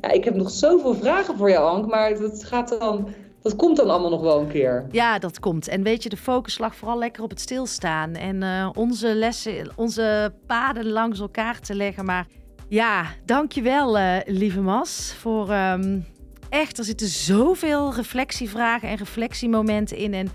Ja, 0.00 0.10
ik 0.10 0.24
heb 0.24 0.34
nog 0.34 0.50
zoveel 0.50 0.94
vragen 0.94 1.36
voor 1.36 1.50
jou, 1.50 1.76
Ank. 1.76 1.90
Maar 1.90 2.18
dat, 2.18 2.44
gaat 2.44 2.78
dan, 2.80 3.08
dat 3.42 3.56
komt 3.56 3.76
dan 3.76 3.90
allemaal 3.90 4.10
nog 4.10 4.20
wel 4.20 4.40
een 4.40 4.48
keer. 4.48 4.86
Ja, 4.90 5.18
dat 5.18 5.40
komt. 5.40 5.68
En 5.68 5.82
weet 5.82 6.02
je, 6.02 6.08
de 6.08 6.16
focus 6.16 6.58
lag 6.58 6.76
vooral 6.76 6.98
lekker 6.98 7.22
op 7.22 7.30
het 7.30 7.40
stilstaan. 7.40 8.14
En 8.14 8.42
uh, 8.42 8.70
onze 8.74 9.14
lessen, 9.14 9.72
onze 9.76 10.34
paden 10.46 10.86
langs 10.88 11.20
elkaar 11.20 11.60
te 11.60 11.74
leggen. 11.74 12.04
Maar 12.04 12.26
ja, 12.68 13.06
dankjewel, 13.24 13.98
uh, 13.98 14.16
lieve 14.24 14.60
Mas, 14.60 15.14
voor... 15.18 15.52
Um, 15.52 16.04
echt, 16.48 16.78
er 16.78 16.84
zitten 16.84 17.08
zoveel 17.08 17.94
reflectievragen 17.94 18.88
en 18.88 18.96
reflectiemomenten 18.96 19.96
in. 19.96 20.14
En 20.14 20.28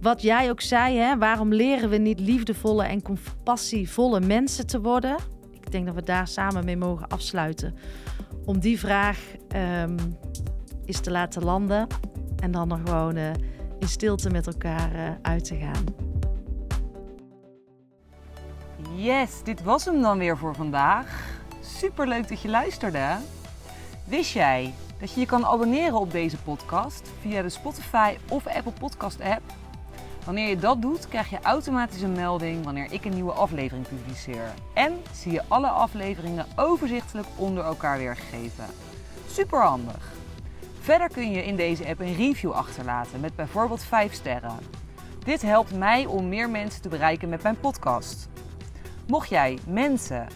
wat 0.00 0.22
jij 0.22 0.50
ook 0.50 0.60
zei, 0.60 0.96
hè, 0.96 1.18
waarom 1.18 1.52
leren 1.52 1.88
we 1.88 1.96
niet 1.96 2.20
liefdevolle 2.20 2.84
en 2.84 3.02
compassievolle 3.02 4.20
mensen 4.20 4.66
te 4.66 4.80
worden? 4.80 5.16
Ik 5.52 5.70
denk 5.72 5.86
dat 5.86 5.94
we 5.94 6.02
daar 6.02 6.28
samen 6.28 6.64
mee 6.64 6.76
mogen 6.76 7.08
afsluiten. 7.08 7.74
Om 8.44 8.58
die 8.58 8.78
vraag 8.78 9.18
um, 9.82 9.96
eens 10.84 11.00
te 11.00 11.10
laten 11.10 11.44
landen 11.44 11.86
en 12.40 12.50
dan 12.50 12.68
nog 12.68 12.78
gewoon 12.84 13.16
uh, 13.16 13.30
in 13.78 13.88
stilte 13.88 14.30
met 14.30 14.46
elkaar 14.46 14.94
uh, 14.94 15.10
uit 15.22 15.44
te 15.44 15.56
gaan. 15.56 15.84
Yes, 18.94 19.42
dit 19.44 19.62
was 19.62 19.84
hem 19.84 20.02
dan 20.02 20.18
weer 20.18 20.38
voor 20.38 20.54
vandaag. 20.54 21.36
Super 21.60 22.08
leuk 22.08 22.28
dat 22.28 22.40
je 22.40 22.48
luisterde. 22.48 23.16
Wist 24.04 24.32
jij 24.32 24.74
dat 25.00 25.12
je 25.12 25.20
je 25.20 25.26
kan 25.26 25.46
abonneren 25.46 25.98
op 26.00 26.10
deze 26.10 26.36
podcast 26.36 27.10
via 27.20 27.42
de 27.42 27.48
Spotify 27.48 28.16
of 28.28 28.46
Apple 28.46 28.72
Podcast 28.72 29.20
app? 29.20 29.42
Wanneer 30.24 30.48
je 30.48 30.58
dat 30.58 30.82
doet, 30.82 31.08
krijg 31.08 31.30
je 31.30 31.38
automatisch 31.42 32.00
een 32.02 32.12
melding 32.12 32.64
wanneer 32.64 32.92
ik 32.92 33.04
een 33.04 33.14
nieuwe 33.14 33.32
aflevering 33.32 33.88
publiceer. 33.88 34.54
En 34.74 35.02
zie 35.12 35.32
je 35.32 35.42
alle 35.48 35.68
afleveringen 35.68 36.46
overzichtelijk 36.56 37.26
onder 37.36 37.64
elkaar 37.64 37.98
weergegeven. 37.98 38.66
Super 39.26 39.62
handig. 39.62 40.17
Verder 40.88 41.08
kun 41.08 41.30
je 41.30 41.44
in 41.44 41.56
deze 41.56 41.86
app 41.86 42.00
een 42.00 42.14
review 42.14 42.50
achterlaten 42.50 43.20
met 43.20 43.36
bijvoorbeeld 43.36 43.82
5 43.82 44.12
sterren. 44.12 44.58
Dit 45.24 45.42
helpt 45.42 45.74
mij 45.74 46.06
om 46.06 46.28
meer 46.28 46.50
mensen 46.50 46.82
te 46.82 46.88
bereiken 46.88 47.28
met 47.28 47.42
mijn 47.42 47.60
podcast. 47.60 48.28
Mocht 49.06 49.28
jij 49.28 49.58
mensen, 49.66 50.26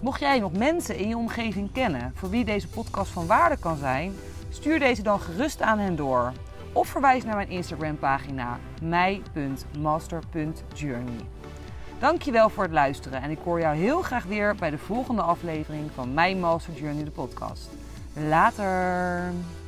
mocht 0.00 0.20
jij 0.20 0.38
nog 0.38 0.52
mensen 0.52 0.96
in 0.96 1.08
je 1.08 1.16
omgeving 1.16 1.72
kennen 1.72 2.12
voor 2.14 2.30
wie 2.30 2.44
deze 2.44 2.68
podcast 2.68 3.10
van 3.10 3.26
waarde 3.26 3.56
kan 3.56 3.76
zijn, 3.76 4.12
stuur 4.48 4.78
deze 4.78 5.02
dan 5.02 5.20
gerust 5.20 5.62
aan 5.62 5.78
hen 5.78 5.96
door 5.96 6.32
of 6.72 6.88
verwijs 6.88 7.24
naar 7.24 7.36
mijn 7.36 7.50
Instagram 7.50 7.98
pagina 7.98 8.58
mij.master.journey. 8.82 11.20
Dankjewel 11.98 12.48
voor 12.48 12.62
het 12.62 12.72
luisteren 12.72 13.22
en 13.22 13.30
ik 13.30 13.38
hoor 13.44 13.60
jou 13.60 13.76
heel 13.76 14.02
graag 14.02 14.24
weer 14.24 14.54
bij 14.54 14.70
de 14.70 14.78
volgende 14.78 15.22
aflevering 15.22 15.90
van 15.94 16.14
Mijn 16.14 16.40
Master 16.40 16.74
Journey 16.74 17.04
de 17.04 17.10
podcast. 17.10 17.70
Later! 18.28 19.61